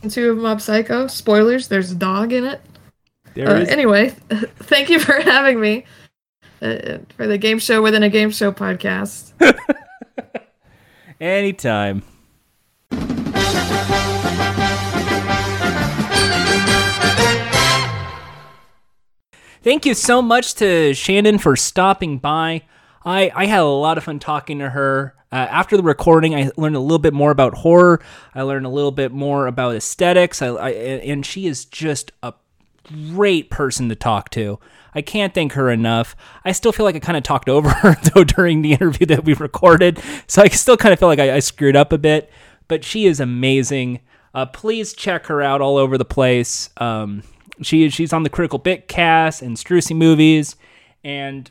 [0.08, 1.06] Two of Mob Psycho.
[1.06, 1.68] Spoilers.
[1.68, 2.60] There's a dog in it.
[3.34, 5.84] There Uh, is- anyway, thank you for having me
[6.62, 9.32] uh, for the game show within a game show podcast.
[11.20, 12.02] anytime.
[19.62, 22.62] Thank you so much to Shannon for stopping by.
[23.04, 25.14] I, I had a lot of fun talking to her.
[25.32, 28.00] Uh, after the recording, I learned a little bit more about horror.
[28.34, 30.40] I learned a little bit more about aesthetics.
[30.40, 32.34] I, I, and she is just a
[33.12, 34.58] great person to talk to.
[34.94, 36.16] I can't thank her enough.
[36.44, 39.24] I still feel like I kind of talked over her though during the interview that
[39.24, 42.30] we recorded, so I still kind of feel like I, I screwed up a bit.
[42.68, 44.00] But she is amazing.
[44.34, 46.70] Uh, please check her out all over the place.
[46.76, 47.22] Um,
[47.62, 50.56] she she's on the Critical Bit cast and Strucci movies,
[51.04, 51.50] and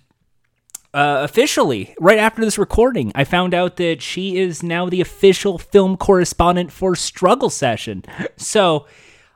[0.94, 5.58] uh, officially, right after this recording, I found out that she is now the official
[5.58, 8.04] film correspondent for Struggle Session.
[8.38, 8.88] So,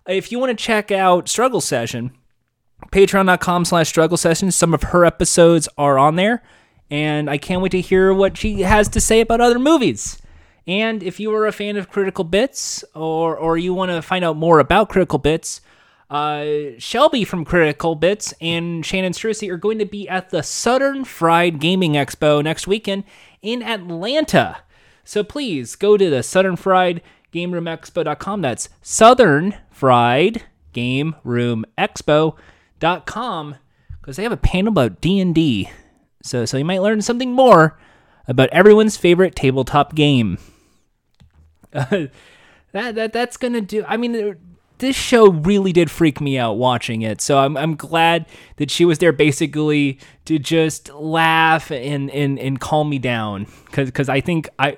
[0.08, 2.12] if you want to check out Struggle Session,
[2.92, 4.52] patreon.com slash struggle session.
[4.52, 6.42] Some of her episodes are on there,
[6.90, 10.22] and I can't wait to hear what she has to say about other movies.
[10.68, 14.24] And if you are a fan of Critical Bits, or or you want to find
[14.24, 15.62] out more about Critical Bits,
[16.12, 21.06] uh, Shelby from Critical Bits and Shannon Strucci are going to be at the Southern
[21.06, 23.06] Fried Gaming Expo next weekend
[23.42, 24.58] in Atlanta.
[25.06, 27.02] So please go to the Southern Fried
[27.32, 28.42] Game Room Expo.com.
[28.42, 30.44] That's Southern Fried
[30.74, 33.56] Game Room Expo.com
[34.02, 35.70] because they have a panel about D&D.
[36.24, 37.80] So so you might learn something more
[38.28, 40.38] about everyone's favorite tabletop game.
[41.74, 42.08] Uh,
[42.74, 43.86] that that that's gonna do.
[43.88, 44.36] I mean,
[44.82, 47.22] this show really did freak me out watching it.
[47.22, 48.26] So I'm I'm glad
[48.58, 53.88] that she was there basically to just laugh and and and calm me down because
[53.88, 54.76] because I think I.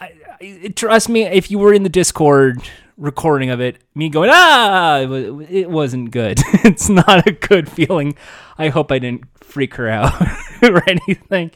[0.00, 2.62] I, I- trust me, if you were in the Discord
[2.96, 6.40] recording of it, me going ah, it, it wasn't good.
[6.64, 8.16] it's not a good feeling.
[8.56, 10.12] I hope I didn't freak her out
[10.62, 11.50] or anything.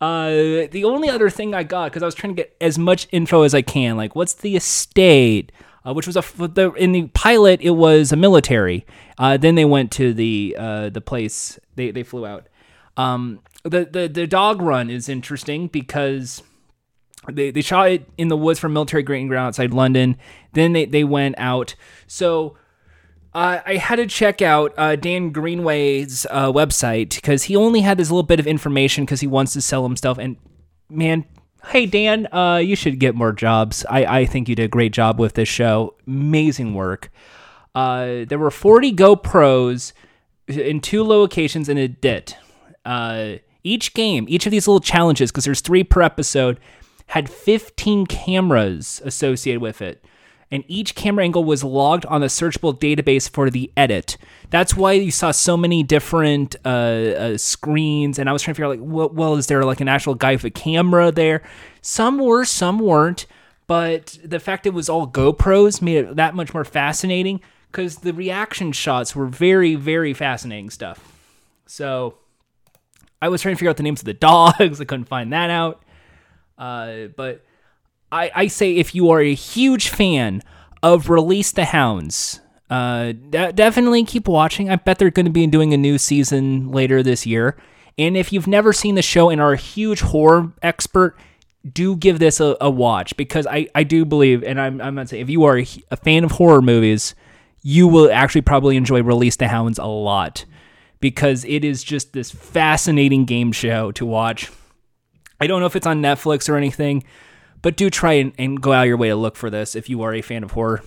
[0.00, 3.08] Uh, the only other thing I got because I was trying to get as much
[3.12, 5.52] info as I can, like what's the estate,
[5.84, 8.86] uh, which was a the, in the pilot it was a military.
[9.18, 12.48] Uh, then they went to the uh, the place they they flew out.
[12.96, 16.42] Um, the the the dog run is interesting because
[17.30, 20.16] they, they shot it in the woods from military grading ground outside London.
[20.52, 21.74] Then they, they went out.
[22.06, 22.56] So
[23.32, 27.98] uh, I had to check out uh, Dan Greenway's uh, website because he only had
[27.98, 30.18] this little bit of information because he wants to sell himself.
[30.18, 30.36] And
[30.88, 31.24] man,
[31.68, 33.84] hey Dan, uh, you should get more jobs.
[33.88, 35.94] I, I think you did a great job with this show.
[36.06, 37.10] Amazing work.
[37.74, 39.92] Uh, there were 40 GoPros
[40.46, 42.36] in two locations in a dit.
[42.84, 46.60] Uh, each game, each of these little challenges, because there's three per episode,
[47.06, 50.04] had 15 cameras associated with it.
[50.54, 54.16] And each camera angle was logged on a searchable database for the edit.
[54.50, 58.20] That's why you saw so many different uh, uh, screens.
[58.20, 60.14] And I was trying to figure out, like, well, well, is there like an actual
[60.14, 61.42] guy with a camera there?
[61.82, 63.26] Some were, some weren't.
[63.66, 67.40] But the fact it was all GoPros made it that much more fascinating
[67.72, 71.18] because the reaction shots were very, very fascinating stuff.
[71.66, 72.14] So
[73.20, 74.80] I was trying to figure out the names of the dogs.
[74.80, 75.82] I couldn't find that out.
[76.56, 77.44] Uh, but
[78.14, 80.40] I, I say if you are a huge fan
[80.82, 84.70] of Release the Hounds, uh, de- definitely keep watching.
[84.70, 87.56] I bet they're going to be doing a new season later this year.
[87.98, 91.16] And if you've never seen the show and are a huge horror expert,
[91.72, 95.08] do give this a, a watch because I, I do believe, and I'm, I'm not
[95.08, 97.16] saying if you are a, a fan of horror movies,
[97.62, 100.44] you will actually probably enjoy Release the Hounds a lot
[101.00, 104.52] because it is just this fascinating game show to watch.
[105.40, 107.02] I don't know if it's on Netflix or anything,
[107.64, 110.02] but do try and, and go out your way to look for this if you
[110.02, 110.82] are a fan of horror.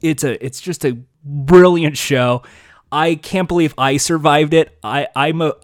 [0.00, 2.44] It's a it's just a brilliant show.
[2.92, 4.78] I can't believe I survived it.
[4.84, 5.54] I I'm a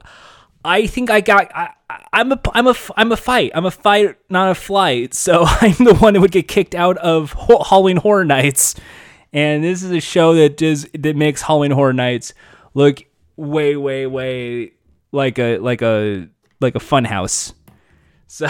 [0.65, 1.71] I think I got I,
[2.13, 3.53] I'm a I'm a I'm a fight.
[3.55, 5.15] I'm a fight, not a flight.
[5.15, 8.75] So I'm the one that would get kicked out of Halloween Horror Nights.
[9.33, 12.35] And this is a show that does that makes Halloween Horror Nights
[12.75, 13.05] look
[13.37, 14.73] way way way
[15.13, 16.27] like a like a
[16.61, 17.55] like a fun house.
[18.33, 18.47] So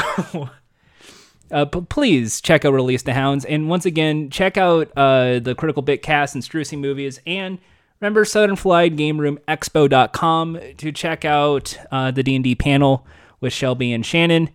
[1.50, 3.44] uh, p- please check out Release the Hounds.
[3.44, 7.20] And once again, check out uh, the Critical Bit cast and Strucci movies.
[7.26, 7.58] And
[8.00, 13.06] remember Southern Fried Game Room Expo.com to check out uh, the D&D panel
[13.40, 14.50] with Shelby and Shannon.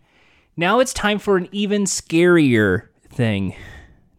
[0.58, 3.56] Now it's time for an even scarier thing.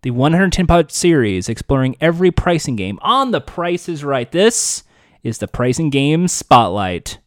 [0.02, 4.30] The 110 pod series exploring every pricing game on the Price is Right.
[4.30, 4.84] This
[5.22, 7.18] is the Pricing Game Spotlight.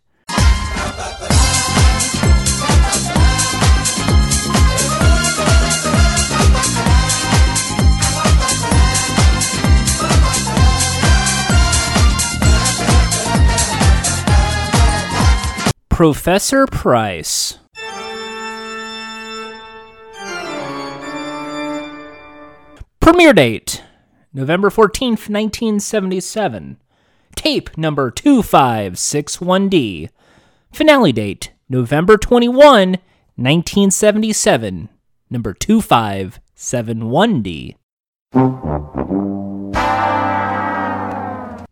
[16.00, 17.60] Professor Price.
[23.02, 23.84] Premiere date
[24.32, 26.78] November 14th, 1977.
[27.36, 30.08] Tape number 2561D.
[30.72, 32.92] Finale date November 21,
[33.36, 34.88] 1977.
[35.30, 37.76] Number 2571D.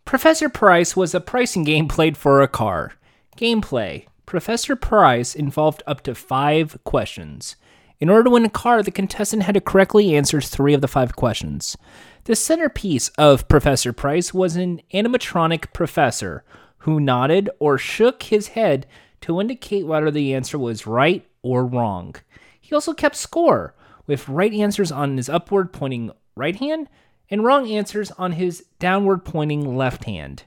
[0.03, 2.91] Professor Price was a pricing game played for a car.
[3.37, 7.55] Gameplay Professor Price involved up to five questions.
[8.01, 10.87] In order to win a car, the contestant had to correctly answer three of the
[10.89, 11.77] five questions.
[12.25, 16.43] The centerpiece of Professor Price was an animatronic professor
[16.79, 18.85] who nodded or shook his head
[19.21, 22.13] to indicate whether the answer was right or wrong.
[22.59, 23.75] He also kept score,
[24.07, 26.89] with right answers on his upward pointing right hand
[27.29, 30.43] and wrong answers on his downward pointing left hand.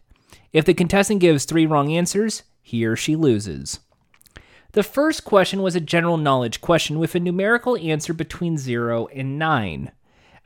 [0.53, 3.81] If the contestant gives three wrong answers, he or she loses.
[4.73, 9.39] The first question was a general knowledge question with a numerical answer between 0 and
[9.39, 9.91] 9.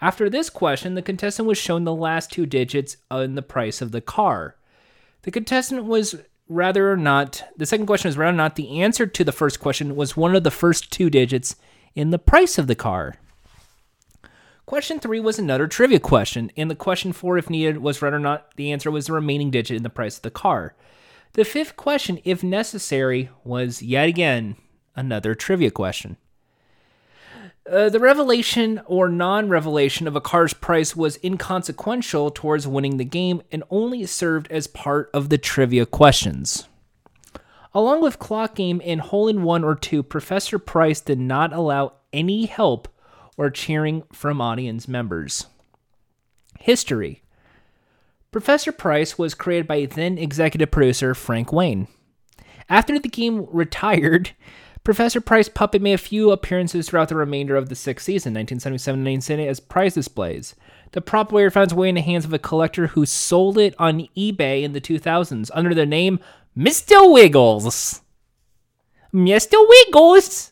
[0.01, 3.93] After this question, the contestant was shown the last two digits in the price of
[3.93, 4.57] the car.
[5.23, 6.17] The contestant was
[6.49, 9.61] rather or not, the second question was rather or not the answer to the first
[9.61, 11.57] question was one of the first two digits
[11.95, 13.17] in the price of the car.
[14.65, 18.21] Question three was another trivia question, and the question four, if needed, was rather or
[18.21, 20.75] not the answer was the remaining digit in the price of the car.
[21.35, 24.55] The fifth question, if necessary, was yet again
[24.95, 26.17] another trivia question.
[27.69, 33.05] Uh, the revelation or non revelation of a car's price was inconsequential towards winning the
[33.05, 36.69] game and only served as part of the trivia questions.
[37.75, 41.95] Along with Clock Game and Hole in One or Two, Professor Price did not allow
[42.13, 42.87] any help
[43.37, 45.47] or cheering from audience members.
[46.61, 47.24] History
[48.35, 51.87] Professor Price was created by then executive producer Frank Wayne.
[52.69, 54.33] After the game retired,
[54.83, 59.05] Professor Price Puppet made a few appearances throughout the remainder of the sixth season, 1977
[59.05, 60.57] 1978, as prize displays.
[60.91, 63.73] The prop later found its way in the hands of a collector who sold it
[63.79, 66.19] on eBay in the 2000s under the name
[66.59, 67.13] Mr.
[67.13, 68.01] Wiggles.
[69.15, 69.65] Mr.
[69.65, 70.51] Wiggles!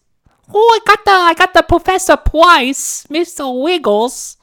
[0.55, 3.61] Oh, I got the I got the Professor Price, Mr.
[3.61, 4.37] Wiggles.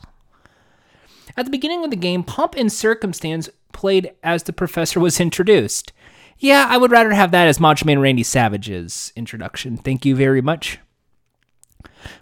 [1.40, 5.94] At the beginning of the game, Pomp and Circumstance played as the professor was introduced.
[6.38, 9.78] Yeah, I would rather have that as Macho Man Randy Savage's introduction.
[9.78, 10.80] Thank you very much.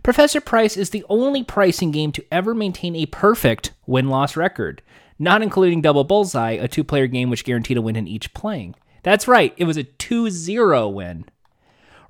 [0.04, 4.84] Professor Price is the only pricing game to ever maintain a perfect win loss record,
[5.18, 8.76] not including Double Bullseye, a two player game which guaranteed a win in each playing.
[9.02, 11.26] That's right, it was a 2 0 win.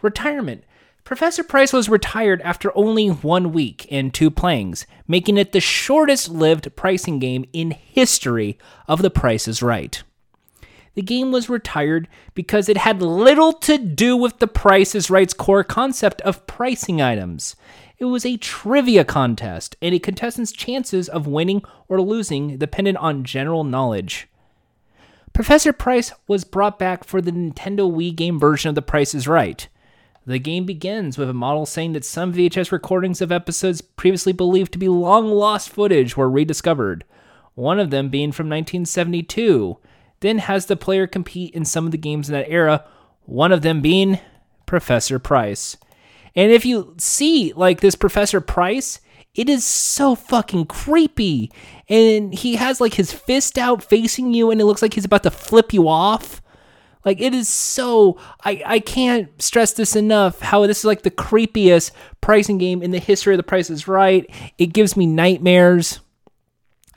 [0.02, 0.66] Retirement.
[1.08, 6.28] Professor Price was retired after only one week and two playings, making it the shortest
[6.28, 8.58] lived pricing game in history
[8.90, 10.04] of The Price is Right.
[10.96, 15.34] The game was retired because it had little to do with The Price is Right's
[15.34, 17.56] core concept of pricing items.
[17.98, 23.24] It was a trivia contest, and a contestant's chances of winning or losing depended on
[23.24, 24.28] general knowledge.
[25.32, 29.26] Professor Price was brought back for the Nintendo Wii game version of The Price is
[29.26, 29.70] Right.
[30.28, 34.74] The game begins with a model saying that some VHS recordings of episodes previously believed
[34.74, 37.06] to be long lost footage were rediscovered,
[37.56, 39.78] one of them being from 1972.
[40.20, 42.84] Then has the player compete in some of the games in that era,
[43.24, 44.20] one of them being
[44.66, 45.78] Professor Price.
[46.36, 49.00] And if you see like this Professor Price,
[49.34, 51.54] it is so fucking creepy.
[51.88, 55.24] And he has like his fist out facing you and it looks like he's about
[55.24, 56.42] to flip you off.
[57.08, 61.10] Like it is so I I can't stress this enough how this is like the
[61.10, 64.30] creepiest pricing game in the history of the Price is Right.
[64.58, 66.02] It gives me nightmares.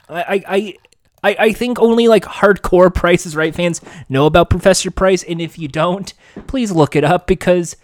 [0.09, 0.75] I I
[1.23, 3.79] I, I think only like hardcore Price is Right fans
[4.09, 6.13] know about Professor Price, and if you don't,
[6.45, 7.77] please look it up because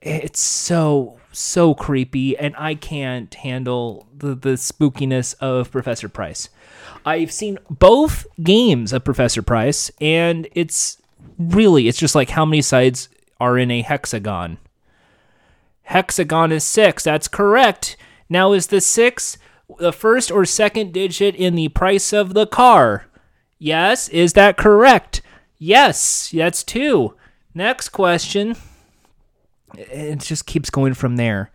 [0.00, 6.50] it's so so creepy, and I can't handle the the spookiness of Professor Price.
[7.04, 11.01] I've seen both games of Professor Price, and it's
[11.38, 13.08] really, it's just like how many sides
[13.40, 14.58] are in a hexagon.
[15.82, 17.04] Hexagon is six.
[17.04, 17.96] That's correct.
[18.28, 19.36] Now, is the six
[19.78, 23.06] the first or second digit in the price of the car?
[23.58, 24.08] Yes.
[24.08, 25.22] Is that correct?
[25.58, 26.30] Yes.
[26.32, 27.14] That's two.
[27.54, 28.56] Next question.
[29.76, 31.50] It just keeps going from there.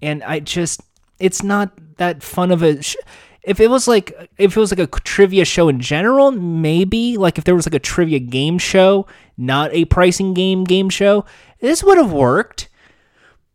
[0.00, 0.82] And I just,
[1.18, 2.82] it's not that fun of a.
[2.82, 2.96] Sh-
[3.42, 7.38] if it was like if it was like a trivia show in general maybe like
[7.38, 9.06] if there was like a trivia game show
[9.36, 11.24] not a pricing game game show
[11.60, 12.68] this would have worked.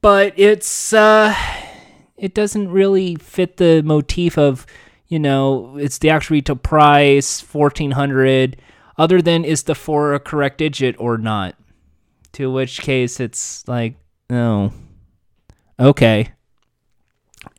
[0.01, 1.35] But it's uh
[2.17, 4.65] it doesn't really fit the motif of
[5.07, 8.57] you know it's the actual retail price 1400
[8.97, 11.55] other than is the four a correct digit or not?
[12.33, 13.95] To which case it's like
[14.29, 14.73] no
[15.79, 16.31] okay.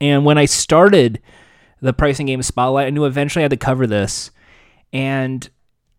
[0.00, 1.20] And when i started
[1.84, 2.86] the pricing game spotlight.
[2.86, 4.30] I knew eventually I had to cover this,
[4.92, 5.48] and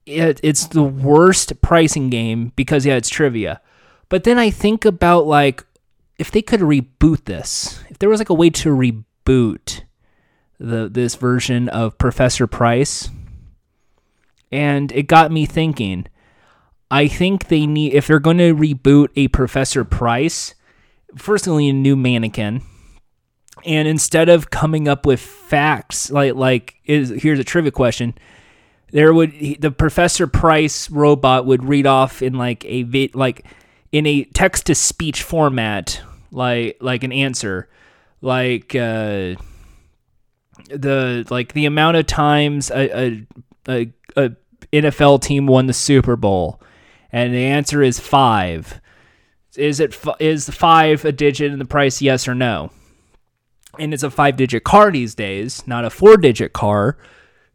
[0.07, 3.61] it, it's the worst pricing game because yeah, it's trivia.
[4.09, 5.63] But then I think about like
[6.17, 9.83] if they could reboot this, if there was like a way to reboot
[10.59, 13.09] the this version of Professor Price,
[14.51, 16.07] and it got me thinking.
[16.91, 20.55] I think they need if they're going to reboot a Professor Price,
[21.15, 22.61] first they need a new mannequin
[23.65, 28.13] and instead of coming up with facts like like is here's a trivia question.
[28.91, 33.45] There would the professor price robot would read off in like a like
[33.91, 36.01] in a text to speech format
[36.31, 37.67] like like an answer.
[38.21, 39.35] Like uh
[40.69, 43.27] the like the amount of times a, a,
[43.67, 44.31] a, a
[44.71, 46.61] NFL team won the Super Bowl.
[47.11, 48.81] And the answer is 5
[49.55, 52.71] is it is 5 a digit in the price yes or no
[53.79, 56.97] and it's a five digit car these days, not a four digit car.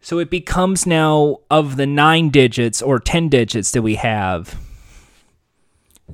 [0.01, 4.59] So it becomes now of the nine digits or 10 digits that we have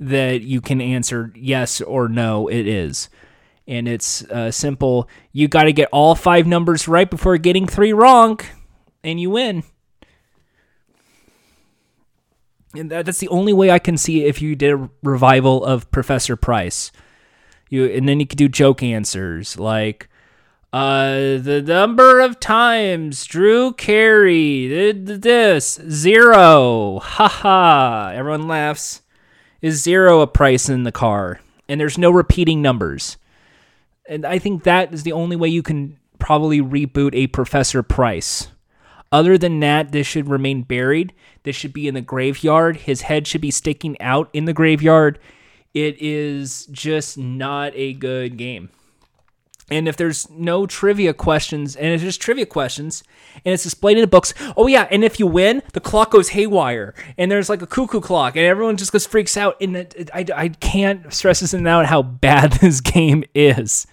[0.01, 3.09] that you can answer yes or no, it is.
[3.67, 5.09] And it's uh, simple.
[5.33, 8.41] You got to get all five numbers right before getting three wrong,
[9.03, 9.65] and you win.
[12.75, 16.37] And that's the only way I can see if you did a revival of Professor
[16.37, 16.93] Price.
[17.69, 20.09] You and then you could do joke answers like
[20.73, 27.01] uh the number of times Drew Carey did this zero.
[27.01, 28.13] Haha.
[28.15, 29.03] Everyone laughs.
[29.63, 31.41] Is zero a price in the car?
[31.69, 33.17] And there's no repeating numbers.
[34.09, 38.49] And I think that is the only way you can probably reboot a Professor Price.
[39.11, 41.13] Other than that, this should remain buried.
[41.43, 42.77] This should be in the graveyard.
[42.77, 45.19] His head should be sticking out in the graveyard
[45.77, 48.71] it is just not a good game.
[49.71, 53.05] And if there's no trivia questions, and it's just trivia questions,
[53.45, 56.31] and it's displayed in the books, oh yeah, and if you win, the clock goes
[56.31, 59.61] haywire, and there's like a cuckoo clock, and everyone just goes freaks out.
[59.61, 63.87] And it, it, I, I can't stress this enough how bad this game is.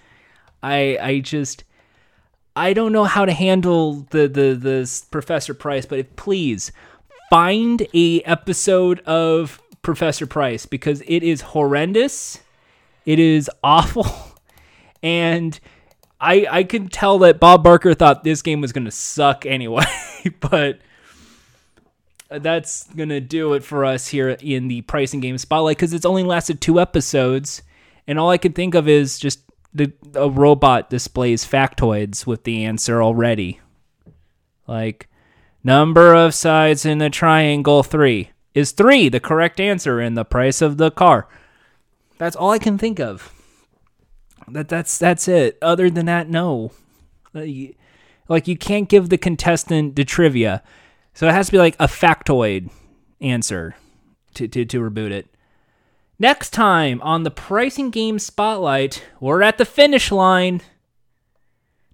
[0.62, 1.66] I I just
[2.56, 6.72] I don't know how to handle the the the Professor Price, but please
[7.30, 12.40] find a episode of Professor Price because it is horrendous.
[13.06, 14.06] It is awful.
[15.06, 15.60] And
[16.22, 19.84] I I can tell that Bob Barker thought this game was going to suck anyway,
[20.40, 20.80] but
[22.30, 26.06] that's going to do it for us here in the pricing game spotlight cuz it's
[26.06, 27.64] only lasted 2 episodes
[28.08, 29.42] and all I can think of is just
[29.74, 33.60] the a robot displays factoids with the answer already.
[34.68, 35.10] Like
[35.66, 40.62] number of sides in a triangle 3 is 3 the correct answer in the price
[40.62, 41.28] of the car.
[42.18, 43.34] That's all I can think of.
[44.48, 45.58] That that's that's it.
[45.62, 46.72] Other than that, no.
[47.34, 47.46] Uh,
[48.28, 50.62] like you can't give the contestant the trivia,
[51.14, 52.70] so it has to be like a factoid
[53.22, 53.76] answer
[54.36, 55.28] to to, to reboot it.
[56.20, 60.62] Next time on the pricing game spotlight, we're at the finish line.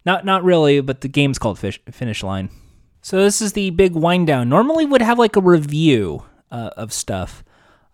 [0.05, 2.49] Not not really, but the game's called fish, Finish Line.
[3.01, 4.49] So this is the big wind down.
[4.49, 7.43] Normally would have like a review uh, of stuff.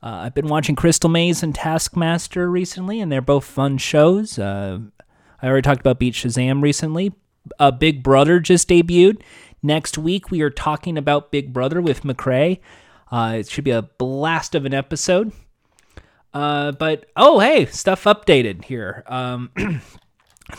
[0.01, 4.37] Uh, I've been watching Crystal Maze and Taskmaster recently, and they're both fun shows.
[4.37, 4.79] Uh,
[5.41, 7.13] I already talked about Beat Shazam recently.
[7.59, 9.21] Uh, Big Brother just debuted.
[9.63, 12.59] Next week, we are talking about Big Brother with McCrae.
[13.11, 15.31] Uh, it should be a blast of an episode.
[16.33, 19.03] Uh, but, oh, hey, stuff updated here.
[19.07, 19.51] Um,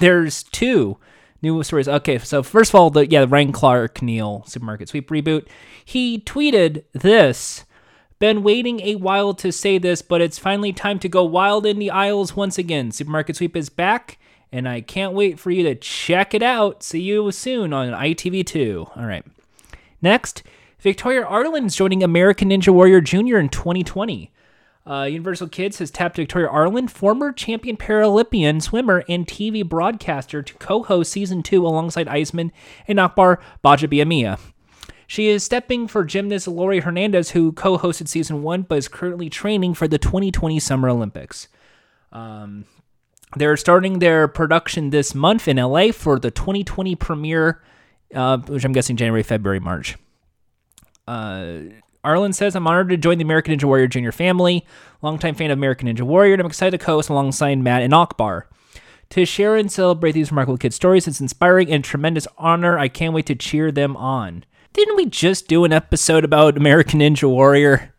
[0.00, 0.98] there's two
[1.42, 1.88] new stories.
[1.88, 5.46] Okay, so first of all, the yeah, the Rylan Clark Neal Supermarket Sweep reboot.
[5.84, 7.64] He tweeted this
[8.18, 11.78] been waiting a while to say this, but it's finally time to go wild in
[11.78, 12.90] the aisles once again.
[12.90, 14.18] Supermarket Sweep is back,
[14.50, 16.82] and I can't wait for you to check it out.
[16.82, 18.96] See you soon on ITV2.
[18.96, 19.24] All right.
[20.00, 20.42] Next,
[20.80, 23.38] Victoria Arlen is joining American Ninja Warrior Jr.
[23.38, 24.30] in 2020.
[24.86, 30.54] Uh, Universal Kids has tapped Victoria Arlen, former champion Paralympian swimmer and TV broadcaster, to
[30.54, 32.52] co host season two alongside Iseman
[32.86, 34.38] and Akbar Gbajabiamila.
[35.06, 39.30] She is stepping for gymnast Laurie Hernandez, who co hosted season one but is currently
[39.30, 41.48] training for the 2020 Summer Olympics.
[42.12, 42.64] Um,
[43.36, 47.62] they're starting their production this month in LA for the 2020 premiere,
[48.14, 49.96] uh, which I'm guessing January, February, March.
[51.06, 51.58] Uh,
[52.02, 54.64] Arlen says, I'm honored to join the American Ninja Warrior Junior family.
[55.02, 57.94] Longtime fan of American Ninja Warrior, and I'm excited to co host alongside Matt and
[57.94, 58.48] Akbar.
[59.10, 62.76] To share and celebrate these remarkable kid stories, it's inspiring and tremendous honor.
[62.76, 64.44] I can't wait to cheer them on
[64.76, 67.94] didn't we just do an episode about American Ninja Warrior?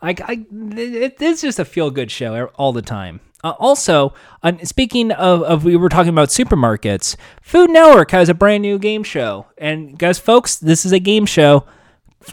[0.00, 3.20] I, I it, it's just a feel good show all the time.
[3.44, 8.34] Uh, also, uh, speaking of, of, we were talking about supermarkets, Food Network has a
[8.34, 9.46] brand new game show.
[9.58, 11.64] And guys, folks, this is a game show.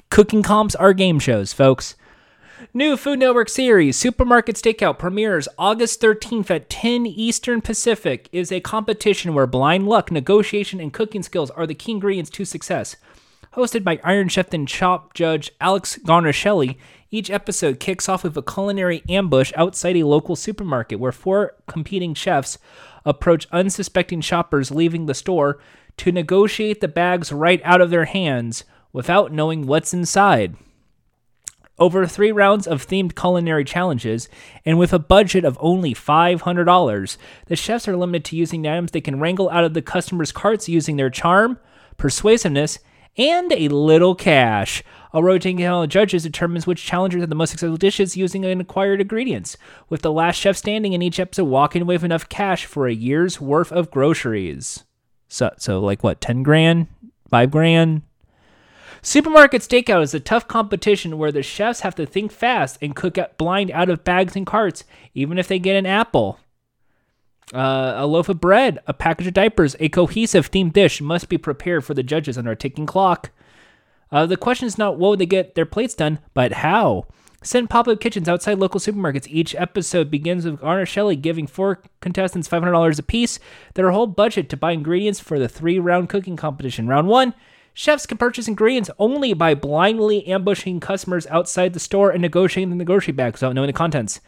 [0.10, 1.95] Cooking comps are game shows, folks.
[2.73, 8.30] New Food Network series, Supermarket Stakeout, premieres August 13th at 10 Eastern Pacific.
[8.31, 12.45] Is a competition where blind luck, negotiation, and cooking skills are the key ingredients to
[12.45, 12.95] success.
[13.58, 16.78] Hosted by Iron Chef and Chopped Judge Alex Guarnaschelli,
[17.10, 22.14] each episode kicks off with a culinary ambush outside a local supermarket where four competing
[22.14, 22.60] chefs
[23.04, 25.58] approach unsuspecting shoppers leaving the store
[25.98, 28.64] to negotiate the bags right out of their hands
[28.94, 30.56] without knowing what's inside.
[31.80, 34.30] Over three rounds of themed culinary challenges,
[34.66, 37.18] and with a budget of only $500,
[37.48, 40.70] the chefs are limited to using items they can wrangle out of the customers' carts
[40.70, 41.58] using their charm,
[41.98, 42.78] persuasiveness,
[43.18, 44.84] and a little cash.
[45.14, 48.61] A rotating panel of judges determines which challengers have the most successful dishes using an
[48.61, 49.57] acquired ingredients,
[49.89, 52.94] with the last chef standing in each episode walking away with enough cash for a
[52.94, 54.84] year's worth of groceries.
[55.27, 56.88] So, so like what, 10 grand?
[57.30, 58.02] 5 grand?
[59.02, 63.18] Supermarket Stakeout is a tough competition where the chefs have to think fast and cook
[63.18, 64.84] up blind out of bags and carts,
[65.14, 66.39] even if they get an apple.
[67.53, 71.38] Uh, a loaf of bread, a package of diapers, a cohesive themed dish must be
[71.38, 73.32] prepared for the judges under a ticking clock.
[74.11, 77.06] Uh, the question is not what would they get their plates done, but how.
[77.44, 79.28] Send pop-up kitchens outside local supermarkets.
[79.30, 83.40] Each episode begins with Guarnaschelli giving four contestants $500 apiece,
[83.76, 86.88] their whole budget to buy ingredients for the three-round cooking competition.
[86.88, 87.34] Round one,
[87.74, 92.86] chefs can purchase ingredients only by blindly ambushing customers outside the store and negotiating the
[92.86, 94.19] grocery bags without knowing the contents.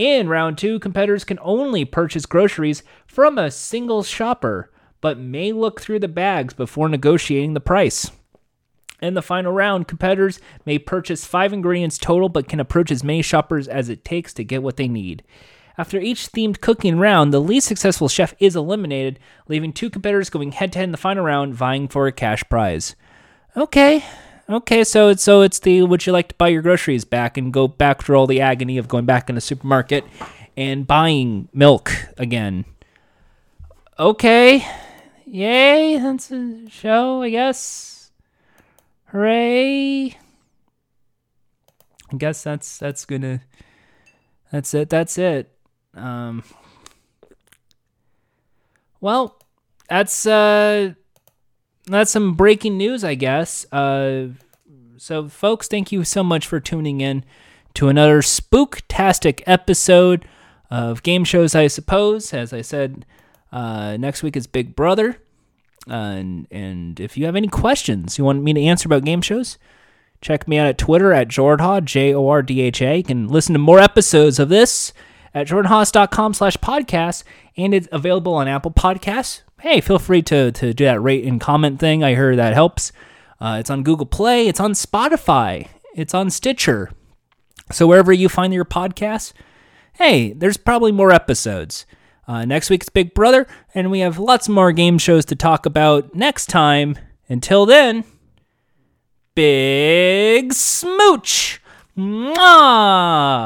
[0.00, 4.72] In round two, competitors can only purchase groceries from a single shopper,
[5.02, 8.10] but may look through the bags before negotiating the price.
[9.02, 13.20] In the final round, competitors may purchase five ingredients total, but can approach as many
[13.20, 15.22] shoppers as it takes to get what they need.
[15.76, 19.18] After each themed cooking round, the least successful chef is eliminated,
[19.48, 22.42] leaving two competitors going head to head in the final round, vying for a cash
[22.48, 22.96] prize.
[23.54, 24.02] Okay,
[24.50, 27.52] okay, so it's so it's the would you like to buy your groceries back and
[27.52, 30.04] go back through all the agony of going back in the supermarket
[30.56, 32.64] and buying milk again.
[33.98, 34.66] Okay,
[35.26, 38.10] yay, that's a show, I guess.
[39.06, 40.16] Hooray!
[42.12, 43.40] I guess that's that's gonna
[44.50, 44.90] that's it.
[44.90, 45.52] That's it.
[45.94, 46.42] Um,
[49.00, 49.40] well,
[49.88, 50.94] that's uh,
[51.94, 53.70] that's some breaking news, I guess.
[53.72, 54.28] Uh,
[54.96, 57.24] so, folks, thank you so much for tuning in
[57.74, 60.26] to another spooktastic episode
[60.70, 61.54] of game shows.
[61.54, 63.06] I suppose, as I said,
[63.52, 65.18] uh, next week is Big Brother,
[65.88, 69.22] uh, and and if you have any questions you want me to answer about game
[69.22, 69.58] shows.
[70.20, 72.98] Check me out at Twitter at Jordha, J O R D H A.
[72.98, 74.92] You can listen to more episodes of this
[75.32, 77.24] at jordanhaas.com slash podcast,
[77.56, 79.42] and it's available on Apple Podcasts.
[79.60, 82.02] Hey, feel free to, to do that rate and comment thing.
[82.02, 82.92] I heard that helps.
[83.40, 86.90] Uh, it's on Google Play, it's on Spotify, it's on Stitcher.
[87.70, 89.32] So wherever you find your podcasts,
[89.94, 91.86] hey, there's probably more episodes.
[92.26, 96.14] Uh, next week's Big Brother, and we have lots more game shows to talk about
[96.14, 96.96] next time.
[97.28, 98.04] Until then,
[99.34, 101.60] big smooch.
[101.96, 103.38] Mwah!